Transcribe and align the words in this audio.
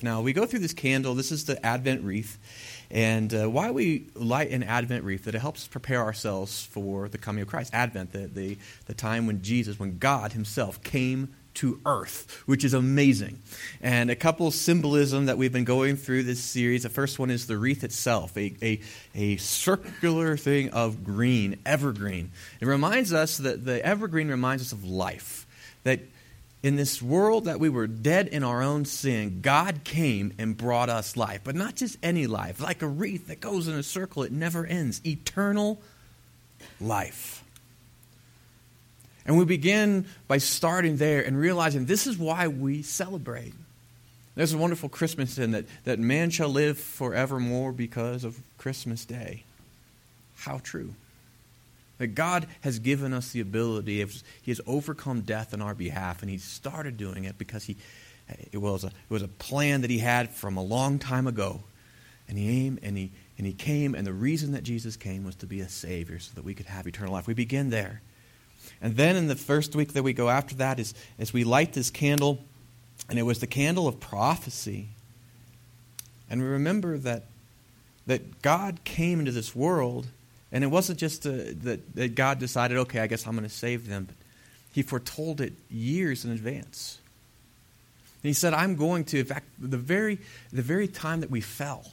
Now, 0.00 0.20
we 0.20 0.32
go 0.32 0.46
through 0.46 0.60
this 0.60 0.74
candle. 0.74 1.16
This 1.16 1.32
is 1.32 1.46
the 1.46 1.66
Advent 1.66 2.04
wreath. 2.04 2.38
And 2.88 3.34
uh, 3.34 3.50
why 3.50 3.72
we 3.72 4.06
light 4.14 4.52
an 4.52 4.62
Advent 4.62 5.02
wreath, 5.02 5.24
that 5.24 5.34
it 5.34 5.40
helps 5.40 5.66
prepare 5.66 6.04
ourselves 6.04 6.64
for 6.66 7.08
the 7.08 7.18
coming 7.18 7.42
of 7.42 7.48
Christ. 7.48 7.74
Advent, 7.74 8.12
the, 8.12 8.28
the, 8.28 8.58
the 8.86 8.94
time 8.94 9.26
when 9.26 9.42
Jesus, 9.42 9.80
when 9.80 9.98
God 9.98 10.34
Himself 10.34 10.84
came 10.84 11.34
to 11.54 11.80
earth, 11.84 12.44
which 12.46 12.64
is 12.64 12.74
amazing. 12.74 13.42
And 13.80 14.08
a 14.08 14.14
couple 14.14 14.48
symbolism 14.52 15.26
that 15.26 15.36
we've 15.36 15.52
been 15.52 15.64
going 15.64 15.96
through 15.96 16.22
this 16.22 16.40
series. 16.40 16.84
The 16.84 16.90
first 16.90 17.18
one 17.18 17.32
is 17.32 17.48
the 17.48 17.58
wreath 17.58 17.82
itself, 17.82 18.36
a, 18.36 18.54
a, 18.62 18.80
a 19.16 19.36
circular 19.38 20.36
thing 20.36 20.70
of 20.70 21.02
green, 21.02 21.58
evergreen. 21.66 22.30
It 22.60 22.66
reminds 22.66 23.12
us 23.12 23.38
that 23.38 23.64
the 23.64 23.84
evergreen 23.84 24.28
reminds 24.28 24.62
us 24.62 24.70
of 24.70 24.84
life. 24.84 25.44
That 25.82 26.02
in 26.62 26.76
this 26.76 27.00
world 27.00 27.44
that 27.44 27.60
we 27.60 27.68
were 27.68 27.86
dead 27.86 28.28
in 28.28 28.42
our 28.42 28.62
own 28.62 28.84
sin, 28.84 29.40
God 29.42 29.84
came 29.84 30.32
and 30.38 30.56
brought 30.56 30.88
us 30.88 31.16
life. 31.16 31.42
But 31.44 31.54
not 31.54 31.76
just 31.76 31.96
any 32.02 32.26
life, 32.26 32.60
like 32.60 32.82
a 32.82 32.88
wreath 32.88 33.28
that 33.28 33.40
goes 33.40 33.68
in 33.68 33.74
a 33.74 33.82
circle, 33.82 34.24
it 34.24 34.32
never 34.32 34.66
ends. 34.66 35.00
Eternal 35.06 35.80
life. 36.80 37.44
And 39.24 39.38
we 39.38 39.44
begin 39.44 40.06
by 40.26 40.38
starting 40.38 40.96
there 40.96 41.22
and 41.22 41.38
realizing 41.38 41.84
this 41.84 42.06
is 42.06 42.16
why 42.16 42.48
we 42.48 42.82
celebrate. 42.82 43.52
There's 44.34 44.52
a 44.52 44.58
wonderful 44.58 44.88
Christmas 44.88 45.36
hymn 45.36 45.50
that, 45.50 45.66
that 45.84 45.98
man 45.98 46.30
shall 46.30 46.48
live 46.48 46.78
forevermore 46.78 47.72
because 47.72 48.24
of 48.24 48.38
Christmas 48.56 49.04
Day. 49.04 49.44
How 50.36 50.60
true. 50.62 50.94
That 51.98 52.08
God 52.08 52.46
has 52.60 52.78
given 52.78 53.12
us 53.12 53.32
the 53.32 53.40
ability, 53.40 54.04
He 54.42 54.50
has 54.50 54.60
overcome 54.66 55.22
death 55.22 55.52
on 55.52 55.60
our 55.60 55.74
behalf, 55.74 56.22
and 56.22 56.30
He 56.30 56.38
started 56.38 56.96
doing 56.96 57.24
it 57.24 57.38
because 57.38 57.64
he, 57.64 57.76
it, 58.52 58.58
was 58.58 58.84
a, 58.84 58.88
it 58.88 59.10
was 59.10 59.22
a 59.22 59.28
plan 59.28 59.80
that 59.82 59.90
He 59.90 59.98
had 59.98 60.30
from 60.30 60.56
a 60.56 60.62
long 60.62 60.98
time 60.98 61.26
ago. 61.26 61.60
And 62.28 62.38
He 62.38 62.66
aimed, 62.66 62.80
and 62.82 62.96
he, 62.96 63.10
and 63.38 63.46
he 63.46 63.52
came, 63.52 63.94
and 63.94 64.04
the 64.04 64.12
reason 64.12 64.52
that 64.52 64.64
Jesus 64.64 64.96
came 64.96 65.24
was 65.24 65.36
to 65.36 65.46
be 65.46 65.60
a 65.60 65.68
Savior 65.68 66.18
so 66.18 66.32
that 66.34 66.44
we 66.44 66.54
could 66.54 66.66
have 66.66 66.88
eternal 66.88 67.12
life. 67.12 67.28
We 67.28 67.34
begin 67.34 67.70
there. 67.70 68.02
And 68.82 68.96
then 68.96 69.14
in 69.14 69.28
the 69.28 69.36
first 69.36 69.76
week 69.76 69.92
that 69.92 70.02
we 70.02 70.12
go 70.12 70.28
after 70.28 70.56
that 70.56 70.80
is 70.80 70.92
as 71.20 71.32
we 71.32 71.44
light 71.44 71.72
this 71.72 71.88
candle, 71.88 72.44
and 73.08 73.18
it 73.18 73.22
was 73.22 73.38
the 73.38 73.46
candle 73.46 73.86
of 73.86 74.00
prophecy. 74.00 74.88
And 76.28 76.42
we 76.42 76.48
remember 76.48 76.98
that, 76.98 77.26
that 78.06 78.42
God 78.42 78.80
came 78.82 79.20
into 79.20 79.32
this 79.32 79.54
world 79.54 80.08
and 80.50 80.64
it 80.64 80.68
wasn't 80.68 80.98
just 80.98 81.26
uh, 81.26 81.32
that, 81.62 81.94
that 81.94 82.14
God 82.14 82.38
decided, 82.38 82.78
okay, 82.78 83.00
I 83.00 83.06
guess 83.06 83.26
I'm 83.26 83.34
going 83.34 83.48
to 83.48 83.54
save 83.54 83.88
them, 83.88 84.04
but 84.04 84.16
He 84.72 84.82
foretold 84.82 85.40
it 85.40 85.52
years 85.70 86.24
in 86.24 86.30
advance. 86.30 86.98
And 88.22 88.28
He 88.28 88.32
said, 88.32 88.54
I'm 88.54 88.76
going 88.76 89.04
to, 89.06 89.20
in 89.20 89.26
fact, 89.26 89.46
the 89.58 89.76
very, 89.76 90.18
the 90.52 90.62
very 90.62 90.88
time 90.88 91.20
that 91.20 91.30
we 91.30 91.40
fell, 91.40 91.92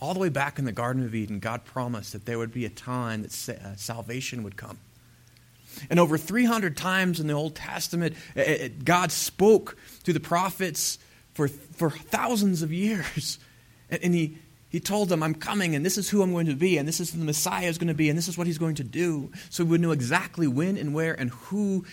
all 0.00 0.12
the 0.12 0.20
way 0.20 0.28
back 0.28 0.58
in 0.58 0.66
the 0.66 0.72
Garden 0.72 1.04
of 1.04 1.14
Eden, 1.14 1.38
God 1.38 1.64
promised 1.64 2.12
that 2.12 2.26
there 2.26 2.38
would 2.38 2.52
be 2.52 2.66
a 2.66 2.70
time 2.70 3.22
that 3.22 3.32
sa- 3.32 3.52
uh, 3.52 3.76
salvation 3.76 4.42
would 4.42 4.56
come. 4.56 4.78
And 5.90 6.00
over 6.00 6.18
300 6.18 6.76
times 6.76 7.20
in 7.20 7.26
the 7.26 7.32
Old 7.34 7.54
Testament, 7.54 8.14
it, 8.34 8.40
it, 8.40 8.84
God 8.84 9.12
spoke 9.12 9.76
to 10.04 10.12
the 10.12 10.20
prophets 10.20 10.98
for, 11.34 11.48
for 11.48 11.90
thousands 11.90 12.62
of 12.62 12.72
years. 12.72 13.38
And, 13.88 14.02
and 14.02 14.14
he, 14.16 14.36
he 14.76 14.80
told 14.80 15.08
them, 15.08 15.22
I'm 15.22 15.34
coming, 15.34 15.74
and 15.74 15.86
this 15.86 15.96
is 15.96 16.10
who 16.10 16.20
I'm 16.20 16.32
going 16.32 16.48
to 16.48 16.54
be, 16.54 16.76
and 16.76 16.86
this 16.86 17.00
is 17.00 17.10
the 17.10 17.24
Messiah 17.24 17.66
is 17.66 17.78
going 17.78 17.88
to 17.88 17.94
be, 17.94 18.10
and 18.10 18.18
this 18.18 18.28
is 18.28 18.36
what 18.36 18.46
he's 18.46 18.58
going 18.58 18.74
to 18.74 18.84
do. 18.84 19.32
So 19.48 19.64
we 19.64 19.70
would 19.70 19.80
know 19.80 19.90
exactly 19.90 20.46
when 20.46 20.76
and 20.76 20.92
where 20.92 21.18
and 21.18 21.30
who 21.30 21.86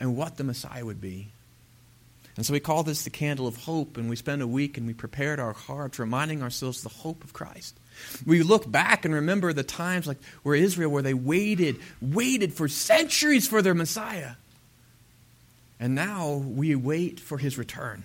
and 0.00 0.16
what 0.16 0.38
the 0.38 0.42
Messiah 0.42 0.86
would 0.86 1.02
be. 1.02 1.28
And 2.34 2.46
so 2.46 2.54
we 2.54 2.60
call 2.60 2.82
this 2.82 3.04
the 3.04 3.10
candle 3.10 3.46
of 3.46 3.58
hope, 3.58 3.98
and 3.98 4.08
we 4.08 4.16
spend 4.16 4.40
a 4.40 4.46
week 4.46 4.78
and 4.78 4.86
we 4.86 4.94
prepared 4.94 5.38
our 5.38 5.52
hearts, 5.52 5.98
reminding 5.98 6.42
ourselves 6.42 6.78
of 6.78 6.84
the 6.84 6.98
hope 7.00 7.24
of 7.24 7.34
Christ. 7.34 7.76
We 8.24 8.42
look 8.42 8.72
back 8.72 9.04
and 9.04 9.12
remember 9.12 9.52
the 9.52 9.62
times 9.62 10.06
like 10.06 10.16
where 10.44 10.54
Israel, 10.54 10.90
where 10.90 11.02
they 11.02 11.12
waited, 11.12 11.76
waited 12.00 12.54
for 12.54 12.68
centuries 12.68 13.46
for 13.46 13.60
their 13.60 13.74
Messiah. 13.74 14.36
And 15.78 15.94
now 15.94 16.36
we 16.36 16.74
wait 16.74 17.20
for 17.20 17.36
his 17.36 17.58
return. 17.58 18.04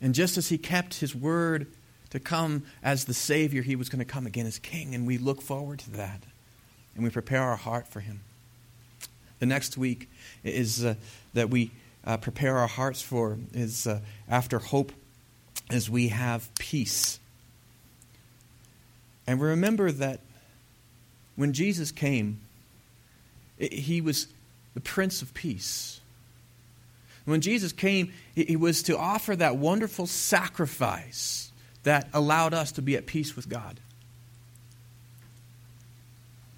And 0.00 0.14
just 0.14 0.38
as 0.38 0.48
he 0.48 0.56
kept 0.56 0.94
his 0.94 1.14
word 1.14 1.66
to 2.10 2.20
come 2.20 2.64
as 2.82 3.04
the 3.04 3.14
Savior. 3.14 3.62
He 3.62 3.76
was 3.76 3.88
going 3.88 3.98
to 3.98 4.04
come 4.04 4.26
again 4.26 4.46
as 4.46 4.58
King, 4.58 4.94
and 4.94 5.06
we 5.06 5.18
look 5.18 5.42
forward 5.42 5.80
to 5.80 5.90
that. 5.92 6.22
And 6.94 7.04
we 7.04 7.10
prepare 7.10 7.42
our 7.42 7.56
heart 7.56 7.86
for 7.86 8.00
Him. 8.00 8.20
The 9.38 9.46
next 9.46 9.76
week 9.76 10.08
is 10.44 10.84
uh, 10.84 10.94
that 11.34 11.50
we 11.50 11.70
uh, 12.04 12.16
prepare 12.16 12.56
our 12.56 12.68
hearts 12.68 13.02
for 13.02 13.36
is 13.52 13.86
uh, 13.86 14.00
after 14.28 14.58
hope 14.58 14.92
as 15.68 15.90
we 15.90 16.08
have 16.08 16.48
peace. 16.58 17.18
And 19.26 19.40
we 19.40 19.48
remember 19.48 19.90
that 19.90 20.20
when 21.34 21.52
Jesus 21.52 21.90
came, 21.90 22.40
it, 23.58 23.72
he 23.72 24.00
was 24.00 24.28
the 24.74 24.80
Prince 24.80 25.20
of 25.20 25.34
Peace. 25.34 26.00
When 27.24 27.40
Jesus 27.40 27.72
came, 27.72 28.12
he 28.36 28.54
was 28.54 28.84
to 28.84 28.96
offer 28.96 29.34
that 29.34 29.56
wonderful 29.56 30.06
sacrifice 30.06 31.50
that 31.86 32.08
allowed 32.12 32.52
us 32.52 32.72
to 32.72 32.82
be 32.82 32.96
at 32.96 33.06
peace 33.06 33.36
with 33.36 33.48
God. 33.48 33.78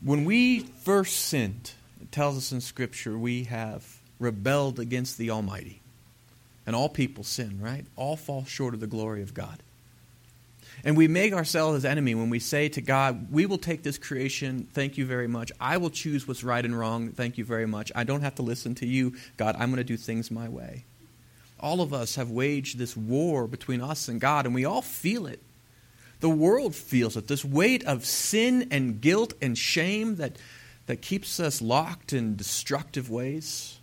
When 0.00 0.24
we 0.24 0.60
first 0.60 1.26
sinned, 1.26 1.72
it 2.00 2.10
tells 2.10 2.38
us 2.38 2.50
in 2.50 2.62
Scripture, 2.62 3.18
we 3.18 3.44
have 3.44 3.98
rebelled 4.18 4.80
against 4.80 5.18
the 5.18 5.28
Almighty. 5.28 5.82
And 6.66 6.74
all 6.74 6.88
people 6.88 7.24
sin, 7.24 7.60
right? 7.60 7.84
All 7.94 8.16
fall 8.16 8.46
short 8.46 8.72
of 8.72 8.80
the 8.80 8.86
glory 8.86 9.20
of 9.20 9.34
God. 9.34 9.62
And 10.82 10.96
we 10.96 11.08
make 11.08 11.34
ourselves 11.34 11.76
as 11.76 11.84
enemy 11.84 12.14
when 12.14 12.30
we 12.30 12.38
say 12.38 12.70
to 12.70 12.80
God, 12.80 13.30
We 13.30 13.44
will 13.44 13.58
take 13.58 13.82
this 13.82 13.98
creation, 13.98 14.66
thank 14.72 14.96
you 14.96 15.04
very 15.04 15.28
much. 15.28 15.52
I 15.60 15.76
will 15.76 15.90
choose 15.90 16.26
what's 16.26 16.42
right 16.42 16.64
and 16.64 16.78
wrong, 16.78 17.10
thank 17.10 17.36
you 17.36 17.44
very 17.44 17.66
much. 17.66 17.92
I 17.94 18.04
don't 18.04 18.22
have 18.22 18.36
to 18.36 18.42
listen 18.42 18.74
to 18.76 18.86
you, 18.86 19.14
God. 19.36 19.56
I'm 19.58 19.68
going 19.68 19.76
to 19.76 19.84
do 19.84 19.98
things 19.98 20.30
my 20.30 20.48
way 20.48 20.84
all 21.60 21.80
of 21.80 21.92
us 21.92 22.14
have 22.16 22.30
waged 22.30 22.78
this 22.78 22.96
war 22.96 23.46
between 23.46 23.80
us 23.80 24.08
and 24.08 24.20
God, 24.20 24.46
and 24.46 24.54
we 24.54 24.64
all 24.64 24.82
feel 24.82 25.26
it. 25.26 25.40
The 26.20 26.28
world 26.28 26.74
feels 26.74 27.16
it 27.16 27.28
this 27.28 27.44
weight 27.44 27.84
of 27.84 28.04
sin 28.04 28.68
and 28.70 29.00
guilt 29.00 29.34
and 29.40 29.56
shame 29.56 30.16
that, 30.16 30.36
that 30.86 31.00
keeps 31.00 31.38
us 31.38 31.62
locked 31.62 32.12
in 32.12 32.36
destructive 32.36 33.08
ways. 33.08 33.78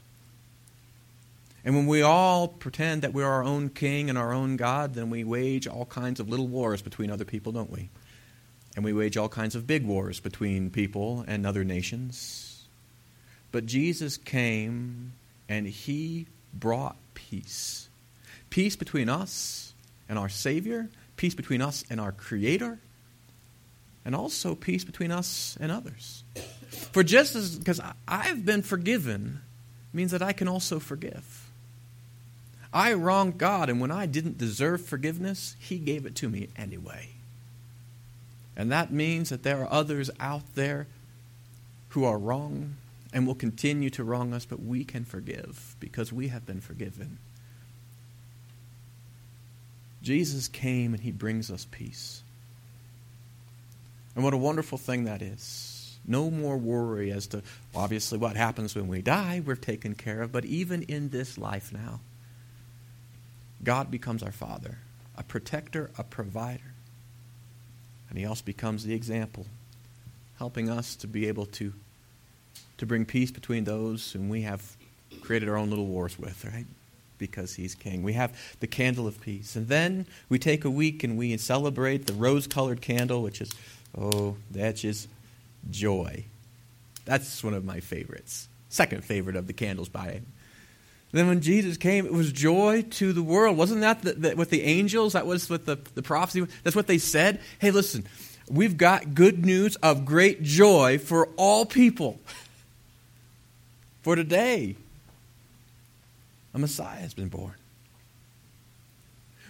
And 1.64 1.76
when 1.76 1.88
we 1.88 2.02
all 2.04 2.48
pretend 2.48 3.02
that 3.02 3.14
we're 3.14 3.26
our 3.26 3.44
own 3.44 3.70
king 3.70 4.10
and 4.10 4.20
our 4.20 4.34
own 4.34 4.56
God, 4.56 4.94
then 4.94 5.10
we 5.10 5.24
wage 5.24 5.68
all 5.68 5.86
kinds 5.86 6.20
of 6.20 6.30
little 6.30 6.48
wars 6.48 6.82
between 6.82 7.10
other 7.10 7.26
people, 7.26 7.52
don't 7.52 7.72
we? 7.72 7.90
And 8.76 8.86
we 8.86 8.94
wage 8.94 9.18
all 9.18 9.30
kinds 9.30 9.56
of 9.56 9.66
big 9.66 9.86
wars 9.86 10.20
between 10.20 10.70
people 10.70 11.24
and 11.28 11.46
other 11.46 11.64
nations. 11.64 12.66
But 13.52 13.66
Jesus 13.66 14.18
came 14.18 15.14
and 15.48 15.66
he 15.66 16.28
brought 16.54 16.98
peace. 17.16 17.90
Peace 18.52 18.76
between 18.76 19.10
us 19.10 19.74
and 20.08 20.20
our 20.20 20.30
Savior, 20.30 20.88
peace 21.18 21.34
between 21.34 21.62
us 21.62 21.84
and 21.90 22.00
our 22.00 22.12
Creator, 22.12 22.80
and 24.06 24.16
also 24.16 24.54
peace 24.54 24.84
between 24.84 25.12
us 25.12 25.58
and 25.60 25.72
others. 25.72 26.24
For 26.92 27.04
just 27.04 27.36
as, 27.36 27.58
because 27.58 27.82
I've 28.08 28.46
been 28.46 28.62
forgiven, 28.62 29.42
means 29.92 30.12
that 30.12 30.22
I 30.22 30.34
can 30.34 30.48
also 30.48 30.80
forgive. 30.80 31.50
I 32.72 32.94
wronged 32.94 33.38
God, 33.38 33.70
and 33.70 33.80
when 33.80 33.92
I 33.92 34.06
didn't 34.06 34.38
deserve 34.38 34.86
forgiveness, 34.86 35.56
He 35.60 35.78
gave 35.78 36.06
it 36.06 36.16
to 36.18 36.30
me 36.30 36.50
anyway. 36.58 37.10
And 38.56 38.72
that 38.72 38.92
means 38.92 39.30
that 39.30 39.44
there 39.44 39.62
are 39.62 39.72
others 39.72 40.12
out 40.20 40.56
there 40.56 40.88
who 41.90 42.04
are 42.04 42.18
wrong 42.18 42.76
and 43.16 43.26
will 43.26 43.34
continue 43.34 43.90
to 43.90 44.04
wrong 44.04 44.34
us, 44.34 44.44
but 44.44 44.62
we 44.62 44.84
can 44.84 45.06
forgive 45.06 45.78
because 45.80 46.12
we 46.12 46.28
have 46.28 46.46
been 46.46 46.60
forgiven. 46.60 47.18
Jesus 50.04 50.50
came 50.50 50.94
and 50.94 51.02
he 51.02 51.12
brings 51.12 51.50
us 51.50 51.66
peace. 51.72 52.22
And 54.14 54.24
what 54.24 54.34
a 54.34 54.38
wonderful 54.38 54.78
thing 54.78 55.06
that 55.06 55.22
is. 55.22 55.98
No 56.06 56.30
more 56.30 56.58
worry 56.58 57.10
as 57.10 57.28
to, 57.28 57.42
obviously, 57.74 58.18
what 58.18 58.36
happens 58.36 58.76
when 58.76 58.90
we 58.90 59.02
die, 59.02 59.42
we're 59.44 59.56
taken 59.56 59.96
care 59.96 60.22
of, 60.22 60.34
but 60.34 60.44
even 60.44 60.84
in 60.84 61.10
this 61.10 61.38
life 61.38 61.72
now, 61.72 62.02
God 63.64 63.90
becomes 63.90 64.24
our 64.24 64.32
Father, 64.32 64.80
a 65.18 65.24
protector, 65.24 65.90
a 65.98 66.04
provider. 66.04 66.74
And 68.10 68.20
he 68.20 68.26
also 68.26 68.44
becomes 68.44 68.84
the 68.84 68.94
example, 68.94 69.46
helping 70.38 70.70
us 70.70 70.98
to 70.98 71.08
be 71.08 71.30
able 71.30 71.46
to 71.46 71.74
to 72.78 72.86
bring 72.86 73.06
peace 73.06 73.32
between 73.32 73.64
those 73.64 74.12
whom 74.12 74.30
we 74.30 74.42
have 74.42 74.76
created 75.22 75.50
our 75.50 75.58
own 75.58 75.70
little 75.70 75.86
wars 75.86 76.20
with, 76.20 76.46
right? 76.46 76.66
Because 77.18 77.56
he's 77.56 77.76
king. 77.76 78.04
We 78.04 78.14
have 78.14 78.38
the 78.60 78.68
candle 78.68 79.08
of 79.08 79.22
peace. 79.22 79.56
And 79.56 79.68
then 79.68 80.06
we 80.30 80.38
take 80.40 80.66
a 80.66 80.70
week 80.70 81.04
and 81.04 81.18
we 81.18 81.36
celebrate 81.38 82.06
the 82.06 82.14
rose 82.14 82.48
colored 82.48 82.82
candle, 82.82 83.22
which 83.22 83.42
is, 83.42 83.52
oh, 83.98 84.36
that's 84.52 84.82
just 84.82 85.08
joy. 85.70 86.26
That's 87.06 87.44
one 87.44 87.54
of 87.54 87.64
my 87.64 87.80
favorites. 87.80 88.48
Second 88.70 89.04
favorite 89.04 89.36
of 89.36 89.48
the 89.48 89.54
candles 89.54 89.90
by 89.90 90.22
Then 91.12 91.28
when 91.28 91.40
Jesus 91.40 91.78
came, 91.78 92.06
it 92.06 92.12
was 92.12 92.32
joy 92.32 92.82
to 92.92 93.14
the 93.14 93.24
world. 93.24 93.56
Wasn't 93.56 93.82
that 93.82 94.02
the, 94.02 94.14
the, 94.14 94.36
with 94.36 94.50
the 94.50 94.64
angels? 94.64 95.14
That 95.14 95.26
was 95.26 95.50
with 95.50 95.66
the, 95.66 95.78
the 95.94 96.02
prophecy. 96.02 96.46
That's 96.64 96.76
what 96.76 96.88
they 96.88 96.98
said. 96.98 97.40
Hey, 97.60 97.72
listen, 97.72 98.06
we've 98.50 98.76
got 98.76 99.14
good 99.16 99.46
news 99.46 99.78
of 99.78 100.04
great 100.04 100.44
joy 100.44 100.98
for 100.98 101.28
all 101.38 101.66
people. 101.66 102.20
For 104.06 104.16
today, 104.16 104.76
a 106.54 106.60
Messiah 106.60 107.00
has 107.00 107.16
been 107.16 107.28
born. 107.28 107.56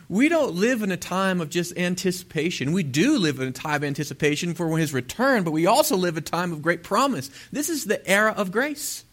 We 0.08 0.30
don't 0.30 0.56
live 0.56 0.82
in 0.82 0.92
a 0.92 0.96
time 0.96 1.42
of 1.42 1.50
just 1.50 1.78
anticipation. 1.78 2.72
We 2.72 2.82
do 2.82 3.18
live 3.18 3.42
in 3.42 3.50
a 3.50 3.52
time 3.52 3.76
of 3.76 3.84
anticipation 3.84 4.54
for 4.54 4.78
his 4.78 4.94
return, 4.94 5.44
but 5.44 5.52
we 5.52 5.66
also 5.66 5.98
live 5.98 6.16
a 6.16 6.22
time 6.22 6.54
of 6.54 6.62
great 6.62 6.84
promise. 6.84 7.30
This 7.52 7.68
is 7.68 7.84
the 7.84 8.10
era 8.10 8.32
of 8.32 8.54
grace. 8.54 9.04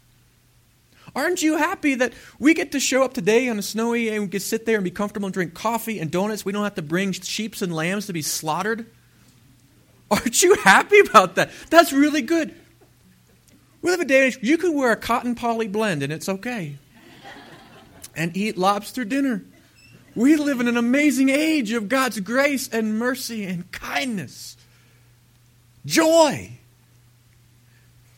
Aren't 1.17 1.43
you 1.43 1.57
happy 1.57 1.97
that 1.97 2.13
we 2.39 2.55
get 2.55 2.71
to 2.71 2.79
show 2.79 3.03
up 3.03 3.13
today 3.13 3.49
on 3.49 3.59
a 3.59 3.63
snowy 3.63 4.05
day 4.05 4.15
and 4.15 4.23
we 4.23 4.31
can 4.31 4.39
sit 4.39 4.65
there 4.65 4.77
and 4.77 4.85
be 4.85 4.93
comfortable 4.93 5.27
and 5.27 5.35
drink 5.35 5.55
coffee 5.55 5.99
and 5.99 6.09
donuts? 6.09 6.45
We 6.45 6.53
don't 6.53 6.63
have 6.63 6.77
to 6.77 6.83
bring 6.83 7.11
sheep 7.11 7.61
and 7.61 7.75
lambs 7.75 8.07
to 8.07 8.13
be 8.13 8.23
slaughtered? 8.23 8.87
Aren't 10.09 10.41
you 10.41 10.55
happy 10.63 11.01
about 11.01 11.35
that? 11.35 11.51
That's 11.69 11.93
really 11.93 12.23
good. 12.23 12.55
We 13.83 13.91
live 13.91 14.01
in 14.01 14.07
a 14.07 14.09
day 14.09 14.33
you 14.41 14.57
can 14.57 14.75
wear 14.75 14.93
a 14.93 14.97
cotton 14.97 15.35
poly 15.35 15.69
blend 15.69 16.03
and 16.03 16.13
it's 16.13 16.29
okay. 16.29 16.77
And 18.15 18.37
eat 18.37 18.57
lobster 18.57 19.05
dinner. 19.05 19.45
We 20.15 20.37
live 20.37 20.61
in 20.61 20.69
an 20.69 20.77
amazing 20.77 21.31
age 21.31 21.73
of 21.73 21.89
God's 21.89 22.21
grace 22.21 22.69
and 22.69 22.99
mercy 22.99 23.45
and 23.45 23.71
kindness. 23.73 24.57
Joy. 25.85 26.59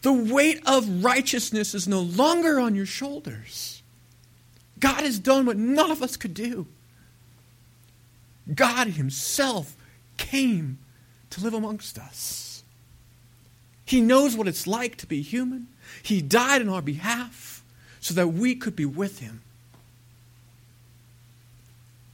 The 0.03 0.13
weight 0.13 0.61
of 0.67 1.03
righteousness 1.03 1.75
is 1.75 1.89
no 1.89 2.01
longer 2.01 2.61
on 2.61 2.75
your 2.75 2.85
shoulders. 2.85 3.83
God 4.79 5.01
has 5.03 5.19
done 5.19 5.47
what 5.47 5.57
none 5.57 5.91
of 5.91 6.03
us 6.03 6.17
could 6.19 6.35
do. 6.35 6.67
God 8.53 8.89
Himself 8.89 9.75
came 10.19 10.79
to 11.31 11.41
live 11.41 11.55
amongst 11.55 11.99
us. 11.99 12.54
He 13.85 14.01
knows 14.01 14.37
what 14.37 14.49
it's 14.49 14.67
like 14.67 14.97
to 14.97 15.07
be 15.07 15.23
human. 15.23 15.69
He 16.03 16.23
died 16.23 16.63
on 16.63 16.69
our 16.69 16.83
behalf 16.83 17.63
so 18.01 18.15
that 18.15 18.29
we 18.29 18.55
could 18.55 18.77
be 18.77 18.87
with 18.87 19.21
Him. 19.21 19.43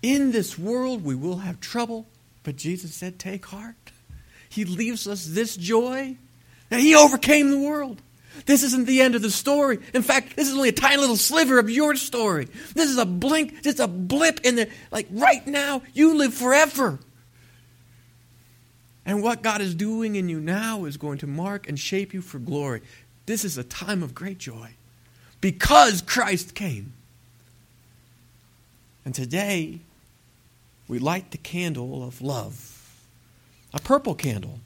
In 0.02 0.32
this 0.32 0.58
world 0.58 1.04
we 1.04 1.14
will 1.14 1.38
have 1.38 1.60
trouble, 1.60 2.06
but 2.42 2.56
Jesus 2.56 2.94
said, 2.94 3.18
Take 3.18 3.46
heart. 3.46 3.76
He 4.48 4.64
leaves 4.64 5.06
us 5.06 5.26
this 5.26 5.56
joy 5.56 6.16
that 6.70 6.80
He 6.80 6.94
overcame 6.94 7.50
the 7.50 7.58
world. 7.58 8.00
This 8.46 8.62
isn't 8.62 8.86
the 8.86 9.00
end 9.00 9.14
of 9.14 9.22
the 9.22 9.30
story. 9.30 9.78
In 9.92 10.02
fact, 10.02 10.36
this 10.36 10.48
is 10.48 10.54
only 10.54 10.68
a 10.68 10.72
tiny 10.72 10.96
little 10.96 11.16
sliver 11.16 11.58
of 11.58 11.68
your 11.68 11.96
story. 11.96 12.46
This 12.74 12.88
is 12.88 12.96
a 12.96 13.04
blink, 13.04 13.62
just 13.62 13.80
a 13.80 13.88
blip 13.88 14.40
in 14.44 14.56
the, 14.56 14.68
like 14.90 15.08
right 15.10 15.46
now, 15.46 15.82
you 15.92 16.16
live 16.16 16.32
forever. 16.32 16.98
And 19.10 19.24
what 19.24 19.42
God 19.42 19.60
is 19.60 19.74
doing 19.74 20.14
in 20.14 20.28
you 20.28 20.38
now 20.38 20.84
is 20.84 20.96
going 20.96 21.18
to 21.18 21.26
mark 21.26 21.68
and 21.68 21.76
shape 21.76 22.14
you 22.14 22.22
for 22.22 22.38
glory. 22.38 22.80
This 23.26 23.44
is 23.44 23.58
a 23.58 23.64
time 23.64 24.04
of 24.04 24.14
great 24.14 24.38
joy 24.38 24.70
because 25.40 26.00
Christ 26.00 26.54
came. 26.54 26.92
And 29.04 29.12
today, 29.12 29.80
we 30.86 31.00
light 31.00 31.32
the 31.32 31.38
candle 31.38 32.06
of 32.06 32.22
love, 32.22 33.00
a 33.74 33.80
purple 33.80 34.14
candle. 34.14 34.60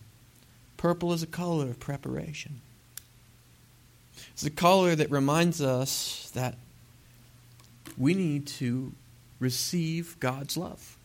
Purple 0.77 1.15
is 1.15 1.23
a 1.23 1.27
color 1.27 1.71
of 1.71 1.81
preparation. 1.81 2.61
It's 4.35 4.45
a 4.45 4.51
color 4.51 4.95
that 4.95 5.11
reminds 5.11 5.63
us 5.63 6.31
that 6.35 6.57
we 7.97 8.13
need 8.13 8.47
to 8.49 8.93
receive 9.41 10.21
God's 10.21 10.59
love. 10.59 10.99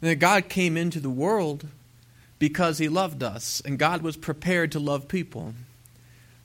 And 0.00 0.08
that 0.10 0.16
God 0.16 0.48
came 0.48 0.78
into 0.78 0.98
the 0.98 1.10
world 1.10 1.66
because 2.42 2.78
he 2.78 2.88
loved 2.88 3.22
us, 3.22 3.62
and 3.64 3.78
God 3.78 4.02
was 4.02 4.16
prepared 4.16 4.72
to 4.72 4.80
love 4.80 5.06
people. 5.06 5.54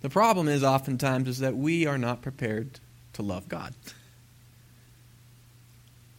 The 0.02 0.12
problem 0.12 0.48
is 0.48 0.64
oftentimes 0.64 1.28
is 1.28 1.40
that 1.40 1.58
we 1.58 1.88
are 1.88 1.98
not 1.98 2.22
prepared 2.22 2.80
to 3.14 3.24
love 3.24 3.50
God 3.50 3.74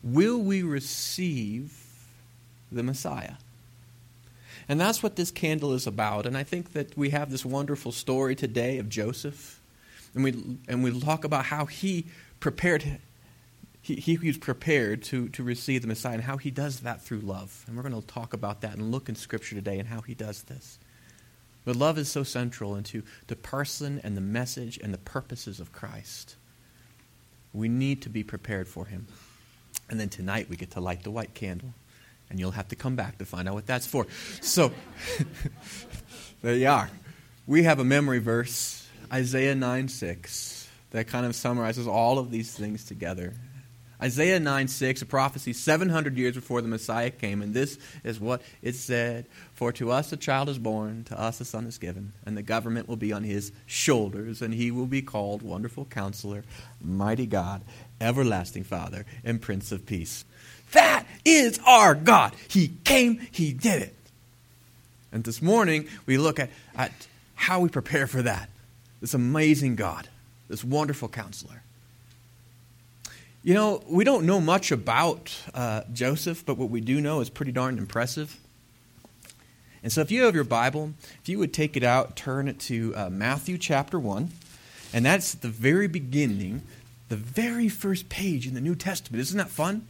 will 0.02 0.38
we 0.38 0.62
receive 0.62 1.72
the 2.72 2.82
Messiah? 2.82 3.34
And 4.68 4.80
that's 4.80 5.00
what 5.00 5.14
this 5.14 5.30
candle 5.30 5.72
is 5.74 5.86
about. 5.86 6.26
And 6.26 6.36
I 6.36 6.42
think 6.42 6.72
that 6.72 6.96
we 6.96 7.10
have 7.10 7.30
this 7.30 7.44
wonderful 7.44 7.92
story 7.92 8.34
today 8.34 8.78
of 8.78 8.88
Joseph. 8.88 9.60
And 10.12 10.24
we, 10.24 10.58
and 10.66 10.82
we 10.82 10.98
talk 11.00 11.24
about 11.24 11.44
how 11.44 11.66
he 11.66 12.06
prepared, 12.40 12.98
he, 13.94 14.16
he 14.16 14.26
was 14.28 14.36
prepared 14.36 15.02
to, 15.04 15.28
to 15.30 15.42
receive 15.42 15.82
the 15.82 15.88
Messiah 15.88 16.14
and 16.14 16.22
how 16.22 16.36
he 16.36 16.50
does 16.50 16.80
that 16.80 17.00
through 17.02 17.20
love. 17.20 17.64
And 17.66 17.76
we're 17.76 17.82
going 17.82 18.00
to 18.00 18.06
talk 18.06 18.34
about 18.34 18.60
that 18.60 18.74
and 18.74 18.90
look 18.90 19.08
in 19.08 19.14
Scripture 19.14 19.54
today 19.54 19.78
and 19.78 19.88
how 19.88 20.02
he 20.02 20.14
does 20.14 20.42
this. 20.42 20.78
But 21.64 21.76
love 21.76 21.98
is 21.98 22.10
so 22.10 22.22
central 22.22 22.76
into 22.76 23.02
the 23.26 23.36
person 23.36 24.00
and 24.04 24.16
the 24.16 24.20
message 24.20 24.78
and 24.82 24.92
the 24.92 24.98
purposes 24.98 25.58
of 25.58 25.72
Christ. 25.72 26.36
We 27.52 27.68
need 27.68 28.02
to 28.02 28.10
be 28.10 28.22
prepared 28.22 28.68
for 28.68 28.84
him. 28.84 29.06
And 29.88 29.98
then 29.98 30.10
tonight 30.10 30.48
we 30.50 30.56
get 30.56 30.72
to 30.72 30.80
light 30.80 31.02
the 31.02 31.10
white 31.10 31.34
candle. 31.34 31.72
And 32.30 32.38
you'll 32.38 32.50
have 32.50 32.68
to 32.68 32.76
come 32.76 32.94
back 32.94 33.16
to 33.18 33.24
find 33.24 33.48
out 33.48 33.54
what 33.54 33.66
that's 33.66 33.86
for. 33.86 34.06
So, 34.42 34.70
there 36.42 36.54
you 36.54 36.68
are. 36.68 36.90
We 37.46 37.62
have 37.62 37.78
a 37.78 37.84
memory 37.84 38.18
verse, 38.18 38.86
Isaiah 39.10 39.54
9 39.54 39.88
6, 39.88 40.68
that 40.90 41.06
kind 41.06 41.24
of 41.24 41.34
summarizes 41.34 41.86
all 41.86 42.18
of 42.18 42.30
these 42.30 42.52
things 42.52 42.84
together. 42.84 43.32
Isaiah 44.00 44.38
9 44.38 44.68
6, 44.68 45.02
a 45.02 45.06
prophecy 45.06 45.52
700 45.52 46.16
years 46.16 46.34
before 46.34 46.62
the 46.62 46.68
Messiah 46.68 47.10
came, 47.10 47.42
and 47.42 47.52
this 47.52 47.78
is 48.04 48.20
what 48.20 48.42
it 48.62 48.76
said 48.76 49.26
For 49.54 49.72
to 49.72 49.90
us 49.90 50.12
a 50.12 50.16
child 50.16 50.48
is 50.48 50.58
born, 50.58 51.04
to 51.04 51.20
us 51.20 51.40
a 51.40 51.44
son 51.44 51.66
is 51.66 51.78
given, 51.78 52.12
and 52.24 52.36
the 52.36 52.42
government 52.42 52.88
will 52.88 52.96
be 52.96 53.12
on 53.12 53.24
his 53.24 53.50
shoulders, 53.66 54.40
and 54.40 54.54
he 54.54 54.70
will 54.70 54.86
be 54.86 55.02
called 55.02 55.42
Wonderful 55.42 55.86
Counselor, 55.86 56.44
Mighty 56.80 57.26
God, 57.26 57.62
Everlasting 58.00 58.64
Father, 58.64 59.04
and 59.24 59.42
Prince 59.42 59.72
of 59.72 59.84
Peace. 59.84 60.24
That 60.72 61.04
is 61.24 61.58
our 61.66 61.94
God. 61.94 62.34
He 62.46 62.68
came, 62.84 63.18
He 63.32 63.52
did 63.52 63.82
it. 63.82 63.94
And 65.10 65.24
this 65.24 65.40
morning, 65.42 65.88
we 66.06 66.18
look 66.18 66.38
at, 66.38 66.50
at 66.76 66.92
how 67.34 67.60
we 67.60 67.68
prepare 67.68 68.06
for 68.06 68.22
that. 68.22 68.48
This 69.00 69.14
amazing 69.14 69.76
God, 69.76 70.08
this 70.48 70.62
wonderful 70.62 71.08
counselor. 71.08 71.62
You 73.48 73.54
know, 73.54 73.82
we 73.88 74.04
don't 74.04 74.26
know 74.26 74.42
much 74.42 74.72
about 74.72 75.34
uh, 75.54 75.80
Joseph, 75.90 76.44
but 76.44 76.58
what 76.58 76.68
we 76.68 76.82
do 76.82 77.00
know 77.00 77.20
is 77.20 77.30
pretty 77.30 77.50
darn 77.50 77.78
impressive. 77.78 78.38
And 79.82 79.90
so, 79.90 80.02
if 80.02 80.10
you 80.10 80.24
have 80.24 80.34
your 80.34 80.44
Bible, 80.44 80.92
if 81.22 81.30
you 81.30 81.38
would 81.38 81.54
take 81.54 81.74
it 81.74 81.82
out, 81.82 82.14
turn 82.14 82.46
it 82.46 82.60
to 82.60 82.94
uh, 82.94 83.08
Matthew 83.08 83.56
chapter 83.56 83.98
1, 83.98 84.28
and 84.92 85.06
that's 85.06 85.32
the 85.32 85.48
very 85.48 85.88
beginning, 85.88 86.60
the 87.08 87.16
very 87.16 87.70
first 87.70 88.10
page 88.10 88.46
in 88.46 88.52
the 88.52 88.60
New 88.60 88.74
Testament. 88.74 89.22
Isn't 89.22 89.38
that 89.38 89.48
fun? 89.48 89.86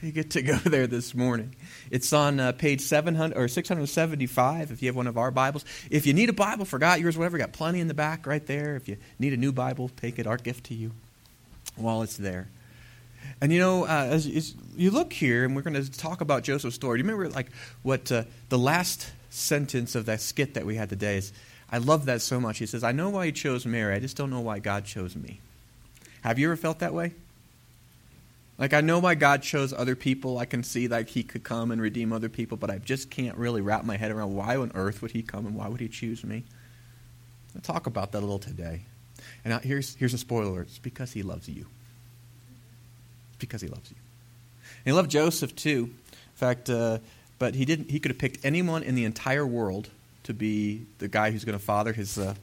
You 0.00 0.12
get 0.12 0.30
to 0.30 0.42
go 0.42 0.54
there 0.64 0.86
this 0.86 1.16
morning. 1.16 1.56
It's 1.90 2.12
on 2.12 2.38
uh, 2.38 2.52
page 2.52 2.82
700 2.82 3.36
or 3.36 3.48
675 3.48 4.70
if 4.70 4.82
you 4.82 4.88
have 4.88 4.94
one 4.94 5.08
of 5.08 5.18
our 5.18 5.32
Bibles. 5.32 5.64
If 5.90 6.06
you 6.06 6.14
need 6.14 6.28
a 6.28 6.32
Bible, 6.32 6.64
forgot 6.64 7.00
yours, 7.00 7.18
whatever, 7.18 7.38
got 7.38 7.52
plenty 7.52 7.80
in 7.80 7.88
the 7.88 7.94
back 7.94 8.24
right 8.24 8.46
there. 8.46 8.76
If 8.76 8.86
you 8.86 8.98
need 9.18 9.32
a 9.32 9.36
new 9.36 9.50
Bible, 9.50 9.90
take 9.96 10.20
it, 10.20 10.28
our 10.28 10.36
gift 10.36 10.66
to 10.66 10.74
you 10.74 10.92
while 11.76 12.02
it's 12.02 12.16
there. 12.16 12.48
And 13.40 13.52
you 13.52 13.58
know, 13.58 13.84
uh, 13.84 14.08
as, 14.10 14.26
as, 14.26 14.54
you 14.76 14.90
look 14.90 15.12
here, 15.12 15.44
and 15.44 15.54
we're 15.54 15.62
going 15.62 15.74
to 15.74 15.90
talk 15.90 16.20
about 16.20 16.42
Joseph's 16.42 16.76
story. 16.76 16.98
Do 16.98 17.04
you 17.04 17.10
remember, 17.10 17.34
like, 17.34 17.48
what 17.82 18.10
uh, 18.10 18.24
the 18.48 18.58
last 18.58 19.10
sentence 19.30 19.94
of 19.94 20.06
that 20.06 20.20
skit 20.20 20.54
that 20.54 20.66
we 20.66 20.76
had 20.76 20.88
today 20.88 21.16
is? 21.16 21.32
I 21.70 21.78
love 21.78 22.04
that 22.04 22.20
so 22.20 22.38
much. 22.38 22.58
He 22.58 22.66
says, 22.66 22.84
"I 22.84 22.92
know 22.92 23.10
why 23.10 23.26
he 23.26 23.32
chose 23.32 23.64
Mary. 23.64 23.94
I 23.94 23.98
just 23.98 24.16
don't 24.16 24.30
know 24.30 24.40
why 24.40 24.58
God 24.58 24.84
chose 24.84 25.16
me." 25.16 25.40
Have 26.22 26.38
you 26.38 26.48
ever 26.48 26.56
felt 26.56 26.78
that 26.80 26.94
way? 26.94 27.12
Like, 28.58 28.74
I 28.74 28.80
know 28.80 29.00
why 29.00 29.16
God 29.16 29.42
chose 29.42 29.72
other 29.72 29.96
people. 29.96 30.38
I 30.38 30.44
can 30.44 30.62
see 30.62 30.86
like 30.86 31.08
He 31.08 31.22
could 31.22 31.42
come 31.42 31.70
and 31.70 31.80
redeem 31.80 32.12
other 32.12 32.28
people, 32.28 32.56
but 32.56 32.70
I 32.70 32.78
just 32.78 33.10
can't 33.10 33.36
really 33.36 33.60
wrap 33.60 33.84
my 33.84 33.96
head 33.96 34.12
around 34.12 34.34
why 34.34 34.56
on 34.56 34.70
earth 34.74 35.02
would 35.02 35.10
He 35.10 35.22
come 35.22 35.46
and 35.46 35.56
why 35.56 35.68
would 35.68 35.80
He 35.80 35.88
choose 35.88 36.22
me. 36.22 36.44
I'll 37.56 37.62
talk 37.62 37.86
about 37.86 38.12
that 38.12 38.18
a 38.18 38.20
little 38.20 38.38
today. 38.38 38.82
And 39.44 39.62
here's, 39.62 39.94
here's 39.96 40.14
a 40.14 40.18
spoiler 40.18 40.62
it's 40.62 40.78
because 40.78 41.12
he 41.12 41.22
loves 41.22 41.48
you. 41.48 41.66
It's 43.30 43.38
because 43.38 43.60
he 43.60 43.68
loves 43.68 43.90
you. 43.90 43.96
And 44.84 44.86
he 44.86 44.92
loved 44.92 45.10
Joseph 45.10 45.54
too. 45.54 45.90
In 46.10 46.36
fact, 46.36 46.70
uh, 46.70 46.98
but 47.38 47.56
he 47.56 47.64
didn't. 47.64 47.90
He 47.90 47.98
could 47.98 48.12
have 48.12 48.18
picked 48.18 48.44
anyone 48.44 48.84
in 48.84 48.94
the 48.94 49.04
entire 49.04 49.44
world 49.44 49.88
to 50.24 50.32
be 50.32 50.86
the 50.98 51.08
guy 51.08 51.32
who's 51.32 51.44
going 51.44 51.58
to 51.58 51.64
father 51.64 51.92
his 51.92 52.16
uh, 52.16 52.34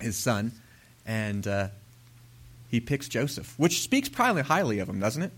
his 0.00 0.16
son, 0.16 0.52
and 1.06 1.46
uh, 1.46 1.68
he 2.70 2.80
picks 2.80 3.08
Joseph, 3.08 3.54
which 3.58 3.82
speaks 3.82 4.08
probably 4.08 4.40
highly 4.40 4.78
of 4.78 4.88
him, 4.88 5.00
doesn't 5.00 5.22
it? 5.22 5.32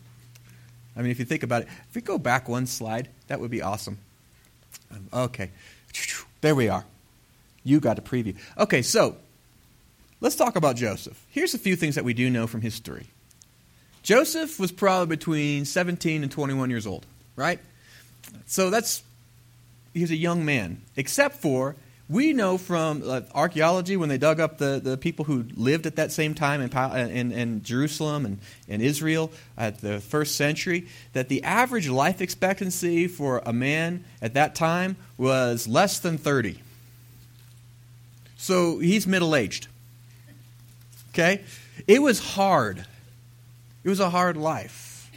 I 0.97 1.03
mean, 1.03 1.11
if 1.11 1.19
you 1.19 1.25
think 1.25 1.43
about 1.43 1.63
it, 1.63 1.69
if 1.89 1.95
we 1.97 2.03
go 2.03 2.19
back 2.19 2.49
one 2.49 2.67
slide, 2.67 3.09
that 3.27 3.41
would 3.41 3.51
be 3.51 3.63
awesome. 3.63 3.99
Um, 4.93 5.09
okay, 5.13 5.51
there 6.41 6.55
we 6.55 6.69
are. 6.69 6.85
You 7.65 7.81
got 7.81 7.99
a 7.99 8.03
preview. 8.03 8.37
Okay, 8.57 8.83
so 8.83 9.17
let's 10.25 10.37
talk 10.37 10.57
about 10.57 10.75
Joseph. 10.75 11.23
Here's 11.29 11.53
a 11.53 11.59
few 11.59 11.77
things 11.77 11.97
that 11.97 12.05
we 12.05 12.15
do 12.15 12.31
know 12.31 12.47
from 12.47 12.63
history. 12.63 13.09
Joseph 14.03 14.59
was 14.59 14.73
probably 14.73 15.15
between 15.15 15.67
17 15.67 16.23
and 16.23 16.33
21 16.33 16.71
years 16.71 16.87
old, 16.87 17.05
right? 17.37 17.59
So 18.47 18.71
that's, 18.71 19.03
he 19.93 20.01
was 20.01 20.11
a 20.11 20.17
young 20.17 20.47
man, 20.47 20.81
except 20.97 21.37
for 21.37 21.77
we 22.09 22.33
know 22.33 22.57
from 22.57 23.03
uh, 23.05 23.21
archaeology 23.35 23.99
when 23.99 24.09
they 24.09 24.17
dug 24.17 24.41
up 24.41 24.57
the, 24.57 24.81
the 24.83 24.97
people 24.97 25.27
who 25.27 25.45
lived 25.57 25.85
at 25.85 25.97
that 25.97 26.11
same 26.11 26.33
time 26.35 26.63
in, 26.63 26.71
in, 27.11 27.33
in 27.33 27.63
Jerusalem 27.63 28.25
and, 28.25 28.39
and 28.67 28.81
Israel 28.81 29.31
at 29.59 29.83
the 29.83 30.01
first 30.01 30.37
century 30.37 30.89
that 31.13 31.29
the 31.29 31.45
average 31.45 31.89
life 31.89 32.23
expectancy 32.23 33.09
for 33.09 33.43
a 33.45 33.53
man 33.53 34.05
at 34.23 34.33
that 34.35 34.55
time 34.55 34.97
was 35.19 35.69
less 35.69 35.99
than 35.99 36.17
30. 36.17 36.61
So 38.39 38.79
he's 38.79 39.07
middle 39.07 39.37
aged. 39.37 39.69
Okay? 41.15 41.45
It 41.87 42.03
was 42.03 42.19
hard. 42.19 42.85
It 43.85 43.89
was 43.89 44.01
a 44.01 44.11
hard 44.11 44.37
life. 44.37 45.11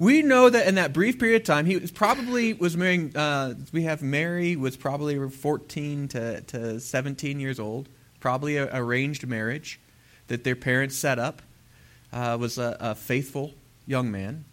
We 0.00 0.22
know 0.22 0.50
that 0.50 0.66
in 0.66 0.74
that 0.74 0.92
brief 0.92 1.20
period 1.20 1.42
of 1.42 1.46
time, 1.46 1.66
he 1.66 1.76
was 1.76 1.92
probably 1.92 2.52
was 2.52 2.76
marrying. 2.76 3.16
Uh, 3.16 3.54
we 3.72 3.84
have 3.84 4.02
Mary 4.02 4.56
was 4.56 4.76
probably 4.76 5.16
14 5.28 6.08
to, 6.08 6.40
to 6.40 6.80
17 6.80 7.38
years 7.38 7.60
old, 7.60 7.88
probably 8.18 8.56
a 8.56 8.68
arranged 8.74 9.24
marriage 9.28 9.78
that 10.26 10.42
their 10.42 10.56
parents 10.56 10.96
set 10.96 11.20
up. 11.20 11.40
Uh, 12.12 12.36
was 12.38 12.58
a, 12.58 12.76
a 12.78 12.94
faithful 12.94 13.52
young 13.86 14.10
man, 14.10 14.44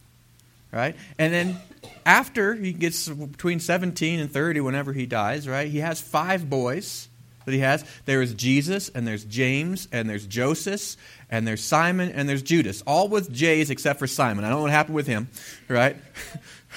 right? 0.71 0.95
And 1.19 1.31
then 1.33 1.57
after 2.05 2.55
he 2.55 2.73
gets 2.73 3.07
between 3.07 3.59
17 3.59 4.19
and 4.19 4.31
30, 4.31 4.61
whenever 4.61 4.93
he 4.93 5.05
dies, 5.05 5.47
right? 5.47 5.69
He 5.69 5.79
has 5.79 6.01
five 6.01 6.49
boys 6.49 7.07
that 7.51 7.57
he 7.57 7.61
has. 7.61 7.85
There 8.05 8.21
is 8.21 8.33
Jesus, 8.33 8.89
and 8.89 9.07
there's 9.07 9.23
James, 9.25 9.87
and 9.91 10.09
there's 10.09 10.25
Joseph, 10.25 10.95
and 11.29 11.47
there's 11.47 11.63
Simon, 11.63 12.09
and 12.09 12.27
there's 12.27 12.41
Judas, 12.41 12.81
all 12.87 13.07
with 13.07 13.31
J's 13.31 13.69
except 13.69 13.99
for 13.99 14.07
Simon. 14.07 14.43
I 14.43 14.49
don't 14.49 14.59
know 14.59 14.63
what 14.63 14.71
happened 14.71 14.95
with 14.95 15.07
him, 15.07 15.29
right? 15.67 15.95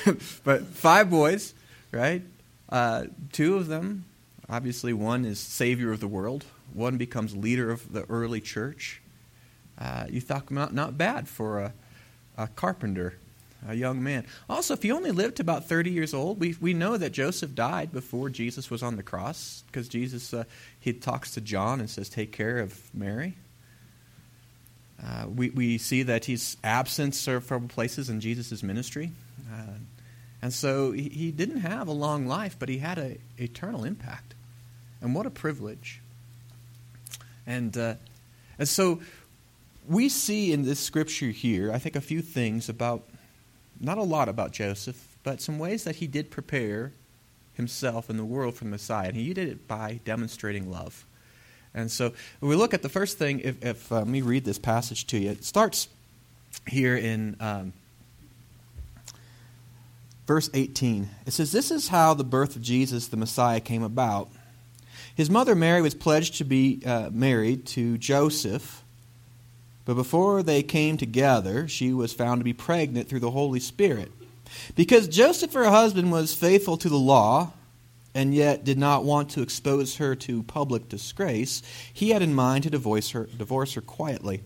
but 0.44 0.66
five 0.66 1.10
boys, 1.10 1.54
right? 1.92 2.22
Uh, 2.68 3.04
two 3.32 3.56
of 3.56 3.68
them, 3.68 4.04
obviously, 4.48 4.92
one 4.92 5.24
is 5.24 5.38
Savior 5.38 5.92
of 5.92 6.00
the 6.00 6.08
world, 6.08 6.44
one 6.72 6.96
becomes 6.96 7.36
leader 7.36 7.70
of 7.70 7.92
the 7.92 8.04
early 8.10 8.40
church. 8.40 9.00
Uh, 9.78 10.06
you 10.08 10.20
thought 10.20 10.50
not, 10.50 10.74
not 10.74 10.98
bad 10.98 11.28
for 11.28 11.60
a, 11.60 11.72
a 12.36 12.48
carpenter 12.48 13.14
a 13.66 13.74
young 13.74 14.02
man. 14.02 14.26
Also, 14.48 14.74
if 14.74 14.82
he 14.82 14.92
only 14.92 15.10
lived 15.10 15.36
to 15.36 15.42
about 15.42 15.66
30 15.66 15.90
years 15.90 16.14
old, 16.14 16.40
we, 16.40 16.56
we 16.60 16.74
know 16.74 16.96
that 16.96 17.12
Joseph 17.12 17.54
died 17.54 17.92
before 17.92 18.30
Jesus 18.30 18.70
was 18.70 18.82
on 18.82 18.96
the 18.96 19.02
cross 19.02 19.64
because 19.66 19.88
Jesus, 19.88 20.34
uh, 20.34 20.44
he 20.78 20.92
talks 20.92 21.32
to 21.32 21.40
John 21.40 21.80
and 21.80 21.88
says, 21.88 22.08
Take 22.08 22.32
care 22.32 22.58
of 22.58 22.94
Mary. 22.94 23.34
Uh, 25.02 25.26
we, 25.28 25.50
we 25.50 25.78
see 25.78 26.02
that 26.04 26.24
he's 26.24 26.56
absent 26.62 27.14
from 27.14 27.68
places 27.68 28.08
in 28.08 28.20
Jesus' 28.20 28.62
ministry. 28.62 29.10
Uh, 29.52 29.78
and 30.40 30.52
so 30.52 30.92
he, 30.92 31.08
he, 31.08 31.30
didn't 31.30 31.60
have 31.60 31.88
a 31.88 31.92
long 31.92 32.26
life, 32.26 32.56
but 32.58 32.68
he 32.68 32.78
had 32.78 32.98
an 32.98 33.18
eternal 33.38 33.84
impact. 33.84 34.34
And 35.00 35.14
what 35.14 35.26
a 35.26 35.30
privilege. 35.30 36.00
And, 37.46 37.76
uh, 37.76 37.94
and 38.58 38.68
so 38.68 39.00
we 39.88 40.08
see 40.08 40.52
in 40.52 40.62
this 40.62 40.80
scripture 40.80 41.30
here, 41.30 41.72
I 41.72 41.78
think, 41.78 41.96
a 41.96 42.00
few 42.00 42.22
things 42.22 42.68
about 42.68 43.04
not 43.80 43.98
a 43.98 44.02
lot 44.02 44.28
about 44.28 44.52
Joseph, 44.52 45.16
but 45.22 45.40
some 45.40 45.58
ways 45.58 45.84
that 45.84 45.96
he 45.96 46.06
did 46.06 46.30
prepare 46.30 46.92
himself 47.54 48.10
and 48.10 48.18
the 48.18 48.24
world 48.24 48.54
for 48.54 48.64
the 48.64 48.70
Messiah. 48.70 49.08
And 49.08 49.16
he 49.16 49.32
did 49.32 49.48
it 49.48 49.66
by 49.66 50.00
demonstrating 50.04 50.70
love. 50.70 51.06
And 51.74 51.90
so 51.90 52.12
we 52.40 52.54
look 52.54 52.74
at 52.74 52.82
the 52.82 52.88
first 52.88 53.18
thing, 53.18 53.40
if, 53.40 53.64
if 53.64 53.90
uh, 53.90 53.98
let 53.98 54.06
me 54.06 54.22
read 54.22 54.44
this 54.44 54.58
passage 54.58 55.06
to 55.08 55.18
you, 55.18 55.30
it 55.30 55.44
starts 55.44 55.88
here 56.68 56.96
in 56.96 57.36
um, 57.40 57.72
verse 60.26 60.48
18. 60.54 61.08
It 61.26 61.32
says, 61.32 61.50
This 61.50 61.70
is 61.70 61.88
how 61.88 62.14
the 62.14 62.24
birth 62.24 62.54
of 62.54 62.62
Jesus, 62.62 63.08
the 63.08 63.16
Messiah, 63.16 63.60
came 63.60 63.82
about. 63.82 64.28
His 65.16 65.30
mother 65.30 65.54
Mary 65.54 65.82
was 65.82 65.94
pledged 65.94 66.36
to 66.38 66.44
be 66.44 66.82
uh, 66.86 67.10
married 67.12 67.66
to 67.66 67.98
Joseph 67.98 68.83
but 69.84 69.94
before 69.94 70.42
they 70.42 70.62
came 70.62 70.96
together, 70.96 71.68
she 71.68 71.92
was 71.92 72.12
found 72.12 72.40
to 72.40 72.44
be 72.44 72.52
pregnant 72.52 73.08
through 73.08 73.20
the 73.20 73.30
Holy 73.30 73.60
Spirit. 73.60 74.10
Because 74.74 75.08
Joseph, 75.08 75.52
her 75.52 75.68
husband, 75.68 76.10
was 76.12 76.34
faithful 76.34 76.76
to 76.78 76.88
the 76.88 76.96
law, 76.96 77.52
and 78.14 78.34
yet 78.34 78.64
did 78.64 78.78
not 78.78 79.04
want 79.04 79.30
to 79.30 79.42
expose 79.42 79.96
her 79.96 80.14
to 80.14 80.44
public 80.44 80.88
disgrace, 80.88 81.62
he 81.92 82.10
had 82.10 82.22
in 82.22 82.34
mind 82.34 82.64
to 82.64 82.70
divorce 82.70 83.10
her, 83.10 83.28
divorce 83.36 83.74
her 83.74 83.80
quietly. 83.80 84.42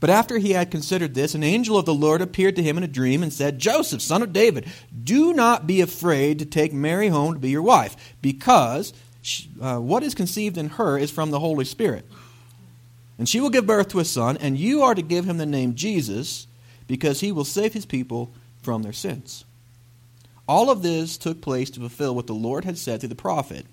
But 0.00 0.10
after 0.10 0.38
he 0.38 0.52
had 0.52 0.70
considered 0.70 1.14
this, 1.14 1.34
an 1.34 1.42
angel 1.42 1.78
of 1.78 1.86
the 1.86 1.94
Lord 1.94 2.20
appeared 2.20 2.56
to 2.56 2.62
him 2.62 2.76
in 2.76 2.84
a 2.84 2.88
dream 2.88 3.22
and 3.22 3.32
said, 3.32 3.58
Joseph, 3.58 4.02
son 4.02 4.22
of 4.22 4.32
David, 4.32 4.70
do 5.02 5.32
not 5.32 5.66
be 5.66 5.80
afraid 5.80 6.38
to 6.38 6.44
take 6.44 6.72
Mary 6.72 7.08
home 7.08 7.34
to 7.34 7.40
be 7.40 7.50
your 7.50 7.62
wife, 7.62 8.14
because 8.20 8.92
she, 9.22 9.48
uh, 9.60 9.78
what 9.78 10.02
is 10.02 10.14
conceived 10.14 10.58
in 10.58 10.70
her 10.70 10.98
is 10.98 11.10
from 11.10 11.30
the 11.30 11.40
Holy 11.40 11.64
Spirit. 11.64 12.04
And 13.18 13.28
she 13.28 13.40
will 13.40 13.50
give 13.50 13.66
birth 13.66 13.88
to 13.88 14.00
a 14.00 14.04
son, 14.04 14.36
and 14.38 14.58
you 14.58 14.82
are 14.82 14.94
to 14.94 15.02
give 15.02 15.24
him 15.24 15.38
the 15.38 15.46
name 15.46 15.74
Jesus, 15.74 16.46
because 16.86 17.20
he 17.20 17.32
will 17.32 17.44
save 17.44 17.72
his 17.72 17.86
people 17.86 18.30
from 18.62 18.82
their 18.82 18.92
sins. 18.92 19.44
All 20.48 20.70
of 20.70 20.82
this 20.82 21.16
took 21.16 21.40
place 21.40 21.70
to 21.70 21.80
fulfill 21.80 22.14
what 22.14 22.26
the 22.26 22.34
Lord 22.34 22.64
had 22.64 22.76
said 22.76 23.00
through 23.00 23.10
the 23.10 23.14
prophet. 23.14 23.66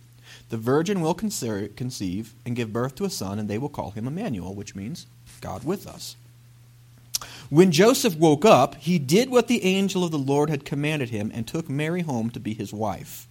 The 0.50 0.58
virgin 0.58 1.02
will 1.02 1.14
conceive 1.14 2.34
and 2.46 2.56
give 2.56 2.72
birth 2.72 2.96
to 2.96 3.06
a 3.06 3.10
son, 3.10 3.40
and 3.40 3.50
they 3.50 3.58
will 3.58 3.70
call 3.70 3.92
him 3.92 4.08
Emmanuel, 4.08 4.54
which 4.54 4.76
means 4.76 5.08
God 5.42 5.64
with 5.64 5.88
us. 5.88 6.16
When 7.50 7.72
Joseph 7.72 8.16
woke 8.16 8.46
up, 8.46 8.76
he 8.76 9.00
did 9.00 9.30
what 9.30 9.48
the 9.48 9.64
angel 9.64 10.04
of 10.04 10.12
the 10.12 10.18
Lord 10.18 10.50
had 10.50 10.64
commanded 10.64 11.10
him 11.10 11.32
and 11.34 11.48
took 11.48 11.70
Mary 11.70 12.02
home 12.02 12.30
to 12.30 12.40
be 12.40 12.54
his 12.54 12.72
wife. 12.72 13.28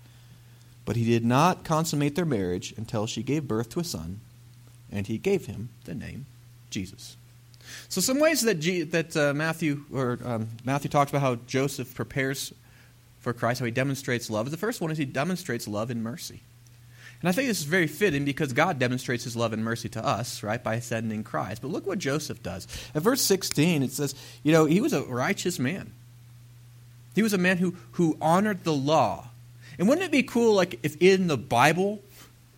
But 0.85 0.97
he 0.97 1.05
did 1.05 1.25
not 1.25 1.65
consummate 1.65 2.17
their 2.17 2.25
marriage 2.25 2.75
until 2.77 3.07
she 3.07 3.23
gave 3.23 3.49
birth 3.49 3.71
to 3.71 3.81
a 3.81 3.85
son 3.85 4.21
and 4.93 5.07
he 5.07 5.19
gave 5.19 5.47
him 5.47 5.71
the 5.85 5.95
name 5.95 6.27
Jesus. 6.71 7.17
So, 7.89 8.01
some 8.01 8.19
ways 8.19 8.41
that, 8.43 8.57
G, 8.57 8.83
that 8.83 9.17
uh, 9.17 9.33
Matthew 9.35 9.85
or 9.93 10.19
um, 10.25 10.49
Matthew 10.65 10.91
talks 10.91 11.11
about 11.11 11.23
how 11.23 11.37
Joseph 11.47 11.95
prepares 11.95 12.53
for 13.21 13.33
Christ, 13.33 13.61
how 13.61 13.67
he 13.67 13.73
demonstrates 13.73 14.31
love. 14.31 14.51
The 14.51 14.57
first 14.57 14.81
one 14.81 14.91
is 14.91 14.99
he 14.99 15.05
demonstrates 15.05 15.69
love 15.69 15.91
and 15.91 16.03
mercy. 16.03 16.41
And 17.21 17.29
I 17.29 17.33
think 17.33 17.49
this 17.49 17.59
is 17.59 17.67
very 17.67 17.87
fitting 17.87 18.25
because 18.25 18.55
God 18.55 18.79
demonstrates 18.79 19.25
his 19.25 19.37
love 19.37 19.53
and 19.53 19.63
mercy 19.63 19.91
to 19.91 20.05
us, 20.05 20.43
right, 20.43 20.63
by 20.63 20.81
sending 20.81 21.23
Christ. 21.23 21.61
But 21.61 21.71
look 21.71 21.87
what 21.87 21.99
Joseph 21.99 22.43
does. 22.43 22.67
At 22.95 23.03
verse 23.03 23.21
16, 23.21 23.83
it 23.83 23.93
says, 23.93 24.15
you 24.43 24.53
know, 24.53 24.65
he 24.65 24.81
was 24.81 24.95
a 24.95 25.03
righteous 25.03 25.59
man. 25.59 25.93
He 27.15 27.23
was 27.23 27.35
a 27.35 27.39
man 27.39 27.59
who, 27.59 27.75
who 27.93 28.17
honored 28.23 28.65
the 28.65 28.73
law. 28.73 29.29
And 29.79 29.87
wouldn't 29.87 30.07
it 30.07 30.13
be 30.13 30.23
cool, 30.23 30.55
like, 30.55 30.79
if 30.83 30.97
in 31.01 31.27
the 31.27 31.37
Bible 31.37 32.01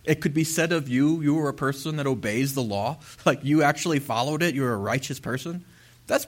it 0.03 0.21
could 0.21 0.33
be 0.33 0.43
said 0.43 0.71
of 0.71 0.89
you, 0.89 1.21
you 1.21 1.35
were 1.35 1.49
a 1.49 1.53
person 1.53 1.95
that 1.97 2.07
obeys 2.07 2.53
the 2.53 2.63
law. 2.63 2.97
Like 3.25 3.43
you 3.43 3.63
actually 3.63 3.99
followed 3.99 4.43
it, 4.43 4.53
you're 4.53 4.73
a 4.73 4.77
righteous 4.77 5.19
person. 5.19 5.63
That's 6.07 6.27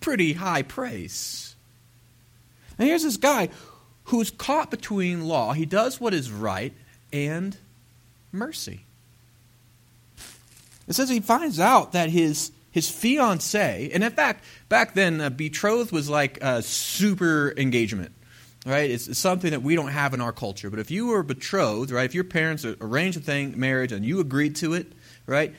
pretty 0.00 0.32
high 0.32 0.62
praise. 0.62 1.54
And 2.78 2.88
here's 2.88 3.04
this 3.04 3.16
guy 3.16 3.50
who's 4.04 4.30
caught 4.30 4.70
between 4.70 5.28
law. 5.28 5.52
He 5.52 5.64
does 5.64 6.00
what 6.00 6.12
is 6.12 6.32
right 6.32 6.72
and 7.12 7.56
mercy. 8.32 8.80
It 10.88 10.94
says 10.94 11.08
he 11.08 11.20
finds 11.20 11.60
out 11.60 11.92
that 11.92 12.10
his 12.10 12.50
his 12.72 12.90
fiance, 12.90 13.90
and 13.92 14.02
in 14.02 14.10
fact, 14.12 14.42
back 14.70 14.94
then, 14.94 15.20
uh, 15.20 15.28
betrothed 15.28 15.92
was 15.92 16.08
like 16.08 16.42
a 16.42 16.62
super 16.62 17.52
engagement 17.58 18.12
right? 18.64 18.90
It's, 18.90 19.08
it's, 19.08 19.18
something 19.18 19.50
that 19.50 19.62
we 19.62 19.74
don't 19.74 19.88
have 19.88 20.14
in 20.14 20.20
our 20.20 20.32
culture. 20.32 20.70
But 20.70 20.78
if 20.78 20.90
you 20.90 21.08
were 21.08 21.22
betrothed, 21.22 21.90
right, 21.90 22.04
if 22.04 22.14
your 22.14 22.24
parents 22.24 22.64
arranged 22.64 23.18
a 23.18 23.20
thing, 23.20 23.58
marriage, 23.58 23.92
and 23.92 24.04
you 24.04 24.20
agreed 24.20 24.56
to 24.56 24.74
it, 24.74 24.92
right, 25.26 25.54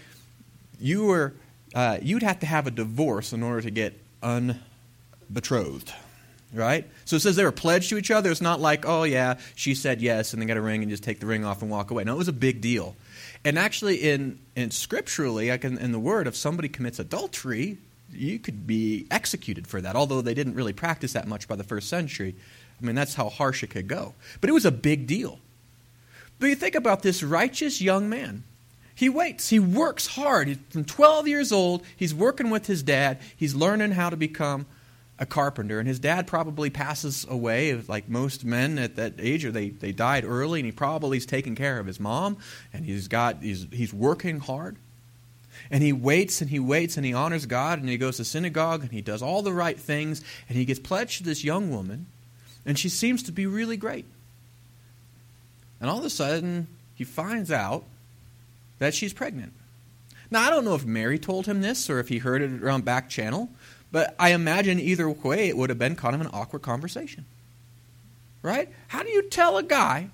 you 0.80 1.06
were, 1.06 1.34
uh, 1.76 1.98
you'd 2.02 2.24
have 2.24 2.40
to 2.40 2.46
have 2.46 2.68
a 2.68 2.72
divorce 2.72 3.34
in 3.34 3.44
order 3.44 3.62
to 3.62 3.72
get 3.72 4.00
unbetrothed, 4.22 5.94
right? 6.54 6.90
So 7.06 7.16
it 7.18 7.22
says 7.22 7.36
they 7.36 7.44
were 7.44 7.52
pledged 7.52 7.90
to 7.90 7.98
each 7.98 8.12
other. 8.12 8.32
It's 8.32 8.42
not 8.42 8.60
like, 8.60 8.86
oh 8.86 9.04
yeah, 9.04 9.40
she 9.56 9.76
said 9.76 10.02
yes, 10.02 10.34
and 10.34 10.42
they 10.42 10.46
got 10.46 10.58
a 10.58 10.62
ring 10.62 10.82
and 10.82 10.90
just 10.90 11.04
take 11.04 11.20
the 11.20 11.26
ring 11.26 11.46
off 11.46 11.62
and 11.62 11.70
walk 11.70 11.92
away. 11.92 12.04
No, 12.04 12.14
it 12.14 12.18
was 12.18 12.28
a 12.28 12.34
big 12.34 12.62
deal. 12.62 12.96
And 13.46 13.60
actually, 13.60 13.98
in, 13.98 14.40
in 14.56 14.72
scripturally, 14.72 15.50
like 15.50 15.66
in, 15.66 15.78
in 15.78 15.92
the 15.92 16.00
word, 16.00 16.28
if 16.28 16.36
somebody 16.36 16.70
commits 16.70 17.00
adultery, 17.00 17.78
you 18.10 18.40
could 18.40 18.66
be 18.66 19.08
executed 19.12 19.68
for 19.68 19.82
that. 19.82 19.96
Although 19.96 20.22
they 20.22 20.34
didn't 20.34 20.56
really 20.56 20.74
practice 20.74 21.14
that 21.14 21.28
much 21.28 21.48
by 21.48 21.56
the 21.56 21.64
first 21.64 21.90
century, 21.90 22.36
I 22.82 22.86
mean, 22.86 22.96
that's 22.96 23.16
how 23.16 23.30
harsh 23.30 23.64
it 23.64 23.70
could 23.70 23.88
go. 23.88 24.14
But 24.42 24.50
it 24.50 24.54
was 24.54 24.66
a 24.66 24.72
big 24.72 25.08
deal. 25.08 25.40
But 26.40 26.48
you 26.48 26.56
think 26.56 26.76
about 26.76 27.04
this 27.04 27.24
righteous 27.24 27.82
young 27.82 28.10
man. 28.10 28.44
He 28.96 29.10
waits. 29.10 29.50
He 29.50 29.60
works 29.60 30.08
hard. 30.08 30.48
He's 30.48 30.58
from 30.70 30.86
12 30.86 31.28
years 31.28 31.52
old, 31.52 31.84
he's 31.96 32.14
working 32.14 32.50
with 32.50 32.68
his 32.68 32.84
dad. 32.84 33.20
He's 33.36 33.56
learning 33.56 33.92
how 33.92 34.10
to 34.10 34.18
become 34.18 34.66
a 35.20 35.26
carpenter. 35.26 35.80
And 35.80 35.88
his 35.88 36.00
dad 36.00 36.28
probably 36.28 36.70
passes 36.70 37.26
away, 37.30 37.74
like 37.88 38.10
most 38.10 38.46
men 38.46 38.78
at 38.78 38.96
that 38.98 39.14
age, 39.20 39.46
or 39.46 39.52
they, 39.52 39.70
they 39.70 39.92
died 39.92 40.26
early, 40.26 40.60
and 40.60 40.66
he 40.66 40.72
probably 40.72 41.18
is 41.18 41.26
taking 41.26 41.56
care 41.56 41.80
of 41.80 41.86
his 41.86 42.00
mom, 42.00 42.38
and 42.72 42.86
he's 42.86 43.08
got 43.08 43.42
he's, 43.42 43.68
he's 43.72 43.94
working 43.94 44.40
hard. 44.40 44.78
And 45.72 45.82
he 45.82 45.94
waits 45.94 46.42
and 46.42 46.50
he 46.50 46.60
waits 46.60 46.98
and 46.98 47.06
he 47.06 47.14
honors 47.14 47.46
God 47.46 47.80
and 47.80 47.88
he 47.88 47.98
goes 47.98 48.18
to 48.18 48.26
synagogue 48.26 48.82
and 48.82 48.92
he 48.92 49.02
does 49.02 49.22
all 49.22 49.42
the 49.42 49.54
right 49.54 49.80
things 49.80 50.22
and 50.50 50.58
he 50.58 50.66
gets 50.66 50.80
pledged 50.80 51.20
to 51.20 51.24
this 51.24 51.44
young 51.44 51.72
woman 51.72 52.08
and 52.66 52.78
she 52.78 52.90
seems 52.90 53.24
to 53.24 53.32
be 53.32 53.46
really 53.46 53.78
great. 53.78 54.06
And 55.80 55.90
all 55.90 56.00
of 56.00 56.06
a 56.06 56.10
sudden, 56.10 56.68
he 56.96 57.04
finds 57.04 57.52
out 57.52 57.84
that 58.80 58.94
she's 58.94 59.14
pregnant. 59.14 59.54
Now, 60.32 60.48
I 60.48 60.50
don't 60.50 60.66
know 60.66 60.76
if 60.76 60.86
Mary 60.86 61.20
told 61.20 61.46
him 61.46 61.62
this 61.62 61.90
or 61.90 62.00
if 62.00 62.10
he 62.10 62.18
heard 62.18 62.42
it 62.42 62.64
around 62.64 62.86
back 62.86 63.10
channel, 63.10 63.50
but 63.92 64.16
I 64.18 64.30
imagine 64.30 64.80
either 64.80 65.10
way 65.10 65.48
it 65.50 65.58
would 65.58 65.70
have 65.70 65.78
been 65.78 65.96
kind 65.96 66.16
of 66.16 66.22
an 66.22 66.30
awkward 66.34 66.62
conversation. 66.62 67.26
Right? 68.42 68.70
How 68.88 69.04
do 69.04 69.10
you 69.10 69.30
tell 69.30 69.58
a 69.58 69.64
guy 69.64 70.10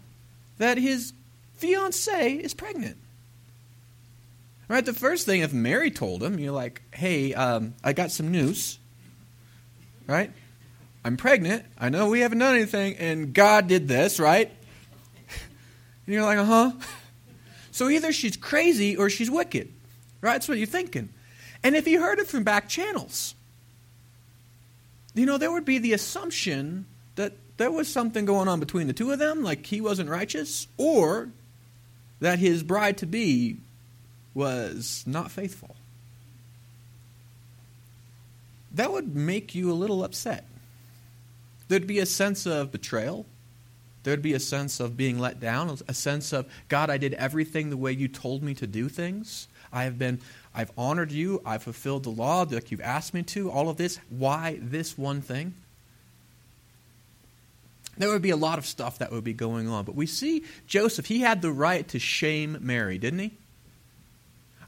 that 0.58 0.78
his 0.78 1.14
fiancee 1.56 2.42
is 2.44 2.54
pregnant? 2.54 2.98
Right? 4.68 4.86
The 4.86 4.94
first 4.94 5.26
thing, 5.26 5.42
if 5.42 5.54
Mary 5.54 5.90
told 5.90 6.22
him, 6.22 6.38
you're 6.38 6.52
like, 6.52 6.82
hey, 6.94 7.34
um, 7.34 7.74
I 7.84 7.94
got 7.94 8.12
some 8.12 8.30
news. 8.32 8.78
Right? 10.06 10.32
I'm 11.04 11.18
pregnant. 11.18 11.66
I 11.78 11.90
know 11.90 12.10
we 12.10 12.20
haven't 12.22 12.40
done 12.40 12.56
anything, 12.56 12.96
and 12.98 13.34
God 13.34 13.68
did 13.68 13.88
this, 13.88 14.20
right? 14.20 14.52
And 16.06 16.16
you're 16.16 16.24
like, 16.24 16.40
uh 16.40 16.46
huh. 16.46 16.72
So 17.72 17.88
either 17.88 18.12
she's 18.12 18.36
crazy 18.36 18.98
or 18.98 19.12
she's 19.12 19.30
wicked. 19.30 19.72
Right? 20.22 20.34
That's 20.34 20.50
what 20.50 20.58
you're 20.58 20.68
thinking. 20.68 21.10
And 21.64 21.76
if 21.76 21.88
you 21.88 22.02
heard 22.02 22.20
it 22.20 22.28
from 22.28 22.44
back 22.44 22.68
channels, 22.68 23.36
you 25.14 25.26
know, 25.26 25.38
there 25.38 25.52
would 25.52 25.66
be 25.66 25.78
the 25.78 25.94
assumption 25.94 26.86
that 27.16 27.34
there 27.58 27.72
was 27.72 27.88
something 27.88 28.26
going 28.26 28.48
on 28.48 28.60
between 28.60 28.88
the 28.88 28.94
two 28.94 29.12
of 29.12 29.20
them, 29.20 29.44
like 29.44 29.66
he 29.66 29.82
wasn't 29.82 30.10
righteous, 30.10 30.68
or 30.78 31.30
that 32.20 32.40
his 32.40 32.64
bride 32.64 32.98
to 32.98 33.06
be 33.06 33.58
was 34.34 35.04
not 35.06 35.32
faithful. 35.32 35.76
That 38.72 38.92
would 38.92 39.16
make 39.16 39.56
you 39.56 39.72
a 39.72 39.74
little 39.74 40.04
upset. 40.04 40.46
There'd 41.70 41.88
be 41.88 42.00
a 42.00 42.06
sense 42.06 42.46
of 42.46 42.72
betrayal. 42.72 43.26
There'd 44.04 44.22
be 44.22 44.34
a 44.34 44.40
sense 44.40 44.80
of 44.80 44.98
being 44.98 45.20
let 45.20 45.40
down, 45.40 45.78
a 45.88 45.94
sense 45.94 46.34
of, 46.34 46.52
God, 46.68 46.90
I 46.90 46.98
did 46.98 47.14
everything 47.14 47.70
the 47.70 47.78
way 47.78 47.92
you 47.92 48.08
told 48.08 48.44
me 48.44 48.54
to 48.56 48.68
do 48.68 48.90
things. 48.90 49.48
I 49.72 49.84
have 49.84 50.00
been, 50.00 50.20
I've 50.54 50.72
honored 50.78 51.12
you. 51.12 51.42
I've 51.46 51.64
fulfilled 51.64 52.04
the 52.04 52.10
law 52.10 52.46
like 52.50 52.72
you've 52.72 52.82
asked 52.82 53.14
me 53.14 53.24
to. 53.24 53.52
All 53.52 53.70
of 53.70 53.78
this. 53.78 54.00
Why 54.10 54.58
this 54.62 54.98
one 54.98 55.22
thing? 55.22 55.54
There 57.98 58.10
would 58.10 58.22
be 58.22 58.30
a 58.30 58.38
lot 58.38 58.58
of 58.58 58.66
stuff 58.66 59.00
that 59.00 59.12
would 59.12 59.26
be 59.26 59.34
going 59.34 59.68
on. 59.68 59.84
But 59.84 59.96
we 59.96 60.06
see 60.06 60.46
Joseph, 60.66 61.06
he 61.06 61.20
had 61.20 61.42
the 61.42 61.52
right 61.52 61.88
to 61.90 62.00
shame 62.00 62.58
Mary, 62.62 62.98
didn't 62.98 63.20
he? 63.20 63.32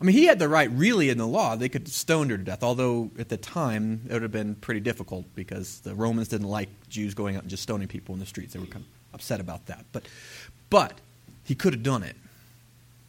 I 0.02 0.04
mean, 0.04 0.16
he 0.16 0.26
had 0.26 0.40
the 0.40 0.50
right, 0.50 0.70
really, 0.72 1.10
in 1.10 1.20
the 1.20 1.28
law. 1.28 1.56
They 1.56 1.70
could 1.70 1.88
stone 1.88 2.32
her 2.32 2.38
to 2.38 2.44
death, 2.44 2.64
although 2.64 3.12
at 3.20 3.30
the 3.30 3.38
time 3.38 4.02
it 4.10 4.14
would 4.14 4.24
have 4.24 4.32
been 4.32 4.56
pretty 4.56 4.80
difficult 4.80 5.26
because 5.36 5.82
the 5.82 5.94
Romans 5.94 6.28
didn't 6.28 6.48
like 6.48 6.70
Jews 6.90 7.14
going 7.14 7.36
out 7.36 7.44
and 7.44 7.52
just 7.52 7.62
stoning 7.62 7.88
people 7.88 8.14
in 8.16 8.20
the 8.20 8.26
streets. 8.26 8.54
They 8.54 8.60
were 8.60 8.66
kind 8.66 8.84
of 8.84 9.16
upset 9.16 9.40
about 9.40 9.68
that. 9.68 9.86
But, 9.92 10.08
but 10.72 11.00
he 11.44 11.54
could 11.54 11.74
have 11.74 11.84
done 11.84 12.02
it. 12.02 12.16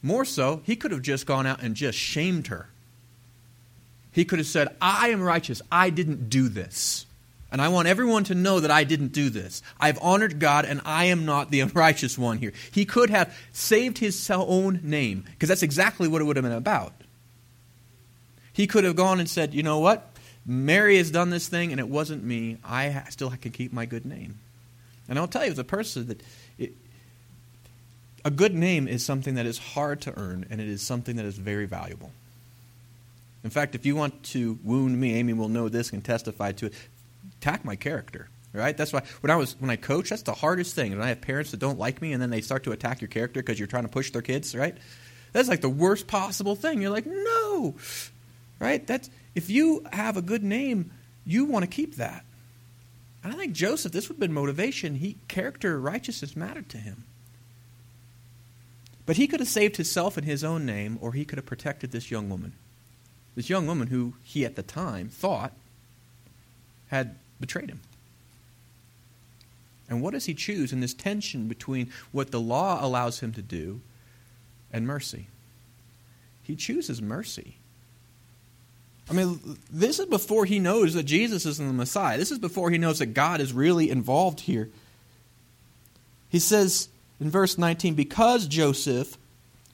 More 0.03 0.27
so, 0.27 0.61
he 0.65 0.77
could 0.77 0.91
have 0.91 1.01
just 1.01 1.25
gone 1.25 1.47
out 1.47 1.63
and 1.63 1.75
just 1.75 1.97
shamed 1.97 2.49
her. 2.49 2.69
He 4.11 4.27
could 4.27 4.39
have 4.39 4.49
said, 4.49 4.77
I 4.79 5.09
am 5.09 5.23
righteous. 5.23 5.63
I 5.73 5.89
didn't 5.89 6.29
do 6.29 6.51
this. 6.51 7.07
And 7.53 7.61
I 7.61 7.69
want 7.69 7.87
everyone 7.87 8.25
to 8.25 8.35
know 8.35 8.61
that 8.61 8.71
I 8.71 8.83
didn't 8.85 9.13
do 9.13 9.29
this. 9.29 9.63
I've 9.79 9.99
honored 10.01 10.41
God 10.41 10.65
and 10.65 10.81
I 10.87 11.05
am 11.05 11.27
not 11.27 11.51
the 11.51 11.61
unrighteous 11.67 12.17
one 12.17 12.39
here. 12.39 12.55
He 12.73 12.87
could 12.87 13.11
have 13.11 13.37
saved 13.53 13.99
his 13.99 14.29
own 14.31 14.81
name 14.83 15.25
because 15.27 15.51
that's 15.51 15.63
exactly 15.63 16.09
what 16.09 16.23
it 16.23 16.25
would 16.25 16.37
have 16.37 16.45
been 16.45 16.53
about. 16.53 16.95
He 18.55 18.67
could 18.67 18.85
have 18.85 18.97
gone 18.97 19.21
and 19.21 19.29
said, 19.29 19.55
You 19.55 19.63
know 19.63 19.79
what? 19.79 20.09
Mary 20.47 20.97
has 20.97 21.11
done 21.11 21.31
this 21.31 21.47
thing 21.47 21.71
and 21.71 21.79
it 21.79 21.89
wasn't 21.89 22.25
me. 22.25 22.57
I 22.65 23.05
still 23.11 23.31
can 23.31 23.53
keep 23.53 23.73
my 23.73 23.85
good 23.87 24.07
name. 24.07 24.39
And 25.09 25.19
I'll 25.19 25.29
tell 25.29 25.45
you, 25.45 25.53
as 25.53 25.59
a 25.59 25.65
person, 25.65 26.09
that 26.09 26.23
it, 26.59 26.73
a 28.25 28.31
good 28.31 28.55
name 28.55 28.89
is 28.89 29.05
something 29.05 29.35
that 29.35 29.47
is 29.47 29.59
hard 29.59 30.01
to 30.03 30.19
earn 30.19 30.47
and 30.51 30.61
it 30.61 30.69
is 30.69 30.81
something 30.81 31.17
that 31.17 31.27
is 31.27 31.37
very 31.37 31.67
valuable. 31.67 32.11
In 33.45 33.51
fact, 33.51 33.75
if 33.75 33.85
you 33.85 33.97
want 33.97 34.23
to 34.25 34.59
wound 34.63 35.01
me, 35.01 35.15
Amy 35.15 35.33
will 35.33 35.49
know 35.49 35.69
this 35.69 35.93
and 35.93 36.05
testify 36.05 36.53
to 36.53 36.67
it 36.67 36.75
attack 37.43 37.65
my 37.65 37.77
character 37.77 38.29
right? 38.53 38.77
That's 38.77 38.93
why 38.93 39.03
when 39.21 39.31
i 39.31 39.37
was 39.37 39.57
when 39.59 39.71
i 39.71 39.77
coach 39.77 40.11
that's 40.11 40.23
the 40.23 40.35
hardest 40.35 40.75
thing. 40.75 40.93
And 40.93 41.03
i 41.03 41.09
have 41.09 41.21
parents 41.21 41.51
that 41.51 41.61
don't 41.61 41.79
like 41.79 42.03
me 42.03 42.13
and 42.13 42.21
then 42.21 42.31
they 42.31 42.41
start 42.41 42.65
to 42.65 42.73
attack 42.73 43.01
your 43.01 43.09
character 43.09 43.41
because 43.41 43.59
you're 43.59 43.69
trying 43.69 43.85
to 43.85 43.89
push 43.89 44.11
their 44.11 44.23
kids 44.23 44.55
right? 44.55 44.77
That's 45.33 45.49
like 45.49 45.63
the 45.63 45.69
worst 45.71 46.07
possible 46.07 46.55
thing. 46.55 46.83
You're 46.83 46.91
like 46.91 47.07
no. 47.07 47.75
Right? 48.59 48.87
That's 48.87 49.11
if 49.35 49.49
you 49.51 49.85
have 49.93 50.17
a 50.17 50.23
good 50.23 50.43
name 50.43 50.91
you 51.25 51.45
want 51.45 51.63
to 51.63 51.71
keep 51.71 51.97
that. 51.97 52.25
And 53.25 53.33
i 53.33 53.37
think 53.37 53.53
joseph 53.53 53.93
this 53.93 54.09
would 54.09 54.17
have 54.17 54.21
been 54.21 54.33
motivation. 54.33 54.97
He 54.97 55.17
character 55.29 55.81
righteousness 55.81 56.37
mattered 56.37 56.69
to 56.71 56.79
him. 56.79 57.05
But 59.05 59.17
he 59.17 59.27
could 59.27 59.41
have 59.41 59.49
saved 59.49 59.77
himself 59.77 60.17
in 60.17 60.25
his 60.25 60.45
own 60.45 60.65
name 60.65 60.99
or 61.01 61.13
he 61.13 61.25
could 61.25 61.39
have 61.39 61.47
protected 61.47 61.91
this 61.91 62.11
young 62.11 62.29
woman. 62.29 62.53
This 63.35 63.51
young 63.51 63.67
woman 63.67 63.89
who 63.89 64.13
he 64.23 64.45
at 64.45 64.57
the 64.57 64.63
time 64.63 65.09
thought 65.09 65.53
had 66.89 67.17
betrayed 67.43 67.69
him. 67.69 67.81
And 69.91 70.01
what 70.01 70.15
does 70.15 70.25
he 70.25 70.33
choose 70.33 70.73
in 70.73 70.81
this 70.81 70.95
tension 70.95 71.49
between 71.49 71.93
what 72.13 72.31
the 72.31 72.41
law 72.41 72.83
allows 72.83 73.21
him 73.21 73.33
to 73.35 73.43
do 73.43 73.83
and 74.73 74.87
mercy? 74.87 75.27
He 76.43 76.57
chooses 76.57 77.03
mercy. 77.03 77.57
I 79.11 79.13
mean, 79.13 79.59
this 79.71 79.99
is 79.99 80.07
before 80.07 80.47
he 80.47 80.59
knows 80.59 80.95
that 80.95 81.03
Jesus 81.03 81.45
is 81.45 81.59
the 81.59 81.65
Messiah. 81.65 82.17
This 82.17 82.31
is 82.31 82.39
before 82.39 82.71
he 82.71 82.79
knows 82.79 83.01
that 83.01 83.07
God 83.07 83.43
is 83.43 83.53
really 83.53 83.91
involved 83.91 84.41
here. 84.41 84.71
He 86.31 86.39
says 86.39 86.89
in 87.21 87.29
verse 87.29 87.59
19, 87.59 87.95
because 87.95 88.47
Joseph, 88.47 89.19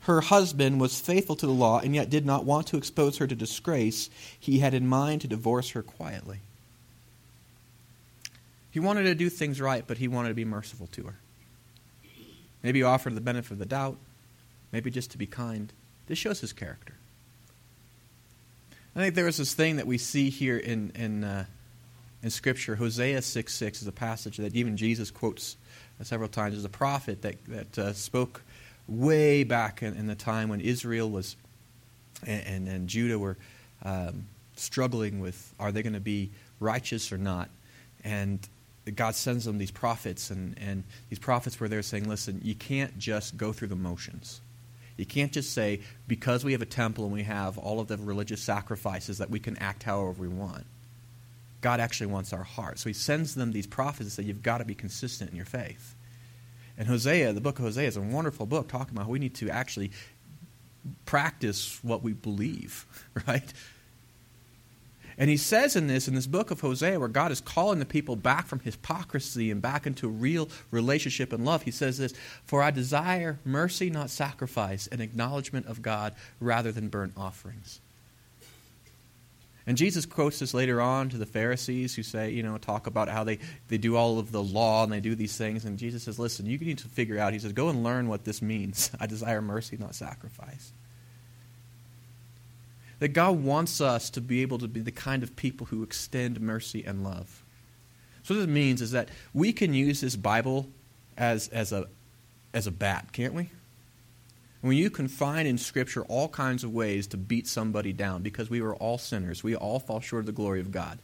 her 0.01 0.23
husband, 0.23 0.81
was 0.81 1.01
faithful 1.01 1.37
to 1.37 1.47
the 1.47 1.53
law 1.53 1.79
and 1.79 1.95
yet 1.95 2.11
did 2.11 2.27
not 2.27 2.45
want 2.45 2.67
to 2.69 2.77
expose 2.77 3.19
her 3.19 3.29
to 3.29 3.37
disgrace, 3.37 4.11
he 4.41 4.59
had 4.59 4.75
in 4.75 4.89
mind 4.89 5.21
to 5.21 5.29
divorce 5.29 5.71
her 5.71 5.83
quietly. 5.83 6.41
He 8.79 8.85
wanted 8.85 9.03
to 9.03 9.17
do 9.17 9.29
things 9.29 9.61
right, 9.61 9.83
but 9.85 9.99
he 9.99 10.07
wanted 10.07 10.29
to 10.29 10.37
be 10.37 10.45
merciful 10.45 10.87
to 10.93 11.03
her. 11.03 11.17
Maybe 12.63 12.85
offer 12.85 13.11
the 13.11 13.21
benefit 13.21 13.51
of 13.51 13.59
the 13.59 13.67
doubt, 13.67 13.97
maybe 14.71 14.89
just 14.89 15.11
to 15.11 15.19
be 15.19 15.27
kind. 15.27 15.73
This 16.07 16.17
shows 16.17 16.39
his 16.39 16.53
character. 16.53 16.95
I 18.95 19.01
think 19.01 19.17
there 19.17 19.27
is 19.27 19.39
this 19.39 19.53
thing 19.53 19.79
that 19.79 19.89
we 19.89 19.99
see 19.99 20.31
here 20.31 20.57
in, 20.57 20.93
in, 20.95 21.25
uh, 21.25 21.47
in 22.23 22.31
Scripture. 22.31 22.77
Hosea 22.77 23.21
6 23.21 23.53
6 23.53 23.83
is 23.83 23.89
a 23.89 23.91
passage 23.91 24.37
that 24.37 24.55
even 24.55 24.77
Jesus 24.77 25.11
quotes 25.11 25.57
uh, 26.01 26.05
several 26.05 26.29
times 26.29 26.57
as 26.57 26.65
a 26.65 26.69
prophet 26.69 27.23
that, 27.23 27.45
that 27.47 27.79
uh, 27.81 27.93
spoke 27.95 28.43
way 28.87 29.43
back 29.43 29.83
in, 29.83 29.95
in, 29.95 30.07
the 30.07 30.15
time 30.15 30.51
when 30.51 30.61
Israel 30.61 31.11
was 31.11 31.35
and, 32.25 32.47
and, 32.47 32.69
and 32.69 32.89
Judah 32.89 33.19
were 33.19 33.37
um, 33.83 34.29
struggling 34.55 35.19
with 35.19 35.53
are 35.59 35.73
they 35.73 35.83
going 35.83 35.95
to 35.95 35.99
be 36.01 36.31
righteous 36.61 37.11
or 37.11 37.19
not? 37.19 37.49
And 38.05 38.39
God 38.97 39.15
sends 39.15 39.45
them 39.45 39.59
these 39.59 39.71
prophets, 39.71 40.31
and, 40.31 40.59
and 40.59 40.85
these 41.09 41.19
prophets 41.19 41.59
were 41.61 41.69
there 41.69 41.83
saying, 41.83 42.09
listen, 42.09 42.41
you 42.43 42.55
can't 42.55 42.99
just 42.99 43.37
go 43.37 43.53
through 43.53 43.69
the 43.69 43.77
motions. 43.77 44.41
You 44.97 45.07
can't 45.07 45.33
just 45.33 45.53
say, 45.53 45.81
because 46.07 46.45
we 46.45 46.53
have 46.53 46.63
a 46.63 46.67
temple 46.67 47.05
and 47.05 47.13
we 47.13 47.23
have 47.23 47.57
all 47.57 47.81
of 47.81 47.89
the 47.89 47.97
religious 47.97 48.43
sacrifices, 48.43 49.19
that 49.19 49.31
we 49.31 49.39
can 49.39 49.57
act 49.59 49.85
however 49.85 50.21
we 50.21 50.29
want. 50.29 50.67
God 51.61 51.81
actually 51.81 52.09
wants 52.09 52.33
our 52.33 52.43
heart. 52.43 52.79
So 52.79 52.89
he 52.89 52.95
sends 52.95 53.35
them 53.35 53.53
these 53.53 53.67
prophets 53.67 54.01
and 54.01 54.13
says, 54.13 54.27
you've 54.27 54.43
got 54.43 54.59
to 54.59 54.65
be 54.65 54.75
consistent 54.75 55.31
in 55.31 55.37
your 55.37 55.47
faith. 55.47 55.95
And 56.77 56.87
Hosea, 56.87 57.33
the 57.33 57.41
book 57.41 57.59
of 57.59 57.65
Hosea, 57.65 57.89
is 57.89 57.97
a 57.97 58.01
wonderful 58.01 58.47
book 58.47 58.69
talking 58.69 58.95
about 58.95 59.07
how 59.07 59.11
we 59.11 59.19
need 59.19 59.35
to 59.37 59.51
actually 59.51 59.91
practice 61.07 61.79
what 61.83 62.03
we 62.03 62.13
believe, 62.13 62.87
right? 63.27 63.53
And 65.19 65.29
he 65.29 65.37
says 65.37 65.75
in 65.75 65.89
this, 65.89 66.07
in 66.07 66.15
this 66.15 66.29
book 66.29 66.53
of 66.53 66.61
Hosea, 66.61 67.01
where 67.01 67.09
God 67.09 67.33
is 67.33 67.41
calling 67.41 67.81
the 67.81 67.85
people 67.85 68.15
back 68.15 68.47
from 68.47 68.61
hypocrisy 68.61 69.51
and 69.51 69.61
back 69.61 69.85
into 69.85 70.07
a 70.07 70.11
real 70.11 70.49
relationship 70.71 71.33
and 71.33 71.45
love, 71.45 71.63
he 71.63 71.73
says 71.73 71.99
this 71.99 72.15
For 72.47 72.63
I 72.63 72.71
desire 72.71 73.41
mercy, 73.45 73.91
not 73.91 74.11
sacrifice, 74.11 74.87
and 74.87 75.01
acknowledgement 75.01 75.67
of 75.67 75.83
God 75.83 76.15
rather 76.41 76.71
than 76.71 76.89
burnt 76.89 77.15
offerings. 77.17 77.81
And 79.67 79.77
Jesus 79.77 80.07
quotes 80.07 80.39
this 80.39 80.55
later 80.55 80.81
on 80.81 81.11
to 81.11 81.19
the 81.19 81.27
Pharisees 81.27 81.95
who 81.95 82.03
say, 82.03 82.31
you 82.31 82.43
know, 82.43 82.57
talk 82.57 82.87
about 82.87 83.11
how 83.11 83.23
they, 83.23 83.39
they 83.69 83.77
do 83.77 83.97
all 83.97 84.19
of 84.19 84.33
the 84.33 84.43
law 84.43 84.83
and 84.83 84.91
they 84.91 85.01
do 85.01 85.15
these 85.15 85.37
things. 85.37 85.67
And 85.67 85.79
Jesus 85.79 86.05
says, 86.05 86.19
listen, 86.19 86.47
you 86.47 86.57
need 86.57 86.79
to 86.79 86.89
figure 86.89 87.19
out, 87.19 87.35
he 87.35 87.39
says, 87.39 87.53
go 87.53 87.69
and 87.69 87.85
learn 87.85 88.09
what 88.09 88.25
this 88.25 88.41
means. 88.41 88.91
I 89.01 89.07
desire 89.07 89.43
mercy, 89.43 89.77
not 89.77 89.95
sacrifice. 89.95 90.73
That 92.99 93.09
God 93.09 93.43
wants 93.43 93.81
us 93.81 94.11
to 94.11 94.21
be 94.21 94.43
able 94.43 94.59
to 94.59 94.69
be 94.69 94.81
the 94.81 94.91
kind 94.91 95.23
of 95.23 95.37
people 95.37 95.67
who 95.67 95.83
extend 95.83 96.41
mercy 96.41 96.85
and 96.85 97.05
love. 97.05 97.45
So 98.23 98.35
what 98.35 98.41
this 98.41 98.49
means 98.49 98.83
is 98.83 98.91
that 98.91 99.09
we 99.33 99.53
can 99.53 99.73
use 99.73 100.01
this 100.01 100.17
Bible 100.17 100.69
as, 101.17 101.49
as, 101.49 101.73
a, 101.73 101.87
as 102.53 102.67
a 102.67 102.71
bat, 102.71 103.13
can't 103.13 103.35
we? 103.35 103.51
When 104.61 104.77
you 104.77 104.91
can 104.91 105.07
find 105.07 105.47
in 105.47 105.57
Scripture 105.57 106.05
all 106.05 106.29
kinds 106.29 106.65
of 106.65 106.73
ways 106.73 107.07
to 107.09 107.17
beat 107.17 107.47
somebody 107.47 107.93
down 107.93 108.23
because 108.23 108.51
we 108.51 108.61
are 108.61 108.75
all 108.75 108.99
sinners, 108.99 109.45
we 109.45 109.55
all 109.55 109.79
fall 109.79 110.01
short 110.01 110.21
of 110.21 110.27
the 110.27 110.33
glory 110.33 110.61
of 110.61 110.73
God. 110.73 110.99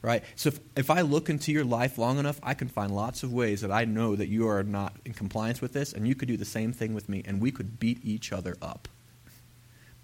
Right? 0.00 0.22
So 0.36 0.48
if, 0.48 0.60
if 0.76 0.90
I 0.90 1.00
look 1.00 1.30
into 1.30 1.50
your 1.50 1.64
life 1.64 1.96
long 1.96 2.18
enough, 2.18 2.38
I 2.42 2.54
can 2.54 2.68
find 2.68 2.94
lots 2.94 3.22
of 3.22 3.32
ways 3.32 3.62
that 3.62 3.72
I 3.72 3.84
know 3.86 4.16
that 4.16 4.28
you 4.28 4.48
are 4.48 4.62
not 4.62 4.96
in 5.04 5.14
compliance 5.14 5.62
with 5.62 5.72
this, 5.72 5.92
and 5.94 6.06
you 6.06 6.14
could 6.14 6.28
do 6.28 6.36
the 6.36 6.44
same 6.44 6.72
thing 6.74 6.92
with 6.92 7.08
me, 7.08 7.22
and 7.24 7.40
we 7.40 7.50
could 7.50 7.78
beat 7.78 8.00
each 8.04 8.30
other 8.30 8.56
up. 8.60 8.88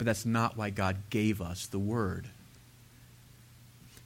But 0.01 0.07
that's 0.07 0.25
not 0.25 0.57
why 0.57 0.71
God 0.71 0.97
gave 1.11 1.43
us 1.43 1.67
the 1.67 1.79
Word. 1.79 2.27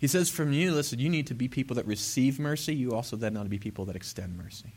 He 0.00 0.08
says, 0.08 0.28
from 0.28 0.52
you, 0.52 0.72
listen, 0.72 0.98
you 0.98 1.08
need 1.08 1.28
to 1.28 1.34
be 1.34 1.46
people 1.46 1.76
that 1.76 1.86
receive 1.86 2.40
mercy. 2.40 2.74
You 2.74 2.96
also 2.96 3.14
then 3.14 3.36
ought 3.36 3.44
to 3.44 3.48
be 3.48 3.60
people 3.60 3.84
that 3.84 3.94
extend 3.94 4.36
mercy. 4.36 4.72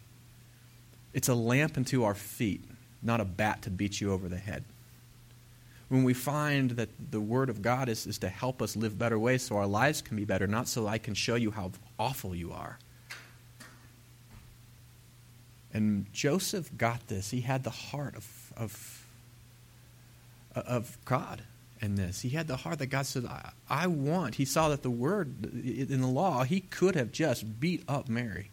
It's 1.15 1.27
a 1.27 1.33
lamp 1.33 1.75
unto 1.75 2.03
our 2.03 2.13
feet, 2.13 2.63
not 3.01 3.19
a 3.19 3.25
bat 3.25 3.63
to 3.63 3.71
beat 3.71 3.99
you 3.99 4.13
over 4.13 4.29
the 4.29 4.37
head. 4.37 4.63
When 5.89 6.03
we 6.03 6.13
find 6.13 6.69
that 6.71 6.89
the 7.09 7.19
Word 7.19 7.49
of 7.49 7.63
God 7.63 7.89
is, 7.89 8.05
is 8.05 8.19
to 8.19 8.29
help 8.29 8.61
us 8.61 8.75
live 8.75 8.99
better 8.99 9.17
ways 9.17 9.41
so 9.41 9.57
our 9.57 9.65
lives 9.65 10.03
can 10.03 10.17
be 10.17 10.23
better, 10.23 10.45
not 10.45 10.67
so 10.67 10.85
I 10.85 10.99
can 10.99 11.15
show 11.15 11.33
you 11.33 11.49
how 11.49 11.71
awful 11.97 12.35
you 12.35 12.51
are. 12.51 12.77
And 15.73 16.05
Joseph 16.13 16.69
got 16.77 17.07
this. 17.07 17.31
He 17.31 17.41
had 17.41 17.63
the 17.63 17.71
heart 17.71 18.15
of, 18.15 18.53
of, 18.55 19.06
of 20.65 20.97
God 21.05 21.43
in 21.81 21.95
this. 21.95 22.21
He 22.21 22.29
had 22.29 22.47
the 22.47 22.57
heart 22.57 22.79
that 22.79 22.87
God 22.87 23.05
said, 23.05 23.25
I, 23.25 23.51
I 23.69 23.87
want. 23.87 24.35
He 24.35 24.45
saw 24.45 24.69
that 24.69 24.83
the 24.83 24.89
word 24.89 25.45
in 25.63 26.01
the 26.01 26.07
law, 26.07 26.43
he 26.43 26.61
could 26.61 26.95
have 26.95 27.11
just 27.11 27.59
beat 27.59 27.83
up 27.87 28.09
Mary. 28.09 28.49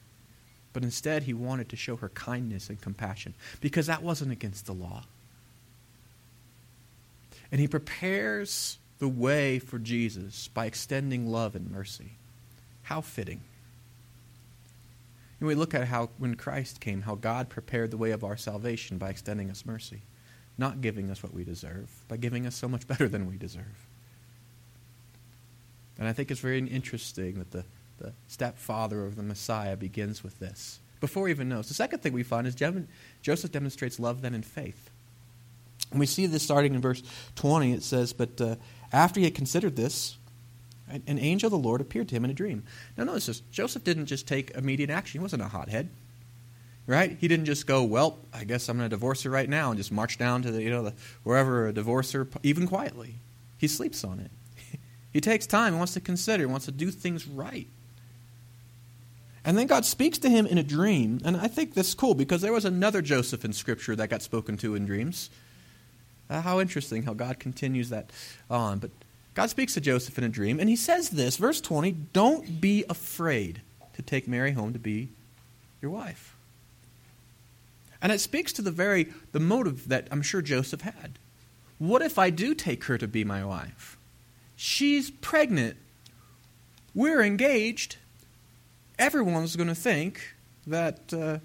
But 0.73 0.83
instead, 0.83 1.23
he 1.23 1.35
wanted 1.35 1.69
to 1.71 1.77
show 1.77 1.97
her 1.97 2.09
kindness 2.11 2.69
and 2.69 2.81
compassion 2.81 3.35
because 3.61 3.87
that 3.87 4.03
wasn't 4.03 4.33
against 4.33 4.67
the 4.67 4.73
law. 4.73 5.05
And 7.53 7.61
he 7.61 7.69
prepares 7.69 8.79
the 8.99 9.09
way 9.09 9.59
for 9.61 9.79
Jesus 9.79 10.49
by 10.49 10.67
extending 10.67 11.29
love 11.29 11.55
and 11.55 11.71
mercy. 11.71 12.13
How 12.83 13.01
fitting. 13.01 13.41
And 15.39 15.47
we 15.47 15.55
look 15.55 15.75
at 15.75 15.87
how, 15.87 16.11
when 16.19 16.35
Christ 16.35 16.81
came, 16.81 17.03
how 17.03 17.15
God 17.15 17.49
prepared 17.49 17.91
the 17.91 17.97
way 17.97 18.11
of 18.11 18.25
our 18.25 18.37
salvation 18.37 18.99
by 18.99 19.11
extending 19.11 19.51
us 19.51 19.65
mercy 19.65 20.03
not 20.57 20.81
giving 20.81 21.11
us 21.11 21.23
what 21.23 21.33
we 21.33 21.45
deserve, 21.45 21.91
by 22.09 22.17
giving 22.17 22.47
us 22.47 22.55
so 22.55 22.69
much 22.69 22.87
better 22.89 23.09
than 23.09 23.29
we 23.29 23.37
deserve. 23.37 23.87
And 25.99 26.09
I 26.09 26.13
think 26.13 26.31
it's 26.31 26.41
very 26.41 26.59
interesting 26.59 27.39
that 27.39 27.51
the, 27.53 27.65
the 27.99 28.13
stepfather 28.27 29.05
of 29.05 29.17
the 29.17 29.23
Messiah 29.23 29.77
begins 29.77 30.25
with 30.25 30.39
this 30.41 30.81
before 31.01 31.29
he 31.29 31.33
even 31.33 31.49
knows. 31.49 31.69
The 31.69 31.75
second 31.75 32.01
thing 32.01 32.13
we 32.13 32.23
find 32.23 32.47
is 32.47 32.55
Joseph 33.23 33.53
demonstrates 33.53 34.01
love 34.01 34.23
then 34.23 34.35
in 34.35 34.43
faith. 34.43 34.91
And 35.91 36.01
we 36.01 36.07
see 36.07 36.27
this 36.27 36.43
starting 36.43 36.75
in 36.75 36.81
verse 36.81 37.03
20. 37.37 37.73
It 37.73 37.83
says, 37.83 38.13
But 38.13 38.41
uh, 38.41 38.57
after 38.93 39.21
he 39.21 39.25
had 39.25 39.35
considered 39.35 39.77
this, 39.77 40.19
an 40.89 41.19
angel 41.19 41.47
of 41.47 41.53
the 41.53 41.69
Lord 41.69 41.81
appeared 41.81 42.09
to 42.09 42.17
him 42.17 42.25
in 42.25 42.31
a 42.31 42.35
dream. 42.35 42.65
Now, 42.97 43.05
notice 43.05 43.27
this 43.27 43.41
Joseph 43.51 43.85
didn't 43.85 44.07
just 44.07 44.27
take 44.27 44.51
immediate 44.51 44.91
action, 44.91 45.21
he 45.21 45.23
wasn't 45.23 45.43
a 45.43 45.49
hothead 45.49 45.89
right? 46.87 47.17
He 47.19 47.29
didn't 47.29 47.47
just 47.47 47.67
go, 47.67 47.83
well, 47.83 48.19
I 48.33 48.45
guess 48.45 48.69
I'm 48.69 48.77
going 48.77 48.89
to 48.89 48.95
divorce 48.95 49.23
her 49.23 49.31
right 49.31 49.49
now 49.49 49.71
and 49.71 49.79
just 49.79 49.91
march 49.91 50.19
down 50.19 50.43
to 50.43 50.51
the, 50.51 50.63
you 50.63 50.71
know, 50.71 50.83
the, 50.83 50.95
wherever 51.23 51.69
a 51.69 51.73
divorcer, 51.73 52.29
even 52.43 52.67
quietly. 52.67 53.17
He 53.57 53.69
sleeps 53.69 54.05
on 54.05 54.21
it. 54.21 54.31
he 55.13 55.21
takes 55.21 55.47
time, 55.47 55.73
he 55.73 55.79
wants 55.79 55.95
to 55.95 56.01
consider, 56.01 56.43
he 56.43 56.47
wants 56.47 56.67
to 56.67 56.73
do 56.73 56.91
things 56.91 57.27
right. 57.27 57.69
And 59.45 59.59
then 59.59 59.67
God 59.67 59.85
speaks 59.85 60.19
to 60.19 60.31
him 60.31 60.47
in 60.47 60.57
a 60.57 60.63
dream, 60.63 61.21
and 61.25 61.37
I 61.37 61.49
think 61.49 61.75
this 61.75 61.89
is 61.89 61.95
cool 61.95 62.15
because 62.15 62.41
there 62.41 62.53
was 62.53 62.65
another 62.65 63.03
Joseph 63.03 63.45
in 63.45 63.53
Scripture 63.53 63.95
that 63.97 64.09
got 64.09 64.23
spoken 64.23 64.57
to 64.59 64.75
in 64.75 64.87
dreams. 64.87 65.29
Uh, 66.31 66.41
how 66.41 66.61
interesting 66.61 67.03
how 67.03 67.13
God 67.13 67.39
continues 67.39 67.91
that 67.91 68.11
on. 68.49 68.79
But 68.79 68.91
God 69.35 69.51
speaks 69.51 69.75
to 69.75 69.83
Joseph 69.83 70.17
in 70.17 70.25
a 70.25 70.31
dream, 70.31 70.59
and 70.61 70.69
he 70.71 70.77
says 70.77 71.11
this, 71.11 71.37
verse 71.37 71.61
20 71.61 71.93
Don't 72.15 72.61
be 72.61 72.85
afraid 72.89 73.61
to 73.95 74.03
take 74.03 74.27
Mary 74.27 74.53
home 74.53 74.73
to 74.73 74.79
be 74.79 75.11
your 75.83 75.91
wife. 75.91 76.34
And 78.05 78.13
it 78.13 78.21
speaks 78.21 78.53
to 78.53 78.63
the 78.63 78.71
very 78.71 79.09
the 79.33 79.41
motive 79.41 79.89
that 79.89 80.09
I'm 80.11 80.21
sure 80.21 80.43
Joseph 80.43 80.83
had. 80.83 81.19
What 81.79 82.03
if 82.03 82.19
I 82.19 82.29
do 82.29 82.55
take 82.55 82.85
her 82.85 82.99
to 82.99 83.09
be 83.09 83.25
my 83.25 83.43
wife? 83.43 83.97
She's 84.57 85.11
pregnant. 85.11 85.79
We're 86.95 87.23
engaged. 87.23 87.97
Everyone's 88.99 89.57
going 89.57 89.71
to 89.71 89.75
think 89.75 90.21
that 90.67 91.15
uh, 91.15 91.39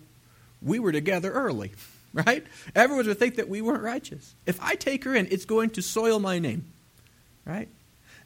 we 0.62 0.80
were 0.80 0.92
together 0.92 1.32
early, 1.32 1.72
right? 2.14 2.46
Everyone's 2.76 3.08
going 3.08 3.16
to 3.16 3.20
think 3.20 3.38
that 3.38 3.48
we 3.48 3.62
weren't 3.62 3.82
righteous. 3.82 4.36
If 4.46 4.62
I 4.62 4.76
take 4.76 5.06
her 5.06 5.16
in, 5.16 5.30
it's 5.32 5.46
going 5.46 5.70
to 5.72 5.82
soil 5.82 6.20
my 6.20 6.40
name, 6.40 6.66
right? 7.46 7.70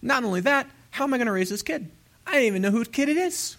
Not 0.01 0.23
only 0.23 0.41
that, 0.41 0.67
how 0.89 1.03
am 1.03 1.13
I 1.13 1.17
going 1.17 1.27
to 1.27 1.33
raise 1.33 1.51
this 1.51 1.61
kid? 1.61 1.89
I 2.25 2.31
don't 2.31 2.41
even 2.41 2.61
know 2.63 2.71
whose 2.71 2.87
kid 2.87 3.09
it 3.09 3.17
is, 3.17 3.57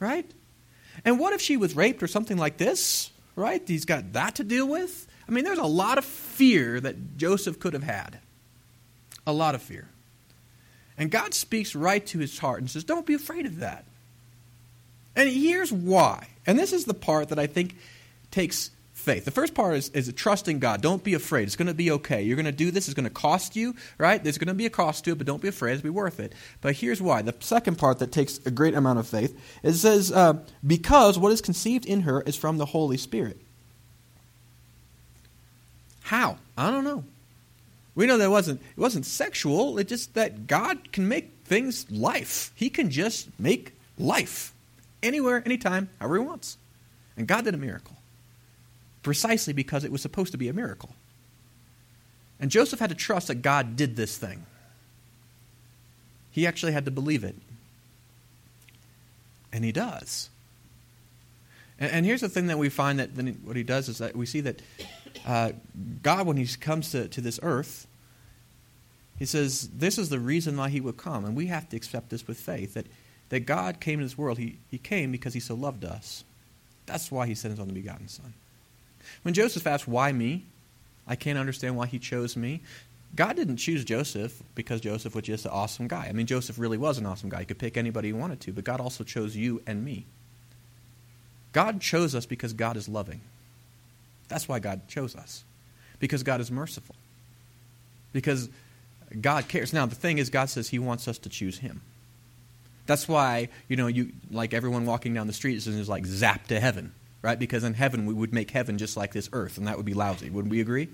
right? 0.00 0.28
And 1.04 1.18
what 1.18 1.34
if 1.34 1.42
she 1.42 1.58
was 1.58 1.76
raped 1.76 2.02
or 2.02 2.08
something 2.08 2.38
like 2.38 2.56
this? 2.56 3.11
Right? 3.36 3.62
He's 3.66 3.84
got 3.84 4.12
that 4.12 4.36
to 4.36 4.44
deal 4.44 4.68
with. 4.68 5.06
I 5.28 5.32
mean, 5.32 5.44
there's 5.44 5.58
a 5.58 5.64
lot 5.64 5.98
of 5.98 6.04
fear 6.04 6.80
that 6.80 7.16
Joseph 7.16 7.58
could 7.58 7.72
have 7.72 7.82
had. 7.82 8.18
A 9.26 9.32
lot 9.32 9.54
of 9.54 9.62
fear. 9.62 9.88
And 10.98 11.10
God 11.10 11.32
speaks 11.32 11.74
right 11.74 12.04
to 12.06 12.18
his 12.18 12.38
heart 12.38 12.60
and 12.60 12.70
says, 12.70 12.84
Don't 12.84 13.06
be 13.06 13.14
afraid 13.14 13.46
of 13.46 13.60
that. 13.60 13.84
And 15.14 15.28
here's 15.28 15.72
why. 15.72 16.28
And 16.46 16.58
this 16.58 16.72
is 16.72 16.84
the 16.84 16.94
part 16.94 17.28
that 17.28 17.38
I 17.38 17.46
think 17.46 17.76
takes 18.30 18.70
faith. 19.02 19.24
The 19.24 19.30
first 19.30 19.54
part 19.54 19.76
is, 19.76 19.88
is 19.90 20.12
trusting 20.14 20.60
God. 20.60 20.80
Don't 20.80 21.02
be 21.02 21.14
afraid. 21.14 21.44
It's 21.44 21.56
going 21.56 21.66
to 21.66 21.74
be 21.74 21.90
okay. 21.90 22.22
You're 22.22 22.36
going 22.36 22.46
to 22.46 22.52
do 22.52 22.70
this. 22.70 22.86
It's 22.88 22.94
going 22.94 23.04
to 23.04 23.10
cost 23.10 23.56
you, 23.56 23.74
right? 23.98 24.22
There's 24.22 24.38
going 24.38 24.48
to 24.48 24.54
be 24.54 24.66
a 24.66 24.70
cost 24.70 25.04
to 25.04 25.12
it, 25.12 25.18
but 25.18 25.26
don't 25.26 25.42
be 25.42 25.48
afraid. 25.48 25.72
It'll 25.72 25.82
be 25.82 25.90
worth 25.90 26.20
it. 26.20 26.32
But 26.60 26.76
here's 26.76 27.02
why. 27.02 27.22
The 27.22 27.34
second 27.40 27.76
part 27.76 27.98
that 27.98 28.12
takes 28.12 28.38
a 28.46 28.50
great 28.50 28.74
amount 28.74 29.00
of 29.00 29.06
faith 29.06 29.38
it 29.62 29.74
says, 29.74 30.10
uh, 30.12 30.38
because 30.66 31.18
what 31.18 31.32
is 31.32 31.40
conceived 31.40 31.84
in 31.84 32.02
her 32.02 32.22
is 32.22 32.36
from 32.36 32.58
the 32.58 32.66
Holy 32.66 32.96
Spirit. 32.96 33.38
How? 36.04 36.38
I 36.56 36.70
don't 36.70 36.84
know. 36.84 37.04
We 37.94 38.06
know 38.06 38.18
that 38.18 38.30
wasn't 38.30 38.60
it 38.60 38.80
wasn't 38.80 39.04
sexual. 39.04 39.78
It's 39.78 39.88
just 39.88 40.14
that 40.14 40.46
God 40.46 40.92
can 40.92 41.08
make 41.08 41.30
things 41.44 41.90
life. 41.90 42.52
He 42.54 42.70
can 42.70 42.90
just 42.90 43.28
make 43.38 43.74
life 43.98 44.54
anywhere, 45.02 45.42
anytime, 45.44 45.90
however 45.98 46.16
he 46.16 46.24
wants. 46.24 46.56
And 47.16 47.26
God 47.26 47.44
did 47.44 47.54
a 47.54 47.58
miracle 47.58 47.96
precisely 49.02 49.52
because 49.52 49.84
it 49.84 49.92
was 49.92 50.02
supposed 50.02 50.32
to 50.32 50.38
be 50.38 50.48
a 50.48 50.52
miracle. 50.52 50.90
And 52.40 52.50
Joseph 52.50 52.80
had 52.80 52.90
to 52.90 52.96
trust 52.96 53.28
that 53.28 53.36
God 53.36 53.76
did 53.76 53.96
this 53.96 54.16
thing. 54.16 54.46
He 56.30 56.46
actually 56.46 56.72
had 56.72 56.84
to 56.86 56.90
believe 56.90 57.24
it. 57.24 57.36
And 59.52 59.64
he 59.64 59.70
does. 59.70 60.30
And, 61.78 61.92
and 61.92 62.06
here's 62.06 62.20
the 62.20 62.28
thing 62.28 62.46
that 62.46 62.58
we 62.58 62.68
find 62.68 62.98
that 62.98 63.14
then 63.14 63.40
what 63.44 63.56
he 63.56 63.62
does 63.62 63.88
is 63.88 63.98
that 63.98 64.16
we 64.16 64.26
see 64.26 64.40
that 64.40 64.62
uh, 65.26 65.52
God, 66.02 66.26
when 66.26 66.36
he 66.36 66.46
comes 66.56 66.90
to, 66.92 67.08
to 67.08 67.20
this 67.20 67.38
earth, 67.42 67.86
he 69.18 69.26
says 69.26 69.68
this 69.68 69.98
is 69.98 70.08
the 70.08 70.18
reason 70.18 70.56
why 70.56 70.68
he 70.68 70.80
would 70.80 70.96
come. 70.96 71.24
And 71.24 71.36
we 71.36 71.46
have 71.46 71.68
to 71.68 71.76
accept 71.76 72.10
this 72.10 72.26
with 72.26 72.40
faith 72.40 72.74
that, 72.74 72.86
that 73.28 73.40
God 73.40 73.78
came 73.78 73.98
to 73.98 74.04
this 74.04 74.18
world. 74.18 74.38
He, 74.38 74.56
he 74.70 74.78
came 74.78 75.12
because 75.12 75.34
he 75.34 75.40
so 75.40 75.54
loved 75.54 75.84
us. 75.84 76.24
That's 76.86 77.10
why 77.10 77.26
he 77.26 77.34
sent 77.34 77.52
his 77.52 77.60
only 77.60 77.74
begotten 77.74 78.08
Son. 78.08 78.32
When 79.22 79.34
Joseph 79.34 79.66
asked, 79.66 79.88
Why 79.88 80.12
me? 80.12 80.46
I 81.06 81.16
can't 81.16 81.38
understand 81.38 81.76
why 81.76 81.86
he 81.86 81.98
chose 81.98 82.36
me. 82.36 82.62
God 83.14 83.36
didn't 83.36 83.58
choose 83.58 83.84
Joseph 83.84 84.42
because 84.54 84.80
Joseph 84.80 85.14
was 85.14 85.24
just 85.24 85.44
an 85.44 85.50
awesome 85.50 85.86
guy. 85.86 86.06
I 86.08 86.12
mean, 86.12 86.26
Joseph 86.26 86.58
really 86.58 86.78
was 86.78 86.96
an 86.98 87.04
awesome 87.04 87.28
guy. 87.28 87.40
He 87.40 87.44
could 87.44 87.58
pick 87.58 87.76
anybody 87.76 88.08
he 88.08 88.12
wanted 88.12 88.40
to, 88.40 88.52
but 88.52 88.64
God 88.64 88.80
also 88.80 89.04
chose 89.04 89.36
you 89.36 89.60
and 89.66 89.84
me. 89.84 90.06
God 91.52 91.80
chose 91.80 92.14
us 92.14 92.24
because 92.24 92.54
God 92.54 92.76
is 92.76 92.88
loving. 92.88 93.20
That's 94.28 94.48
why 94.48 94.60
God 94.60 94.88
chose 94.88 95.14
us, 95.14 95.44
because 95.98 96.22
God 96.22 96.40
is 96.40 96.50
merciful, 96.50 96.94
because 98.14 98.48
God 99.20 99.46
cares. 99.48 99.74
Now, 99.74 99.84
the 99.84 99.94
thing 99.94 100.16
is, 100.16 100.30
God 100.30 100.48
says 100.48 100.70
He 100.70 100.78
wants 100.78 101.06
us 101.06 101.18
to 101.18 101.28
choose 101.28 101.58
Him. 101.58 101.82
That's 102.86 103.06
why, 103.06 103.50
you 103.68 103.76
know, 103.76 103.88
you 103.88 104.12
like 104.30 104.54
everyone 104.54 104.86
walking 104.86 105.12
down 105.12 105.26
the 105.26 105.34
street 105.34 105.56
is 105.56 105.88
like 105.88 106.06
zap 106.06 106.46
to 106.46 106.58
heaven 106.58 106.94
right? 107.22 107.38
Because 107.38 107.64
in 107.64 107.74
heaven, 107.74 108.04
we 108.04 108.12
would 108.12 108.34
make 108.34 108.50
heaven 108.50 108.76
just 108.78 108.96
like 108.96 109.12
this 109.12 109.30
earth, 109.32 109.56
and 109.56 109.66
that 109.66 109.76
would 109.76 109.86
be 109.86 109.94
lousy. 109.94 110.28
Wouldn't 110.28 110.50
we 110.50 110.60
agree? 110.60 110.88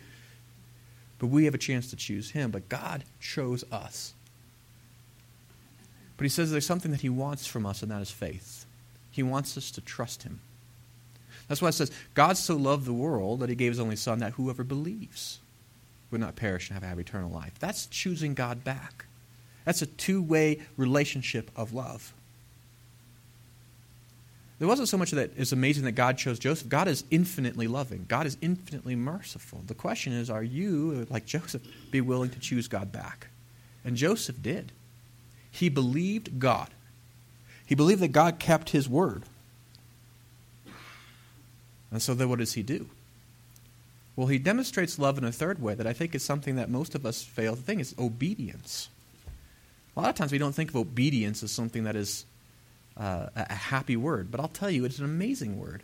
But 1.18 1.28
we 1.28 1.46
have 1.46 1.54
a 1.54 1.58
chance 1.58 1.90
to 1.90 1.96
choose 1.96 2.30
Him, 2.30 2.50
but 2.50 2.68
God 2.68 3.04
chose 3.18 3.64
us. 3.72 4.14
But 6.16 6.24
He 6.24 6.28
says 6.28 6.50
there's 6.50 6.66
something 6.66 6.92
that 6.92 7.00
He 7.00 7.08
wants 7.08 7.46
from 7.46 7.66
us, 7.66 7.82
and 7.82 7.90
that 7.90 8.02
is 8.02 8.10
faith. 8.10 8.66
He 9.10 9.22
wants 9.22 9.56
us 9.56 9.70
to 9.72 9.80
trust 9.80 10.22
Him. 10.22 10.40
That's 11.48 11.62
why 11.62 11.68
it 11.68 11.72
says, 11.72 11.90
God 12.14 12.36
so 12.36 12.56
loved 12.56 12.84
the 12.84 12.92
world 12.92 13.40
that 13.40 13.48
He 13.48 13.54
gave 13.54 13.72
His 13.72 13.80
only 13.80 13.96
Son, 13.96 14.18
that 14.18 14.34
whoever 14.34 14.62
believes 14.62 15.40
would 16.10 16.20
not 16.20 16.36
perish 16.36 16.68
and 16.68 16.74
have, 16.74 16.88
have 16.88 16.98
eternal 16.98 17.30
life. 17.30 17.54
That's 17.58 17.86
choosing 17.86 18.34
God 18.34 18.64
back. 18.64 19.06
That's 19.64 19.82
a 19.82 19.86
two 19.86 20.22
way 20.22 20.60
relationship 20.76 21.50
of 21.56 21.72
love. 21.72 22.12
It 24.60 24.66
wasn't 24.66 24.88
so 24.88 24.98
much 24.98 25.12
that 25.12 25.30
it's 25.36 25.52
amazing 25.52 25.84
that 25.84 25.92
God 25.92 26.18
chose 26.18 26.38
Joseph. 26.38 26.68
God 26.68 26.88
is 26.88 27.04
infinitely 27.10 27.68
loving. 27.68 28.06
God 28.08 28.26
is 28.26 28.36
infinitely 28.40 28.96
merciful. 28.96 29.62
The 29.66 29.74
question 29.74 30.12
is, 30.12 30.30
are 30.30 30.42
you, 30.42 31.06
like 31.10 31.26
Joseph, 31.26 31.62
be 31.92 32.00
willing 32.00 32.30
to 32.30 32.40
choose 32.40 32.66
God 32.66 32.90
back? 32.90 33.28
And 33.84 33.96
Joseph 33.96 34.42
did. 34.42 34.72
He 35.50 35.68
believed 35.68 36.40
God. 36.40 36.70
He 37.66 37.76
believed 37.76 38.00
that 38.00 38.08
God 38.08 38.40
kept 38.40 38.70
his 38.70 38.88
word. 38.88 39.22
And 41.90 42.02
so 42.02 42.14
then 42.14 42.28
what 42.28 42.40
does 42.40 42.54
he 42.54 42.62
do? 42.62 42.88
Well, 44.16 44.26
he 44.26 44.38
demonstrates 44.38 44.98
love 44.98 45.18
in 45.18 45.24
a 45.24 45.30
third 45.30 45.62
way 45.62 45.74
that 45.74 45.86
I 45.86 45.92
think 45.92 46.14
is 46.14 46.24
something 46.24 46.56
that 46.56 46.68
most 46.68 46.96
of 46.96 47.06
us 47.06 47.22
fail 47.22 47.54
to 47.54 47.62
think 47.62 47.80
is 47.80 47.94
obedience. 47.98 48.88
A 49.96 50.00
lot 50.00 50.10
of 50.10 50.16
times 50.16 50.32
we 50.32 50.38
don't 50.38 50.54
think 50.54 50.70
of 50.70 50.76
obedience 50.76 51.42
as 51.44 51.52
something 51.52 51.84
that 51.84 51.94
is 51.94 52.24
uh, 52.98 53.28
a 53.36 53.54
happy 53.54 53.96
word, 53.96 54.30
but 54.30 54.40
I'll 54.40 54.48
tell 54.48 54.70
you, 54.70 54.84
it's 54.84 54.98
an 54.98 55.04
amazing 55.04 55.58
word. 55.58 55.82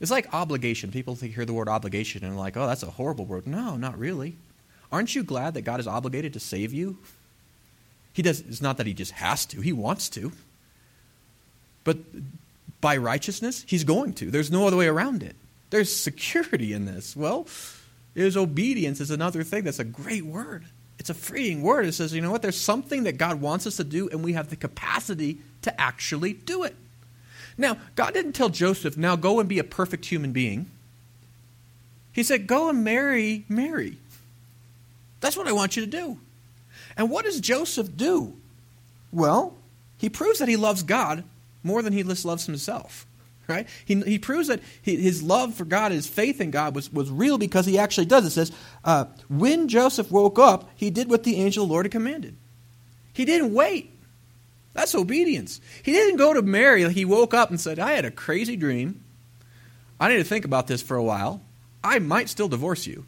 It's 0.00 0.10
like 0.10 0.34
obligation. 0.34 0.90
People 0.90 1.14
hear 1.14 1.44
the 1.44 1.52
word 1.52 1.68
obligation 1.68 2.24
and 2.24 2.34
are 2.34 2.38
like, 2.38 2.56
oh, 2.56 2.66
that's 2.66 2.82
a 2.82 2.90
horrible 2.90 3.24
word. 3.24 3.46
No, 3.46 3.76
not 3.76 3.98
really. 3.98 4.36
Aren't 4.90 5.14
you 5.14 5.22
glad 5.22 5.54
that 5.54 5.62
God 5.62 5.80
is 5.80 5.86
obligated 5.86 6.32
to 6.34 6.40
save 6.40 6.72
you? 6.72 6.98
He 8.12 8.22
does, 8.22 8.40
it's 8.40 8.62
not 8.62 8.76
that 8.76 8.86
he 8.86 8.94
just 8.94 9.12
has 9.12 9.46
to, 9.46 9.60
he 9.60 9.72
wants 9.72 10.08
to. 10.10 10.32
But 11.84 11.98
by 12.80 12.96
righteousness, 12.96 13.64
he's 13.66 13.84
going 13.84 14.14
to. 14.14 14.30
There's 14.30 14.50
no 14.50 14.66
other 14.66 14.76
way 14.76 14.86
around 14.86 15.22
it. 15.22 15.36
There's 15.70 15.94
security 15.94 16.72
in 16.72 16.84
this. 16.84 17.16
Well, 17.16 17.46
is 18.14 18.36
obedience 18.36 19.00
is 19.00 19.10
another 19.10 19.42
thing 19.42 19.64
that's 19.64 19.78
a 19.78 19.84
great 19.84 20.24
word. 20.24 20.64
It's 20.98 21.10
a 21.10 21.14
freeing 21.14 21.62
word. 21.62 21.86
It 21.86 21.92
says, 21.92 22.14
you 22.14 22.20
know 22.20 22.30
what? 22.30 22.42
There's 22.42 22.60
something 22.60 23.04
that 23.04 23.18
God 23.18 23.40
wants 23.40 23.66
us 23.66 23.76
to 23.76 23.84
do, 23.84 24.08
and 24.08 24.22
we 24.22 24.34
have 24.34 24.50
the 24.50 24.56
capacity 24.56 25.38
to 25.62 25.80
actually 25.80 26.34
do 26.34 26.62
it. 26.62 26.76
Now, 27.58 27.76
God 27.94 28.14
didn't 28.14 28.32
tell 28.32 28.48
Joseph, 28.48 28.96
now 28.96 29.16
go 29.16 29.40
and 29.40 29.48
be 29.48 29.58
a 29.58 29.64
perfect 29.64 30.06
human 30.06 30.32
being. 30.32 30.66
He 32.12 32.22
said, 32.22 32.46
go 32.46 32.68
and 32.68 32.84
marry 32.84 33.44
Mary. 33.48 33.98
That's 35.20 35.36
what 35.36 35.48
I 35.48 35.52
want 35.52 35.76
you 35.76 35.84
to 35.84 35.90
do. 35.90 36.18
And 36.96 37.10
what 37.10 37.24
does 37.24 37.40
Joseph 37.40 37.96
do? 37.96 38.34
Well, 39.12 39.54
he 39.98 40.08
proves 40.08 40.38
that 40.38 40.48
he 40.48 40.56
loves 40.56 40.82
God 40.82 41.24
more 41.62 41.82
than 41.82 41.92
he 41.92 42.02
loves 42.02 42.46
himself. 42.46 43.06
Right? 43.46 43.68
He, 43.84 44.00
he 44.00 44.18
proves 44.18 44.48
that 44.48 44.60
his 44.80 45.22
love 45.22 45.54
for 45.54 45.66
God, 45.66 45.92
his 45.92 46.06
faith 46.06 46.40
in 46.40 46.50
God 46.50 46.74
was, 46.74 46.90
was 46.90 47.10
real 47.10 47.36
because 47.36 47.66
he 47.66 47.78
actually 47.78 48.06
does. 48.06 48.24
It 48.24 48.30
says, 48.30 48.52
uh, 48.84 49.04
when 49.28 49.68
Joseph 49.68 50.10
woke 50.10 50.38
up, 50.38 50.70
he 50.76 50.88
did 50.88 51.10
what 51.10 51.24
the 51.24 51.36
angel 51.36 51.64
of 51.64 51.68
the 51.68 51.72
Lord 51.72 51.84
had 51.84 51.92
commanded. 51.92 52.36
He 53.12 53.26
didn't 53.26 53.52
wait. 53.52 53.90
That's 54.72 54.94
obedience. 54.94 55.60
He 55.82 55.92
didn't 55.92 56.16
go 56.16 56.32
to 56.32 56.42
Mary. 56.42 56.90
He 56.92 57.04
woke 57.04 57.34
up 57.34 57.50
and 57.50 57.60
said, 57.60 57.78
I 57.78 57.92
had 57.92 58.04
a 58.04 58.10
crazy 58.10 58.56
dream. 58.56 59.04
I 60.00 60.08
need 60.08 60.16
to 60.16 60.24
think 60.24 60.44
about 60.44 60.66
this 60.66 60.82
for 60.82 60.96
a 60.96 61.02
while. 61.02 61.42
I 61.82 61.98
might 61.98 62.28
still 62.28 62.48
divorce 62.48 62.86
you. 62.86 63.06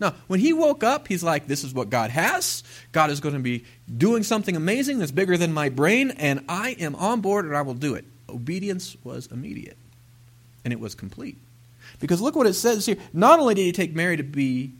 No, 0.00 0.14
when 0.28 0.40
he 0.40 0.54
woke 0.54 0.82
up, 0.82 1.08
he's 1.08 1.22
like, 1.22 1.46
This 1.46 1.62
is 1.62 1.74
what 1.74 1.90
God 1.90 2.10
has. 2.10 2.64
God 2.90 3.10
is 3.10 3.20
going 3.20 3.34
to 3.34 3.40
be 3.40 3.64
doing 3.94 4.22
something 4.22 4.56
amazing 4.56 4.98
that's 4.98 5.12
bigger 5.12 5.36
than 5.36 5.52
my 5.52 5.68
brain, 5.68 6.10
and 6.12 6.42
I 6.48 6.70
am 6.80 6.94
on 6.96 7.20
board 7.20 7.44
and 7.44 7.56
I 7.56 7.62
will 7.62 7.74
do 7.74 7.94
it. 7.94 8.06
Obedience 8.30 8.96
was 9.04 9.26
immediate, 9.26 9.76
and 10.64 10.72
it 10.72 10.80
was 10.80 10.94
complete. 10.94 11.36
Because 11.98 12.20
look 12.20 12.36
what 12.36 12.46
it 12.46 12.54
says 12.54 12.86
here. 12.86 12.96
Not 13.12 13.40
only 13.40 13.54
did 13.54 13.64
he 13.64 13.72
take 13.72 13.94
Mary 13.94 14.16
to 14.16 14.22
be 14.22 14.72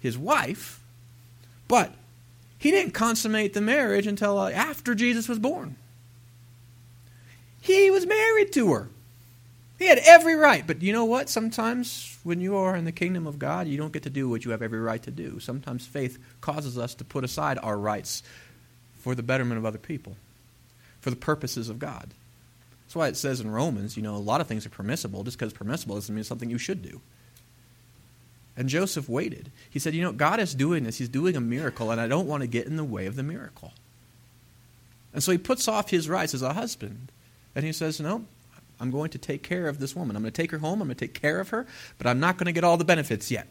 his 0.00 0.16
wife, 0.16 0.80
but 1.68 1.92
he 2.58 2.70
didn't 2.70 2.92
consummate 2.92 3.54
the 3.54 3.60
marriage 3.60 4.06
until 4.06 4.38
after 4.40 4.94
Jesus 4.94 5.28
was 5.28 5.38
born. 5.38 5.76
He 7.60 7.90
was 7.90 8.06
married 8.06 8.52
to 8.52 8.72
her. 8.72 8.88
He 9.78 9.88
had 9.88 9.98
every 9.98 10.36
right. 10.36 10.64
But 10.66 10.82
you 10.82 10.92
know 10.92 11.04
what? 11.04 11.28
Sometimes 11.28 12.18
when 12.22 12.40
you 12.40 12.56
are 12.56 12.76
in 12.76 12.84
the 12.84 12.92
kingdom 12.92 13.26
of 13.26 13.38
God, 13.38 13.66
you 13.66 13.76
don't 13.76 13.92
get 13.92 14.04
to 14.04 14.10
do 14.10 14.28
what 14.28 14.44
you 14.44 14.52
have 14.52 14.62
every 14.62 14.78
right 14.78 15.02
to 15.02 15.10
do. 15.10 15.40
Sometimes 15.40 15.86
faith 15.86 16.18
causes 16.40 16.78
us 16.78 16.94
to 16.96 17.04
put 17.04 17.24
aside 17.24 17.58
our 17.62 17.76
rights 17.76 18.22
for 18.98 19.16
the 19.16 19.22
betterment 19.22 19.58
of 19.58 19.66
other 19.66 19.78
people, 19.78 20.16
for 21.00 21.10
the 21.10 21.16
purposes 21.16 21.68
of 21.68 21.80
God. 21.80 22.10
That's 22.92 22.96
why 22.98 23.08
it 23.08 23.16
says 23.16 23.40
in 23.40 23.50
Romans, 23.50 23.96
you 23.96 24.02
know, 24.02 24.14
a 24.14 24.18
lot 24.18 24.42
of 24.42 24.48
things 24.48 24.66
are 24.66 24.68
permissible. 24.68 25.24
Just 25.24 25.38
because 25.38 25.54
permissible 25.54 25.94
doesn't 25.94 26.14
mean 26.14 26.24
something 26.24 26.50
you 26.50 26.58
should 26.58 26.82
do. 26.82 27.00
And 28.54 28.68
Joseph 28.68 29.08
waited. 29.08 29.50
He 29.70 29.78
said, 29.78 29.94
You 29.94 30.02
know, 30.02 30.12
God 30.12 30.40
is 30.40 30.54
doing 30.54 30.84
this. 30.84 30.98
He's 30.98 31.08
doing 31.08 31.34
a 31.34 31.40
miracle, 31.40 31.90
and 31.90 31.98
I 31.98 32.06
don't 32.06 32.26
want 32.26 32.42
to 32.42 32.46
get 32.46 32.66
in 32.66 32.76
the 32.76 32.84
way 32.84 33.06
of 33.06 33.16
the 33.16 33.22
miracle. 33.22 33.72
And 35.14 35.22
so 35.22 35.32
he 35.32 35.38
puts 35.38 35.68
off 35.68 35.88
his 35.88 36.06
rights 36.06 36.34
as 36.34 36.42
a 36.42 36.52
husband. 36.52 37.10
And 37.54 37.64
he 37.64 37.72
says, 37.72 37.98
No, 37.98 38.26
I'm 38.78 38.90
going 38.90 39.08
to 39.12 39.18
take 39.18 39.42
care 39.42 39.68
of 39.68 39.78
this 39.78 39.96
woman. 39.96 40.14
I'm 40.14 40.22
going 40.22 40.34
to 40.34 40.42
take 40.42 40.50
her 40.50 40.58
home. 40.58 40.82
I'm 40.82 40.88
going 40.88 40.96
to 40.96 41.06
take 41.06 41.18
care 41.18 41.40
of 41.40 41.48
her, 41.48 41.66
but 41.96 42.06
I'm 42.06 42.20
not 42.20 42.36
going 42.36 42.44
to 42.44 42.52
get 42.52 42.62
all 42.62 42.76
the 42.76 42.84
benefits 42.84 43.30
yet. 43.30 43.48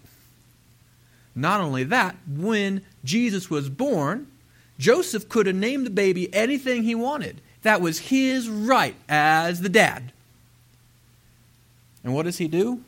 Not 1.34 1.62
only 1.62 1.84
that, 1.86 2.16
when 2.28 2.84
Jesus 3.04 3.50
was 3.50 3.70
born, 3.70 4.28
Joseph 4.78 5.30
could 5.30 5.48
have 5.48 5.56
named 5.56 5.88
the 5.88 5.90
baby 5.90 6.32
anything 6.32 6.84
he 6.84 6.94
wanted. 6.94 7.42
That 7.64 7.82
was 7.82 8.00
his 8.00 8.50
right 8.50 8.96
as 9.08 9.62
the 9.62 9.70
dad. 9.70 10.12
And 12.04 12.14
what 12.14 12.24
does 12.24 12.40
he 12.40 12.48
do? 12.48 12.82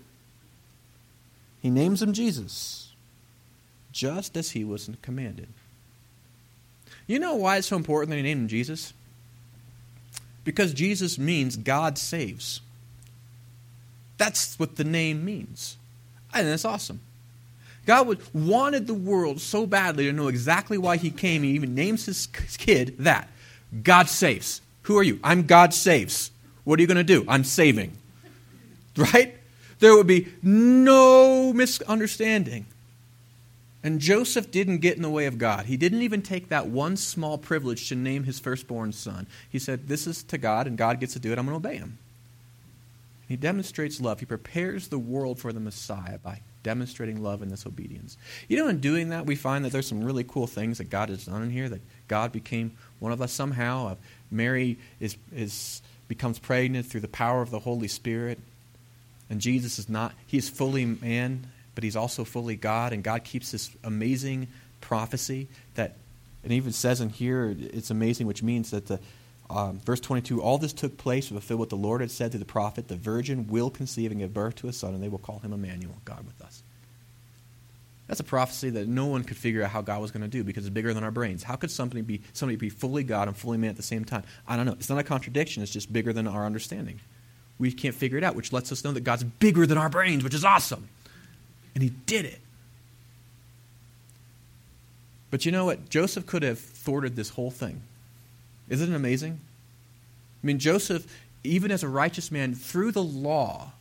He 1.62 1.70
names 1.70 2.02
him 2.02 2.14
Jesus, 2.14 2.92
just 3.92 4.36
as 4.36 4.52
he 4.52 4.64
was 4.64 4.90
commanded. 5.02 5.48
You 7.08 7.20
know 7.20 7.36
why 7.36 7.58
it's 7.58 7.68
so 7.68 7.76
important 7.76 8.10
that 8.10 8.18
he 8.18 8.24
named 8.24 8.42
him 8.42 8.48
Jesus? 8.48 8.94
Because 10.44 10.74
Jesus 10.74 11.18
means 11.18 11.56
God 11.56 11.98
saves. 11.98 12.62
That's 14.18 14.58
what 14.60 14.76
the 14.76 14.84
name 14.84 15.24
means. 15.24 15.78
And 16.34 16.48
that's 16.48 16.66
awesome. 16.66 17.00
God 17.86 18.08
would, 18.08 18.22
wanted 18.34 18.88
the 18.88 18.94
world 18.94 19.40
so 19.42 19.66
badly 19.66 20.06
to 20.06 20.14
know 20.14 20.30
exactly 20.30 20.78
why 20.78 20.98
he 20.98 21.12
came. 21.12 21.44
He 21.44 21.52
even 21.52 21.76
names 21.76 22.06
his 22.06 22.28
kid 22.28 22.96
that 23.00 23.30
God 23.84 24.10
saves. 24.10 24.62
Who 24.84 24.98
are 24.98 25.04
you? 25.04 25.20
I'm 25.24 25.44
God 25.44 25.74
saves. 25.74 26.32
What 26.64 26.80
are 26.80 26.82
you 26.82 26.88
going 26.88 26.98
to 26.98 27.04
do? 27.04 27.26
I'm 27.28 27.44
saving. 27.44 27.98
Right? 28.96 29.34
There 29.80 29.98
would 29.98 30.06
be 30.06 30.28
no 30.44 31.52
misunderstanding. 31.52 32.68
And 33.84 34.00
Joseph 34.00 34.52
didn't 34.52 34.78
get 34.78 34.96
in 34.96 35.02
the 35.02 35.10
way 35.10 35.26
of 35.26 35.38
God. 35.38 35.66
He 35.66 35.78
didn't 35.78 36.04
even 36.04 36.22
take 36.22 36.50
that 36.50 36.68
one 36.68 36.96
small 36.96 37.40
privilege 37.40 37.90
to 37.90 37.96
name 37.96 38.24
his 38.24 38.40
firstborn 38.40 38.94
son. 38.94 39.26
He 39.50 39.58
said, 39.60 39.88
This 39.88 40.06
is 40.06 40.24
to 40.26 40.38
God, 40.38 40.68
and 40.68 40.78
God 40.78 41.00
gets 41.00 41.14
to 41.14 41.20
do 41.20 41.32
it. 41.34 41.40
I'm 41.40 41.48
going 41.48 41.60
to 41.60 41.68
obey 41.68 41.78
him. 41.78 41.98
He 43.28 43.36
demonstrates 43.36 44.00
love. 44.00 44.20
He 44.20 44.26
prepares 44.26 44.88
the 44.88 45.00
world 45.00 45.40
for 45.40 45.52
the 45.52 45.60
Messiah 45.60 46.20
by 46.20 46.42
demonstrating 46.64 47.22
love 47.22 47.42
in 47.42 47.50
this 47.50 47.66
obedience. 47.66 48.18
You 48.48 48.58
know, 48.58 48.68
in 48.68 48.80
doing 48.80 49.10
that, 49.10 49.26
we 49.26 49.36
find 49.36 49.64
that 49.66 49.72
there's 49.72 49.88
some 49.88 50.04
really 50.04 50.24
cool 50.24 50.48
things 50.48 50.80
that 50.80 50.90
God 50.90 51.10
has 51.10 51.26
done 51.26 51.44
in 51.44 51.50
here, 51.50 51.70
that 51.70 51.82
God 52.08 52.32
became 52.32 52.72
one 53.00 53.12
of 53.12 53.22
us 53.22 53.32
somehow. 53.32 53.90
Uh, 53.90 53.96
Mary 54.32 54.78
is, 55.00 55.18
is, 55.36 55.82
becomes 56.08 56.40
pregnant 56.40 56.86
through 56.86 57.02
the 57.02 57.08
power 57.08 57.42
of 57.42 57.52
the 57.52 57.60
Holy 57.60 57.88
Spirit. 57.88 58.40
And 59.30 59.40
Jesus 59.40 59.78
is 59.80 59.90
not, 59.90 60.14
he 60.26 60.38
is 60.38 60.50
fully 60.50 60.86
man 60.86 61.48
but 61.76 61.84
he's 61.84 61.96
also 61.96 62.24
fully 62.24 62.56
God, 62.56 62.94
and 62.94 63.04
God 63.04 63.24
keeps 63.24 63.52
this 63.52 63.72
amazing 63.84 64.48
prophecy 64.82 65.48
that, 65.76 65.96
and 66.44 66.52
even 66.54 66.72
says 66.72 67.02
in 67.02 67.10
here, 67.10 67.56
it's 67.58 67.90
amazing, 67.90 68.28
which 68.28 68.44
means 68.44 68.72
that 68.72 68.88
the 68.88 69.00
um, 69.50 69.80
verse 69.80 70.00
22 70.00 70.42
all 70.42 70.58
this 70.58 70.74
took 70.74 70.98
place 70.98 71.28
to 71.28 71.34
fulfill 71.34 71.58
what 71.58 71.70
the 71.70 71.76
Lord 71.76 72.02
had 72.02 72.12
said 72.12 72.32
to 72.32 72.38
the 72.38 72.46
prophet 72.46 72.88
the 72.88 72.96
virgin 72.96 73.48
will 73.48 73.70
conceive 73.70 74.12
and 74.12 74.20
give 74.20 74.34
birth 74.34 74.56
to 74.56 74.68
a 74.68 74.74
son, 74.74 74.94
and 74.94 75.04
they 75.04 75.10
will 75.10 75.18
call 75.18 75.40
him 75.40 75.54
Emmanuel, 75.54 75.96
God 76.06 76.26
with 76.26 76.42
us. 76.42 76.64
That's 78.08 78.20
a 78.20 78.24
prophecy 78.26 78.70
that 78.72 78.88
no 78.88 79.06
one 79.06 79.24
could 79.24 79.38
figure 79.38 79.64
out 79.64 79.72
how 79.72 79.82
God 79.82 80.02
was 80.02 80.12
going 80.12 80.24
to 80.24 80.28
do 80.28 80.44
because 80.44 80.66
it's 80.66 80.74
bigger 80.74 80.94
than 80.94 81.04
our 81.04 81.12
brains. 81.12 81.42
How 81.42 81.56
could 81.56 81.72
somebody 81.72 82.02
be, 82.02 82.22
somebody 82.34 82.58
be 82.58 82.70
fully 82.70 83.04
God 83.04 83.28
and 83.28 83.38
fully 83.38 83.58
man 83.58 83.70
at 83.70 83.78
the 83.78 83.84
same 83.84 84.04
time? 84.04 84.24
I 84.48 84.58
don't 84.58 84.66
know. 84.66 84.74
It's 84.74 84.90
not 84.90 85.00
a 85.00 85.04
contradiction, 85.04 85.64
it's 85.64 85.72
just 85.72 85.92
bigger 85.92 86.14
than 86.14 86.28
our 86.28 86.46
understanding. 86.46 87.00
We 87.60 87.72
can't 87.72 87.96
figure 87.96 88.18
it 88.18 88.24
out, 88.24 88.36
which 88.36 88.52
lets 88.52 88.72
us 88.72 88.84
know 88.84 88.92
that 88.92 89.02
God's 89.02 89.24
bigger 89.24 89.66
than 89.66 89.78
our 89.78 89.90
brains, 89.90 90.24
which 90.24 90.34
is 90.34 90.44
awesome. 90.44 90.90
And 91.76 91.84
he 91.84 91.90
did 91.90 92.26
it. 92.26 92.40
But 95.32 95.46
you 95.46 95.52
know 95.52 95.66
what? 95.66 95.90
Joseph 95.90 96.26
could 96.26 96.44
have 96.44 96.60
thwarted 96.60 97.16
this 97.16 97.30
whole 97.30 97.52
thing. 97.52 97.82
Isn't 98.74 98.92
it 98.92 98.96
amazing? 98.96 99.40
I 100.44 100.48
mean, 100.48 100.58
Joseph, 100.58 101.06
even 101.44 101.70
as 101.70 101.84
a 101.84 101.88
righteous 101.88 102.32
man, 102.32 102.56
through 102.56 102.92
the 102.92 103.04
law, 103.04 103.74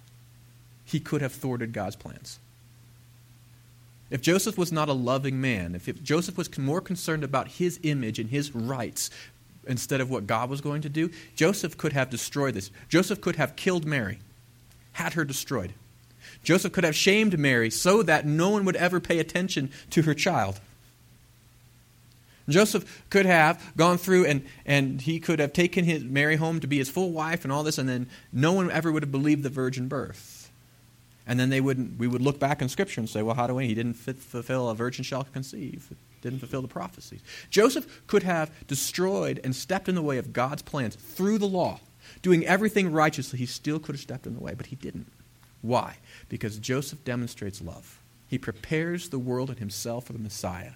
he 0.84 1.00
could 1.00 1.22
have 1.22 1.32
thwarted 1.32 1.72
God's 1.72 1.96
plans. 1.96 2.38
If 4.10 4.20
Joseph 4.20 4.58
was 4.58 4.70
not 4.70 4.90
a 4.90 4.92
loving 4.92 5.40
man, 5.40 5.74
if, 5.74 5.88
if 5.88 6.02
Joseph 6.02 6.36
was 6.36 6.58
more 6.58 6.82
concerned 6.82 7.24
about 7.24 7.48
his 7.48 7.80
image 7.82 8.18
and 8.18 8.28
his 8.28 8.54
rights 8.54 9.08
instead 9.66 10.02
of 10.02 10.10
what 10.10 10.26
God 10.26 10.50
was 10.50 10.60
going 10.60 10.82
to 10.82 10.90
do, 10.90 11.08
Joseph 11.34 11.78
could 11.78 11.94
have 11.94 12.10
destroyed 12.10 12.52
this. 12.52 12.70
Joseph 12.90 13.22
could 13.22 13.36
have 13.36 13.56
killed 13.56 13.86
Mary, 13.86 14.18
had 14.92 15.14
her 15.14 15.24
destroyed. 15.24 15.72
Joseph 16.44 16.72
could 16.72 16.84
have 16.84 16.94
shamed 16.94 17.38
Mary 17.38 17.70
so 17.70 18.02
that 18.02 18.26
no 18.26 18.50
one 18.50 18.66
would 18.66 18.76
ever 18.76 19.00
pay 19.00 19.20
attention 19.20 19.70
to 19.88 20.02
her 20.02 20.12
child. 20.12 20.60
Joseph 22.48 23.04
could 23.10 23.26
have 23.26 23.72
gone 23.76 23.98
through 23.98 24.26
and, 24.26 24.44
and 24.66 25.00
he 25.00 25.20
could 25.20 25.38
have 25.38 25.52
taken 25.52 25.84
his 25.84 26.02
Mary 26.02 26.36
home 26.36 26.60
to 26.60 26.66
be 26.66 26.78
his 26.78 26.88
full 26.88 27.12
wife 27.12 27.44
and 27.44 27.52
all 27.52 27.62
this, 27.62 27.78
and 27.78 27.88
then 27.88 28.08
no 28.32 28.52
one 28.52 28.70
ever 28.70 28.90
would 28.90 29.02
have 29.02 29.12
believed 29.12 29.42
the 29.42 29.48
virgin 29.48 29.88
birth. 29.88 30.50
And 31.26 31.38
then 31.38 31.50
they 31.50 31.60
wouldn't, 31.60 31.98
we 31.98 32.08
would 32.08 32.20
look 32.20 32.40
back 32.40 32.60
in 32.60 32.68
Scripture 32.68 33.00
and 33.00 33.08
say, 33.08 33.22
well, 33.22 33.36
how 33.36 33.46
do 33.46 33.54
we? 33.54 33.66
He 33.66 33.74
didn't 33.74 33.94
fit, 33.94 34.18
fulfill 34.18 34.68
a 34.68 34.74
virgin 34.74 35.04
shall 35.04 35.24
conceive. 35.24 35.94
Didn't 36.20 36.40
fulfill 36.40 36.62
the 36.62 36.68
prophecies. 36.68 37.20
Joseph 37.50 38.02
could 38.06 38.22
have 38.22 38.50
destroyed 38.66 39.40
and 39.42 39.54
stepped 39.54 39.88
in 39.88 39.94
the 39.94 40.02
way 40.02 40.18
of 40.18 40.32
God's 40.32 40.62
plans 40.62 40.96
through 40.96 41.38
the 41.38 41.48
law, 41.48 41.80
doing 42.22 42.46
everything 42.46 42.92
righteously. 42.92 43.38
He 43.38 43.46
still 43.46 43.78
could 43.78 43.94
have 43.94 44.02
stepped 44.02 44.26
in 44.26 44.34
the 44.34 44.40
way, 44.40 44.54
but 44.54 44.66
he 44.66 44.76
didn't. 44.76 45.10
Why? 45.62 45.98
Because 46.28 46.58
Joseph 46.58 47.04
demonstrates 47.04 47.60
love. 47.60 48.00
He 48.28 48.38
prepares 48.38 49.08
the 49.08 49.18
world 49.18 49.50
and 49.50 49.58
himself 49.58 50.06
for 50.06 50.12
the 50.12 50.18
Messiah. 50.18 50.72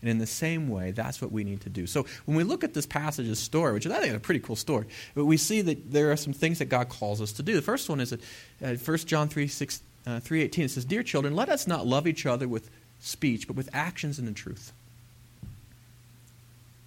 And 0.00 0.10
in 0.10 0.18
the 0.18 0.26
same 0.26 0.68
way, 0.68 0.90
that's 0.90 1.20
what 1.20 1.32
we 1.32 1.44
need 1.44 1.60
to 1.62 1.68
do. 1.68 1.86
So 1.86 2.06
when 2.24 2.36
we 2.36 2.44
look 2.44 2.64
at 2.64 2.74
this 2.74 2.86
passage's 2.86 3.38
story, 3.38 3.72
which 3.72 3.86
I 3.86 3.94
think 4.00 4.08
is 4.08 4.14
a 4.14 4.20
pretty 4.20 4.40
cool 4.40 4.56
story, 4.56 4.86
but 5.14 5.24
we 5.24 5.36
see 5.36 5.62
that 5.62 5.90
there 5.90 6.12
are 6.12 6.16
some 6.16 6.32
things 6.32 6.58
that 6.58 6.66
God 6.66 6.88
calls 6.88 7.20
us 7.20 7.32
to 7.32 7.42
do. 7.42 7.54
The 7.54 7.62
first 7.62 7.88
one 7.88 8.00
is 8.00 8.10
that 8.10 8.20
uh, 8.62 8.74
1 8.74 8.98
John 8.98 9.28
3, 9.28 9.46
6, 9.46 9.82
uh, 10.06 10.10
3.18, 10.20 10.64
it 10.64 10.70
says, 10.70 10.84
Dear 10.84 11.02
children, 11.02 11.34
let 11.34 11.48
us 11.48 11.66
not 11.66 11.86
love 11.86 12.06
each 12.06 12.26
other 12.26 12.46
with 12.48 12.70
speech, 13.00 13.46
but 13.46 13.56
with 13.56 13.70
actions 13.72 14.18
and 14.18 14.28
in 14.28 14.34
truth. 14.34 14.72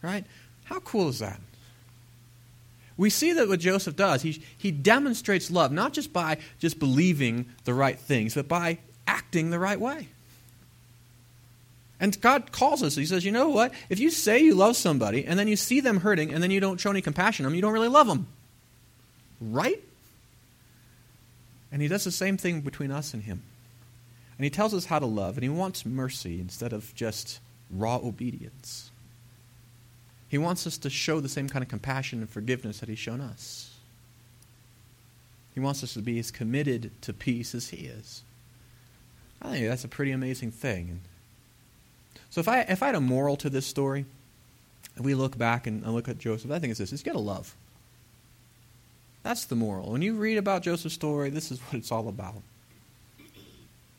Right? 0.02 0.26
How 0.66 0.80
cool 0.80 1.10
is 1.10 1.20
that? 1.20 1.40
We 2.96 3.10
see 3.10 3.32
that 3.34 3.48
what 3.48 3.62
Joseph 3.62 3.96
does, 3.96 4.24
he, 4.24 4.42
he 4.58 4.72
demonstrates 4.72 5.50
love, 5.50 5.72
not 5.72 5.94
just 5.94 6.12
by 6.12 6.38
just 6.60 6.80
believing 6.80 7.46
the 7.64 7.74
right 7.74 7.98
things, 7.98 8.36
but 8.36 8.50
by 8.50 8.80
acting 9.08 9.52
the 9.52 9.60
right 9.60 9.80
way. 9.80 10.10
And 12.00 12.20
God 12.22 12.52
calls 12.52 12.82
us. 12.82 12.96
He 12.96 13.06
says, 13.06 13.26
you 13.26 13.32
know 13.32 13.50
what? 13.50 13.74
If 13.90 14.00
you 14.00 14.10
say 14.10 14.40
you 14.40 14.56
love 14.56 14.78
somebody 14.78 15.26
and 15.26 15.38
then 15.38 15.48
you 15.48 15.56
see 15.56 15.82
them 15.82 16.00
hurting 16.00 16.34
and 16.34 16.42
then 16.42 16.50
you 16.50 16.60
don't 16.60 16.80
show 16.80 16.90
any 16.90 17.02
compassion 17.02 17.46
on 17.46 17.52
them, 17.52 17.56
you 17.56 17.62
don't 17.62 17.74
really 17.74 17.90
love 17.90 18.08
them. 18.08 18.28
Right? 19.42 19.84
And 21.72 21.82
He 21.82 21.88
does 21.88 22.04
the 22.04 22.12
same 22.12 22.38
thing 22.38 22.62
between 22.62 22.92
us 22.92 23.14
and 23.14 23.24
Him. 23.24 23.42
And 24.38 24.44
He 24.46 24.50
tells 24.50 24.74
us 24.74 24.86
how 24.86 25.00
to 25.00 25.06
love, 25.06 25.36
and 25.36 25.44
He 25.44 25.50
wants 25.50 25.86
mercy 25.86 26.40
instead 26.40 26.72
of 26.72 26.96
just 26.96 27.40
raw 27.70 27.98
obedience. 27.98 28.90
He 30.30 30.38
wants 30.38 30.66
us 30.66 30.78
to 30.78 30.90
show 30.90 31.20
the 31.20 31.28
same 31.28 31.50
kind 31.50 31.64
of 31.64 31.70
compassion 31.70 32.20
and 32.20 32.30
forgiveness 32.30 32.80
that 32.80 32.88
He's 32.88 33.00
shown 33.00 33.20
us. 33.20 33.76
He 35.54 35.60
wants 35.60 35.84
us 35.84 35.94
to 35.96 36.02
be 36.02 36.20
as 36.20 36.32
committed 36.32 36.92
to 37.02 37.12
peace 37.12 37.54
as 37.54 37.70
He 37.70 37.88
is. 37.88 38.24
I 39.42 39.52
think 39.52 39.68
that's 39.68 39.84
a 39.84 39.90
pretty 39.90 40.12
amazing 40.12 40.52
thing. 40.52 41.02
So 42.30 42.40
if 42.40 42.48
I 42.48 42.62
if 42.62 42.84
I 42.84 42.88
had 42.88 42.96
a 42.96 43.02
moral 43.02 43.36
to 43.38 43.50
this 43.50 43.66
story, 43.66 44.06
if 44.96 45.04
we 45.04 45.16
look 45.16 45.38
back 45.38 45.68
and 45.68 45.86
look 45.86 46.08
at 46.08 46.18
Joseph, 46.18 46.52
I 46.52 46.60
think 46.60 46.72
it's 46.72 46.80
this: 46.80 46.94
is 46.94 47.04
get 47.04 47.16
a 47.16 47.20
love. 47.20 47.56
That's 49.24 49.46
the 49.46 49.56
moral. 49.56 49.92
When 49.92 50.02
you 50.02 50.16
read 50.16 50.38
about 50.38 50.64
Joseph's 50.64 50.96
story, 50.96 51.30
this 51.30 51.52
is 51.52 51.60
what 51.60 51.76
it's 51.76 51.92
all 51.92 52.08
about. 52.08 52.42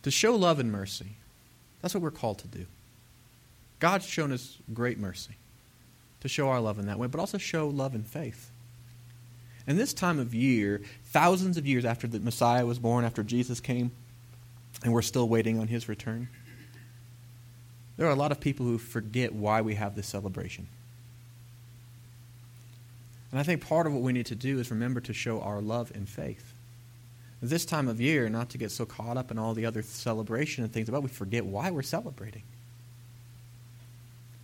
To 0.03 0.11
show 0.11 0.35
love 0.35 0.59
and 0.59 0.73
mercy. 0.73 1.17
That's 1.83 1.95
what 1.95 2.03
we're 2.03 2.11
called 2.11 2.39
to 2.39 2.47
do. 2.47 2.67
God's 3.79 4.07
shown 4.07 4.33
us 4.33 4.59
great 4.73 4.99
mercy 4.99 5.37
to 6.21 6.29
show 6.29 6.49
our 6.49 6.61
love 6.61 6.79
in 6.79 6.87
that 6.87 6.99
way, 6.99 7.07
but 7.07 7.19
also 7.19 7.39
show 7.39 7.69
love 7.69 7.95
and 7.95 8.07
faith. 8.07 8.51
And 9.67 9.79
this 9.79 9.95
time 9.95 10.19
of 10.19 10.35
year, 10.35 10.83
thousands 11.07 11.57
of 11.57 11.67
years 11.67 11.85
after 11.85 12.07
the 12.07 12.21
Messiah 12.21 12.67
was 12.67 12.79
born, 12.79 13.05
after 13.05 13.23
Jesus 13.23 13.61
came, 13.61 13.91
and 14.83 14.93
we're 14.93 15.03
still 15.03 15.29
waiting 15.29 15.59
on 15.59 15.69
his 15.69 15.89
return, 15.89 16.29
there 18.01 18.09
are 18.09 18.13
a 18.13 18.17
lot 18.17 18.33
of 18.33 18.41
people 18.41 18.65
who 18.65 18.79
forget 18.79 19.35
why 19.35 19.61
we 19.61 19.75
have 19.75 19.95
this 19.95 20.07
celebration. 20.07 20.67
And 23.31 23.39
I 23.39 23.43
think 23.43 23.61
part 23.61 23.87
of 23.87 23.93
what 23.93 24.01
we 24.01 24.15
need 24.15 24.25
to 24.25 24.35
do 24.35 24.59
is 24.59 24.71
remember 24.71 25.03
to 25.03 25.13
show 25.13 25.43
our 25.43 25.61
love 25.61 25.93
and 25.95 26.09
faith. 26.09 26.55
This 27.43 27.67
time 27.67 27.89
of 27.89 28.01
year, 28.01 28.31
not 28.31 28.49
to 28.51 28.59
get 28.59 28.71
so 28.71 28.87
caught 28.87 29.19
up 29.19 29.31
in 29.31 29.39
all 29.39 29.53
the 29.53 29.67
other 29.67 29.83
celebration 29.83 30.65
and 30.65 30.73
things 30.73 30.89
about, 30.89 31.03
we 31.03 31.11
forget 31.11 31.45
why 31.45 31.71
we're 31.71 31.83
celebrating. 31.83 32.41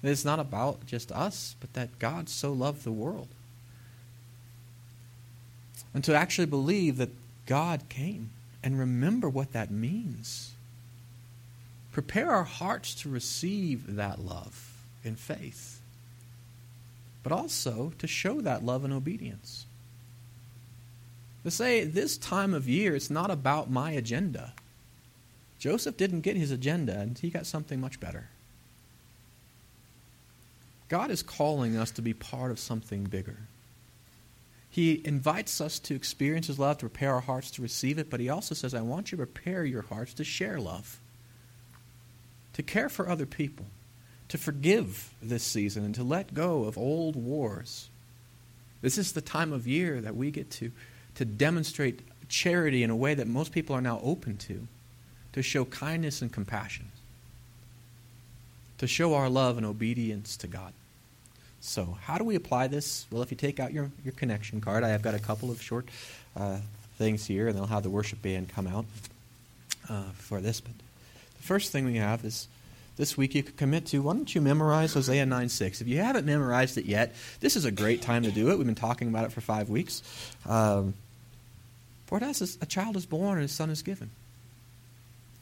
It's 0.03 0.23
not 0.23 0.38
about 0.38 0.85
just 0.85 1.11
us, 1.11 1.57
but 1.59 1.73
that 1.73 1.99
God 1.99 2.29
so 2.29 2.53
loved 2.53 2.85
the 2.85 2.92
world. 2.92 3.29
And 5.95 6.05
to 6.05 6.14
actually 6.14 6.45
believe 6.45 6.99
that 6.99 7.09
God 7.47 7.88
came 7.88 8.29
and 8.62 8.79
remember 8.79 9.31
what 9.31 9.55
that 9.55 9.71
means. 9.71 10.53
Prepare 11.97 12.31
our 12.31 12.45
hearts 12.45 12.95
to 12.97 13.09
receive 13.09 13.97
that 13.97 14.19
love 14.19 14.85
in 15.03 15.17
faith, 15.17 15.81
but 17.23 17.33
also 17.33 17.95
to 17.99 18.07
show 18.07 18.43
that 18.43 18.63
love 18.63 18.85
in 18.85 18.93
obedience. 18.93 19.65
To 21.45 21.51
say 21.51 21.85
this 21.85 22.19
time 22.19 22.53
of 22.53 22.69
year, 22.69 22.95
it's 22.95 23.09
not 23.09 23.31
about 23.31 23.71
my 23.71 23.93
agenda. 23.93 24.53
Joseph 25.59 25.97
didn't 25.97 26.21
get 26.21 26.37
his 26.37 26.51
agenda, 26.51 26.99
and 26.99 27.17
he 27.17 27.31
got 27.31 27.47
something 27.47 27.81
much 27.81 27.99
better. 27.99 28.29
God 30.91 31.11
is 31.11 31.23
calling 31.23 31.79
us 31.79 31.91
to 31.93 32.03
be 32.03 32.13
part 32.13 32.51
of 32.51 32.59
something 32.59 33.05
bigger. 33.05 33.39
He 34.69 35.01
invites 35.03 35.63
us 35.63 35.79
to 35.79 35.95
experience 35.95 36.49
His 36.49 36.59
love, 36.59 36.77
to 36.77 36.91
prepare 36.91 37.15
our 37.15 37.23
hearts 37.23 37.51
to 37.53 37.63
receive 37.63 37.97
it, 37.97 38.11
but 38.11 38.21
He 38.21 38.29
also 38.29 38.55
says, 38.55 38.75
I 38.75 38.83
want 38.83 39.13
you 39.13 39.17
to 39.17 39.25
prepare 39.25 39.65
your 39.65 39.81
hearts 39.81 40.13
to 40.13 40.25
share 40.25 40.61
love, 40.61 41.01
to 42.57 42.62
care 42.62 42.88
for 42.88 43.09
other 43.09 43.25
people, 43.25 43.66
to 44.29 44.37
forgive 44.37 45.11
this 45.23 45.45
season, 45.45 45.85
and 45.85 45.95
to 45.95 46.03
let 46.03 46.35
go 46.35 46.64
of 46.64 46.77
old 46.77 47.16
wars. 47.16 47.88
This 48.83 48.99
is 48.99 49.12
the 49.12 49.21
time 49.21 49.53
of 49.53 49.66
year 49.66 50.01
that 50.01 50.16
we 50.16 50.31
get 50.31 50.51
to, 50.53 50.73
to 51.14 51.25
demonstrate 51.25 52.01
charity 52.29 52.83
in 52.83 52.90
a 52.90 52.97
way 52.97 53.14
that 53.14 53.27
most 53.27 53.53
people 53.53 53.75
are 53.75 53.81
now 53.81 54.01
open 54.03 54.37
to, 54.37 54.66
to 55.33 55.42
show 55.42 55.64
kindness 55.64 56.21
and 56.21 56.33
compassion 56.33 56.87
to 58.79 58.87
show 58.87 59.14
our 59.14 59.29
love 59.29 59.57
and 59.57 59.66
obedience 59.66 60.37
to 60.38 60.47
God. 60.47 60.73
So, 61.61 61.97
how 62.03 62.19
do 62.19 62.25
we 62.25 62.35
apply 62.35 62.69
this? 62.69 63.07
Well, 63.11 63.23
if 63.23 63.31
you 63.31 63.37
take 63.37 63.59
out 63.59 63.73
your, 63.73 63.90
your 64.05 64.12
connection 64.12 64.61
card, 64.61 64.85
I 64.85 64.88
have 64.88 65.03
got 65.03 65.14
a 65.14 65.19
couple 65.19 65.51
of 65.51 65.61
short 65.61 65.88
uh, 66.37 66.59
things 66.99 67.27
here, 67.27 67.49
and 67.49 67.57
they'll 67.57 67.66
have 67.66 67.83
the 67.83 67.90
worship 67.90 68.23
band 68.23 68.49
come 68.51 68.66
out 68.66 68.85
uh, 69.88 70.03
for 70.14 70.40
this. 70.40 70.61
But 70.61 70.73
first 71.47 71.73
thing 71.73 71.85
we 71.87 71.97
have 71.97 72.25
is 72.25 72.49
this 72.97 73.17
week 73.17 73.35
you 73.35 73.43
could 73.43 73.57
commit 73.57 73.87
to 73.87 74.03
why 74.03 74.15
don't 74.15 74.35
you 74.35 74.41
memorize 74.41 74.97
Isaiah 74.97 75.27
9 75.27 75.49
6? 75.49 75.81
If 75.81 75.89
you 75.89 75.99
haven't 75.99 76.27
memorized 76.27 76.79
it 76.79 76.85
yet, 76.85 77.15
this 77.41 77.57
is 77.57 77.65
a 77.65 77.71
great 77.71 78.03
time 78.03 78.23
to 78.25 78.31
do 78.31 78.51
it. 78.51 78.57
We've 78.57 78.67
been 78.67 78.75
talking 78.75 79.09
about 79.09 79.25
it 79.25 79.33
for 79.33 79.41
five 79.41 79.69
weeks. 79.69 80.03
Um, 80.47 80.95
for 82.07 82.23
us, 82.23 82.59
a 82.61 82.67
child 82.67 82.97
is 82.97 83.07
born 83.07 83.39
and 83.39 83.45
a 83.45 83.49
son 83.49 83.71
is 83.71 83.83
given. 83.83 84.11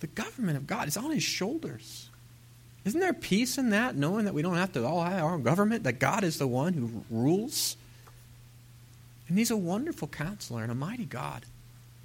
The 0.00 0.06
government 0.08 0.56
of 0.56 0.66
God 0.66 0.88
is 0.88 0.96
on 0.96 1.10
his 1.10 1.22
shoulders. 1.22 2.08
Isn't 2.84 3.00
there 3.00 3.14
peace 3.14 3.56
in 3.56 3.70
that, 3.70 3.96
knowing 3.96 4.26
that 4.26 4.34
we 4.34 4.42
don't 4.42 4.56
have 4.56 4.72
to 4.72 4.84
all 4.86 5.02
have 5.02 5.22
our 5.22 5.34
own 5.34 5.42
government, 5.42 5.84
that 5.84 5.98
God 5.98 6.22
is 6.22 6.38
the 6.38 6.46
one 6.46 6.74
who 6.74 7.04
rules? 7.10 7.76
And 9.28 9.38
He's 9.38 9.50
a 9.50 9.56
wonderful 9.56 10.08
counselor 10.08 10.62
and 10.62 10.70
a 10.70 10.74
mighty 10.74 11.06
God. 11.06 11.46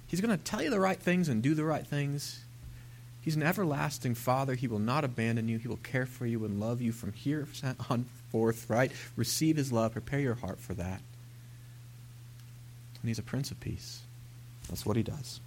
He's 0.06 0.20
going 0.20 0.36
to 0.36 0.42
tell 0.42 0.62
you 0.62 0.70
the 0.70 0.80
right 0.80 0.98
things 0.98 1.28
and 1.28 1.42
do 1.42 1.54
the 1.54 1.64
right 1.64 1.86
things. 1.86 2.40
He's 3.20 3.36
an 3.36 3.42
everlasting 3.42 4.14
Father. 4.14 4.54
He 4.54 4.66
will 4.66 4.78
not 4.78 5.04
abandon 5.04 5.48
you. 5.48 5.58
He 5.58 5.68
will 5.68 5.76
care 5.76 6.06
for 6.06 6.26
you 6.26 6.44
and 6.44 6.58
love 6.58 6.80
you 6.80 6.92
from 6.92 7.12
here 7.12 7.46
on 7.90 8.06
forth, 8.30 8.68
right? 8.68 8.90
Receive 9.16 9.56
His 9.56 9.72
love. 9.72 9.92
Prepare 9.92 10.20
your 10.20 10.34
heart 10.34 10.58
for 10.58 10.74
that. 10.74 11.00
And 13.00 13.08
He's 13.08 13.18
a 13.18 13.22
Prince 13.22 13.50
of 13.50 13.60
Peace. 13.60 14.00
That's 14.68 14.86
what 14.86 14.96
He 14.96 15.02
does. 15.02 15.40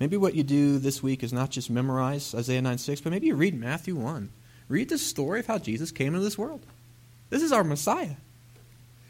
Maybe 0.00 0.16
what 0.16 0.34
you 0.34 0.42
do 0.42 0.78
this 0.78 1.02
week 1.02 1.22
is 1.22 1.32
not 1.32 1.50
just 1.50 1.70
memorize 1.70 2.34
Isaiah 2.34 2.62
9 2.62 2.78
6, 2.78 3.00
but 3.00 3.10
maybe 3.10 3.28
you 3.28 3.34
read 3.36 3.58
Matthew 3.58 3.94
1. 3.94 4.30
Read 4.68 4.88
the 4.88 4.98
story 4.98 5.40
of 5.40 5.46
how 5.46 5.58
Jesus 5.58 5.90
came 5.92 6.08
into 6.08 6.24
this 6.24 6.38
world. 6.38 6.62
This 7.30 7.42
is 7.42 7.52
our 7.52 7.64
Messiah. 7.64 8.16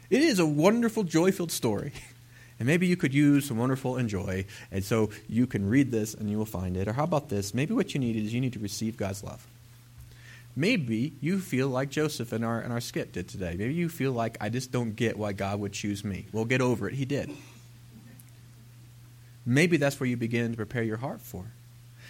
It 0.09 0.21
is 0.21 0.39
a 0.39 0.45
wonderful, 0.45 1.03
joy 1.03 1.31
filled 1.31 1.51
story. 1.51 1.93
And 2.63 2.67
maybe 2.69 2.87
you 2.87 2.95
could 2.95 3.13
use 3.13 3.45
some 3.49 3.57
wonderful 3.57 3.97
and 3.97 4.07
joy. 4.07 4.45
And 4.71 4.85
so 4.85 5.09
you 5.27 5.47
can 5.47 5.69
read 5.69 5.91
this 5.91 6.13
and 6.13 6.29
you 6.29 6.37
will 6.37 6.45
find 6.45 6.77
it. 6.77 6.87
Or 6.87 6.93
how 6.93 7.03
about 7.03 7.27
this? 7.27 7.53
Maybe 7.53 7.73
what 7.73 7.93
you 7.93 7.99
need 7.99 8.15
is 8.15 8.33
you 8.33 8.39
need 8.39 8.53
to 8.53 8.59
receive 8.59 8.95
God's 8.95 9.21
love. 9.21 9.45
Maybe 10.55 11.11
you 11.19 11.39
feel 11.39 11.67
like 11.67 11.89
Joseph 11.89 12.31
in 12.31 12.41
our, 12.41 12.61
in 12.61 12.71
our 12.71 12.79
skit 12.79 13.11
did 13.11 13.27
today. 13.27 13.57
Maybe 13.59 13.73
you 13.73 13.89
feel 13.89 14.13
like, 14.13 14.37
I 14.39 14.47
just 14.47 14.71
don't 14.71 14.95
get 14.95 15.17
why 15.17 15.33
God 15.33 15.59
would 15.59 15.73
choose 15.73 16.05
me. 16.05 16.25
Well, 16.31 16.45
get 16.45 16.61
over 16.61 16.87
it. 16.87 16.93
He 16.93 17.03
did. 17.03 17.29
Maybe 19.45 19.75
that's 19.75 19.99
where 19.99 20.07
you 20.07 20.15
begin 20.15 20.51
to 20.51 20.55
prepare 20.55 20.83
your 20.83 20.95
heart 20.95 21.19
for. 21.19 21.43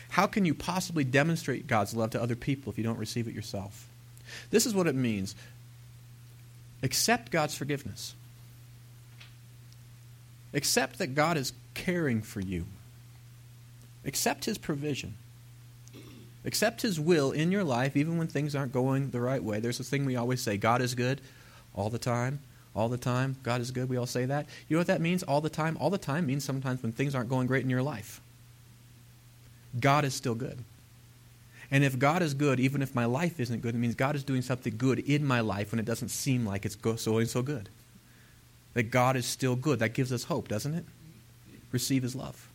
How 0.09 0.27
can 0.27 0.45
you 0.45 0.53
possibly 0.53 1.03
demonstrate 1.03 1.65
God's 1.65 1.95
love 1.95 2.11
to 2.11 2.21
other 2.21 2.35
people 2.35 2.71
if 2.71 2.77
you 2.77 2.83
don't 2.83 2.99
receive 2.99 3.27
it 3.27 3.33
yourself? 3.33 3.87
This 4.51 4.67
is 4.67 4.75
what 4.75 4.85
it 4.85 4.93
means 4.93 5.33
accept 6.83 7.31
God's 7.31 7.57
forgiveness, 7.57 8.13
accept 10.53 10.99
that 10.99 11.15
God 11.15 11.37
is 11.37 11.53
caring 11.73 12.21
for 12.21 12.39
you, 12.39 12.65
accept 14.05 14.45
His 14.45 14.57
provision, 14.57 15.15
Accept 16.45 16.81
His 16.81 16.99
will 16.99 17.31
in 17.31 17.51
your 17.51 17.63
life, 17.63 17.95
even 17.95 18.17
when 18.17 18.27
things 18.27 18.55
aren't 18.55 18.73
going 18.73 19.11
the 19.11 19.21
right 19.21 19.41
way. 19.41 19.59
There's 19.59 19.77
this 19.77 19.89
thing 19.89 20.05
we 20.05 20.15
always 20.15 20.41
say 20.41 20.57
God 20.57 20.81
is 20.81 20.95
good 20.95 21.21
all 21.73 21.89
the 21.89 21.97
time. 21.97 22.39
All 22.75 22.89
the 22.89 22.97
time. 22.97 23.37
God 23.43 23.61
is 23.61 23.69
good. 23.69 23.87
We 23.87 23.97
all 23.97 24.07
say 24.07 24.25
that. 24.25 24.47
You 24.67 24.75
know 24.75 24.79
what 24.79 24.87
that 24.87 24.99
means? 24.99 25.21
All 25.21 25.41
the 25.41 25.49
time. 25.49 25.77
All 25.79 25.91
the 25.91 25.97
time 25.99 26.25
means 26.25 26.43
sometimes 26.43 26.81
when 26.81 26.91
things 26.91 27.13
aren't 27.13 27.29
going 27.29 27.45
great 27.45 27.63
in 27.63 27.69
your 27.69 27.83
life. 27.83 28.19
God 29.79 30.05
is 30.05 30.15
still 30.15 30.33
good. 30.33 30.63
And 31.69 31.83
if 31.83 31.99
God 31.99 32.23
is 32.23 32.33
good, 32.33 32.59
even 32.59 32.81
if 32.81 32.95
my 32.95 33.05
life 33.05 33.39
isn't 33.39 33.61
good, 33.61 33.75
it 33.75 33.77
means 33.77 33.93
God 33.95 34.15
is 34.15 34.23
doing 34.23 34.41
something 34.41 34.75
good 34.75 34.99
in 34.99 35.23
my 35.23 35.39
life 35.39 35.71
when 35.71 35.79
it 35.79 35.85
doesn't 35.85 36.09
seem 36.09 36.45
like 36.45 36.65
it's 36.65 36.75
going 36.75 36.97
so 36.97 37.41
good. 37.41 37.69
That 38.73 38.83
God 38.83 39.15
is 39.15 39.25
still 39.25 39.55
good. 39.55 39.79
That 39.79 39.93
gives 39.93 40.11
us 40.11 40.23
hope, 40.23 40.47
doesn't 40.47 40.73
it? 40.73 40.85
Receive 41.71 42.03
His 42.03 42.15
love. 42.15 42.49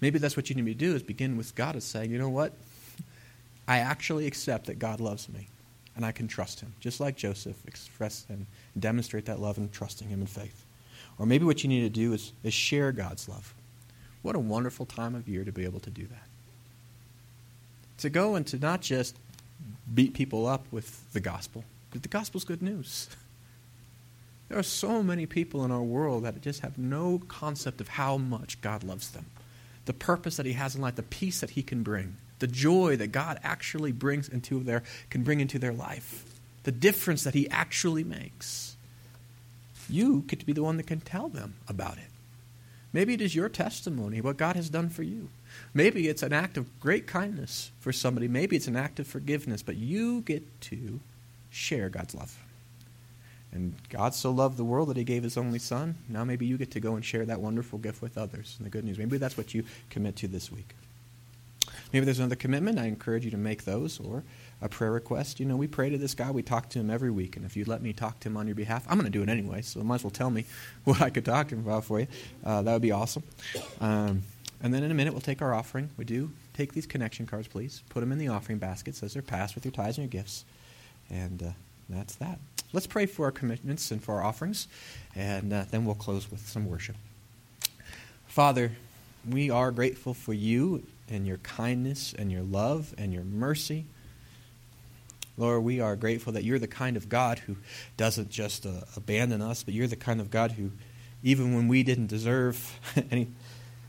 Maybe 0.00 0.18
that's 0.18 0.36
what 0.36 0.48
you 0.48 0.56
need 0.56 0.64
to 0.66 0.74
do 0.74 0.94
is 0.94 1.02
begin 1.02 1.36
with 1.36 1.54
God 1.54 1.76
as 1.76 1.84
saying, 1.84 2.10
you 2.10 2.18
know 2.18 2.28
what? 2.28 2.52
I 3.66 3.78
actually 3.78 4.26
accept 4.26 4.66
that 4.66 4.78
God 4.78 5.00
loves 5.00 5.28
me 5.28 5.48
and 5.96 6.06
I 6.06 6.12
can 6.12 6.28
trust 6.28 6.60
him, 6.60 6.72
just 6.80 7.00
like 7.00 7.16
Joseph 7.16 7.56
expressed 7.66 8.30
and 8.30 8.46
demonstrate 8.78 9.26
that 9.26 9.40
love 9.40 9.58
and 9.58 9.72
trusting 9.72 10.08
him 10.08 10.20
in 10.20 10.26
faith. 10.26 10.64
Or 11.18 11.26
maybe 11.26 11.44
what 11.44 11.64
you 11.64 11.68
need 11.68 11.80
to 11.80 11.90
do 11.90 12.12
is, 12.12 12.32
is 12.44 12.54
share 12.54 12.92
God's 12.92 13.28
love. 13.28 13.52
What 14.22 14.36
a 14.36 14.38
wonderful 14.38 14.86
time 14.86 15.16
of 15.16 15.28
year 15.28 15.44
to 15.44 15.50
be 15.50 15.64
able 15.64 15.80
to 15.80 15.90
do 15.90 16.06
that. 16.06 16.28
To 17.98 18.10
go 18.10 18.36
and 18.36 18.46
to 18.46 18.58
not 18.58 18.80
just 18.80 19.16
beat 19.92 20.14
people 20.14 20.46
up 20.46 20.64
with 20.70 21.12
the 21.12 21.20
gospel, 21.20 21.64
because 21.90 22.02
the 22.02 22.08
gospel's 22.08 22.44
good 22.44 22.62
news. 22.62 23.08
There 24.48 24.58
are 24.58 24.62
so 24.62 25.02
many 25.02 25.26
people 25.26 25.64
in 25.64 25.70
our 25.70 25.82
world 25.82 26.24
that 26.24 26.40
just 26.40 26.60
have 26.60 26.78
no 26.78 27.20
concept 27.28 27.80
of 27.80 27.88
how 27.88 28.16
much 28.16 28.60
God 28.60 28.82
loves 28.82 29.10
them 29.10 29.26
the 29.88 29.92
purpose 29.94 30.36
that 30.36 30.44
he 30.44 30.52
has 30.52 30.76
in 30.76 30.82
life, 30.82 30.96
the 30.96 31.02
peace 31.02 31.40
that 31.40 31.48
he 31.48 31.62
can 31.62 31.82
bring, 31.82 32.18
the 32.40 32.46
joy 32.46 32.94
that 32.96 33.10
God 33.10 33.40
actually 33.42 33.90
brings 33.90 34.28
into 34.28 34.62
their 34.62 34.82
can 35.08 35.22
bring 35.22 35.40
into 35.40 35.58
their 35.58 35.72
life, 35.72 36.38
the 36.64 36.70
difference 36.70 37.24
that 37.24 37.32
he 37.32 37.48
actually 37.48 38.04
makes. 38.04 38.76
You 39.88 40.24
get 40.26 40.40
to 40.40 40.46
be 40.46 40.52
the 40.52 40.62
one 40.62 40.76
that 40.76 40.86
can 40.86 41.00
tell 41.00 41.30
them 41.30 41.54
about 41.66 41.96
it. 41.96 42.10
Maybe 42.92 43.14
it 43.14 43.22
is 43.22 43.34
your 43.34 43.48
testimony, 43.48 44.20
what 44.20 44.36
God 44.36 44.56
has 44.56 44.68
done 44.68 44.90
for 44.90 45.02
you. 45.02 45.30
Maybe 45.72 46.06
it's 46.06 46.22
an 46.22 46.34
act 46.34 46.58
of 46.58 46.80
great 46.80 47.06
kindness 47.06 47.70
for 47.80 47.90
somebody. 47.90 48.28
Maybe 48.28 48.56
it's 48.56 48.68
an 48.68 48.76
act 48.76 49.00
of 49.00 49.06
forgiveness, 49.06 49.62
but 49.62 49.76
you 49.76 50.20
get 50.20 50.60
to 50.62 51.00
share 51.50 51.88
God's 51.88 52.14
love. 52.14 52.38
And 53.52 53.74
God 53.88 54.14
so 54.14 54.30
loved 54.30 54.56
the 54.56 54.64
world 54.64 54.88
that 54.88 54.96
he 54.96 55.04
gave 55.04 55.22
his 55.22 55.36
only 55.36 55.58
son. 55.58 55.96
Now 56.08 56.24
maybe 56.24 56.46
you 56.46 56.58
get 56.58 56.70
to 56.72 56.80
go 56.80 56.94
and 56.94 57.04
share 57.04 57.24
that 57.24 57.40
wonderful 57.40 57.78
gift 57.78 58.02
with 58.02 58.18
others 58.18 58.56
and 58.58 58.66
the 58.66 58.70
good 58.70 58.84
news. 58.84 58.98
Maybe 58.98 59.16
that's 59.16 59.36
what 59.36 59.54
you 59.54 59.64
commit 59.90 60.16
to 60.16 60.28
this 60.28 60.52
week. 60.52 60.74
Maybe 61.92 62.04
there's 62.04 62.18
another 62.18 62.36
commitment. 62.36 62.78
I 62.78 62.84
encourage 62.84 63.24
you 63.24 63.30
to 63.30 63.38
make 63.38 63.64
those 63.64 63.98
or 63.98 64.22
a 64.60 64.68
prayer 64.68 64.92
request. 64.92 65.40
You 65.40 65.46
know, 65.46 65.56
we 65.56 65.66
pray 65.66 65.88
to 65.88 65.96
this 65.96 66.14
guy. 66.14 66.30
We 66.30 66.42
talk 66.42 66.68
to 66.70 66.78
him 66.78 66.90
every 66.90 67.10
week. 67.10 67.36
And 67.36 67.46
if 67.46 67.56
you'd 67.56 67.68
let 67.68 67.80
me 67.80 67.92
talk 67.92 68.20
to 68.20 68.28
him 68.28 68.36
on 68.36 68.46
your 68.46 68.56
behalf, 68.56 68.84
I'm 68.88 68.98
going 68.98 69.10
to 69.10 69.18
do 69.18 69.22
it 69.22 69.28
anyway. 69.30 69.62
So 69.62 69.80
might 69.80 69.96
as 69.96 70.04
well 70.04 70.10
tell 70.10 70.30
me 70.30 70.44
what 70.84 71.00
I 71.00 71.10
could 71.10 71.24
talk 71.24 71.48
to 71.48 71.54
him 71.54 71.62
about 71.62 71.84
for 71.84 72.00
you. 72.00 72.06
Uh, 72.44 72.62
that 72.62 72.72
would 72.72 72.82
be 72.82 72.92
awesome. 72.92 73.22
Um, 73.80 74.22
and 74.62 74.74
then 74.74 74.82
in 74.82 74.90
a 74.90 74.94
minute, 74.94 75.12
we'll 75.12 75.20
take 75.20 75.40
our 75.40 75.54
offering. 75.54 75.90
We 75.96 76.04
do 76.04 76.30
take 76.52 76.72
these 76.72 76.86
connection 76.86 77.26
cards, 77.26 77.48
please. 77.48 77.82
Put 77.88 78.00
them 78.00 78.12
in 78.12 78.18
the 78.18 78.28
offering 78.28 78.58
baskets 78.58 79.02
as 79.02 79.14
they're 79.14 79.22
passed 79.22 79.54
with 79.54 79.64
your 79.64 79.72
tithes 79.72 79.98
and 79.98 80.12
your 80.12 80.22
gifts. 80.22 80.44
And 81.08 81.42
uh, 81.42 81.50
that's 81.88 82.16
that. 82.16 82.38
Let's 82.70 82.86
pray 82.86 83.06
for 83.06 83.24
our 83.24 83.32
commitments 83.32 83.90
and 83.90 84.02
for 84.02 84.16
our 84.16 84.22
offerings, 84.22 84.68
and 85.16 85.54
uh, 85.54 85.64
then 85.70 85.86
we'll 85.86 85.94
close 85.94 86.30
with 86.30 86.46
some 86.46 86.66
worship. 86.66 86.96
Father, 88.26 88.72
we 89.26 89.48
are 89.48 89.70
grateful 89.70 90.12
for 90.12 90.34
you 90.34 90.82
and 91.08 91.26
your 91.26 91.38
kindness 91.38 92.14
and 92.18 92.30
your 92.30 92.42
love 92.42 92.94
and 92.98 93.10
your 93.10 93.24
mercy. 93.24 93.86
Lord, 95.38 95.64
we 95.64 95.80
are 95.80 95.96
grateful 95.96 96.34
that 96.34 96.44
you're 96.44 96.58
the 96.58 96.68
kind 96.68 96.98
of 96.98 97.08
God 97.08 97.38
who 97.38 97.56
doesn't 97.96 98.28
just 98.28 98.66
uh, 98.66 98.82
abandon 98.96 99.40
us, 99.40 99.62
but 99.62 99.72
you're 99.72 99.86
the 99.86 99.96
kind 99.96 100.20
of 100.20 100.30
God 100.30 100.52
who, 100.52 100.70
even 101.22 101.54
when 101.54 101.68
we 101.68 101.82
didn't 101.82 102.08
deserve 102.08 102.78
any, 103.10 103.28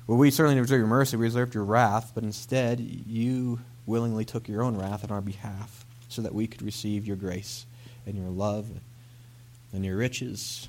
well, 0.07 0.17
we 0.17 0.31
certainly 0.31 0.55
didn't 0.55 0.67
deserve 0.67 0.79
your 0.79 0.87
mercy, 0.87 1.17
we 1.17 1.27
deserved 1.27 1.53
your 1.53 1.65
wrath, 1.65 2.13
but 2.15 2.23
instead 2.23 2.79
you 2.79 3.59
willingly 3.85 4.23
took 4.23 4.47
your 4.47 4.63
own 4.63 4.77
wrath 4.77 5.03
on 5.03 5.11
our 5.11 5.21
behalf 5.21 5.85
so 6.07 6.21
that 6.21 6.33
we 6.33 6.47
could 6.47 6.61
receive 6.61 7.05
your 7.05 7.17
grace 7.17 7.65
and 8.09 8.17
your 8.17 8.29
love 8.29 8.69
and 9.73 9.85
your 9.85 9.97
riches. 9.97 10.67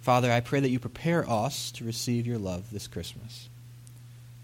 Father, 0.00 0.32
I 0.32 0.40
pray 0.40 0.60
that 0.60 0.70
you 0.70 0.78
prepare 0.78 1.28
us 1.28 1.70
to 1.72 1.84
receive 1.84 2.26
your 2.26 2.38
love 2.38 2.70
this 2.70 2.86
Christmas. 2.86 3.48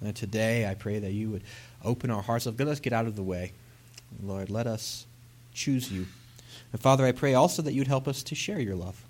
And 0.01 0.15
today, 0.15 0.69
I 0.69 0.75
pray 0.75 0.99
that 0.99 1.13
you 1.13 1.31
would 1.31 1.43
open 1.83 2.11
our 2.11 2.23
hearts 2.23 2.47
up. 2.47 2.59
Let 2.59 2.69
us 2.69 2.81
get 2.81 2.93
out 2.93 3.07
of 3.07 3.17
the 3.17 3.23
way. 3.23 3.53
Lord, 4.23 4.51
let 4.51 4.67
us 4.67 5.07
choose 5.55 5.91
you. 5.91 6.07
And 6.73 6.81
Father, 6.81 7.07
I 7.07 7.13
pray 7.13 7.35
also 7.35 7.63
that 7.63 7.73
you'd 7.73 7.87
help 7.87 8.07
us 8.07 8.23
to 8.25 8.35
share 8.35 8.61
your 8.61 8.77
love 8.77 9.03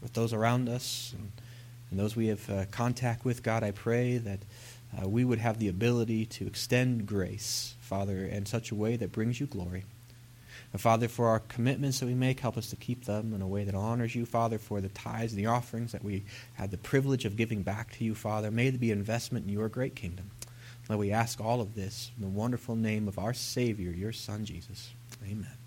with 0.00 0.12
those 0.12 0.32
around 0.32 0.68
us 0.68 1.12
and, 1.16 1.32
and 1.90 1.98
those 1.98 2.14
we 2.14 2.28
have 2.28 2.48
uh, 2.48 2.64
contact 2.70 3.24
with. 3.24 3.42
God, 3.42 3.64
I 3.64 3.72
pray 3.72 4.18
that 4.18 4.38
uh, 4.96 5.08
we 5.08 5.24
would 5.24 5.38
have 5.38 5.58
the 5.58 5.68
ability 5.68 6.26
to 6.26 6.46
extend 6.46 7.06
grace, 7.06 7.74
Father, 7.80 8.24
in 8.24 8.46
such 8.46 8.70
a 8.70 8.74
way 8.74 8.96
that 8.96 9.12
brings 9.12 9.40
you 9.40 9.46
glory. 9.46 9.84
And 10.72 10.80
Father, 10.80 11.08
for 11.08 11.28
our 11.28 11.40
commitments 11.40 12.00
that 12.00 12.06
we 12.06 12.14
make, 12.14 12.40
help 12.40 12.58
us 12.58 12.70
to 12.70 12.76
keep 12.76 13.04
them 13.04 13.32
in 13.32 13.40
a 13.40 13.48
way 13.48 13.64
that 13.64 13.74
honors 13.74 14.14
you, 14.14 14.26
Father, 14.26 14.58
for 14.58 14.80
the 14.80 14.90
tithes 14.90 15.32
and 15.32 15.42
the 15.42 15.46
offerings 15.46 15.92
that 15.92 16.04
we 16.04 16.24
had 16.54 16.70
the 16.70 16.78
privilege 16.78 17.24
of 17.24 17.36
giving 17.36 17.62
back 17.62 17.92
to 17.92 18.04
you, 18.04 18.14
Father. 18.14 18.50
May 18.50 18.70
they 18.70 18.76
be 18.76 18.90
investment 18.90 19.46
in 19.46 19.52
your 19.52 19.68
great 19.68 19.96
kingdom. 19.96 20.30
Let 20.88 20.98
we 20.98 21.12
ask 21.12 21.40
all 21.40 21.60
of 21.60 21.74
this 21.74 22.10
in 22.16 22.22
the 22.22 22.28
wonderful 22.28 22.74
name 22.74 23.08
of 23.08 23.18
our 23.18 23.34
Savior, 23.34 23.90
your 23.90 24.12
Son, 24.12 24.44
Jesus. 24.44 24.90
Amen. 25.22 25.57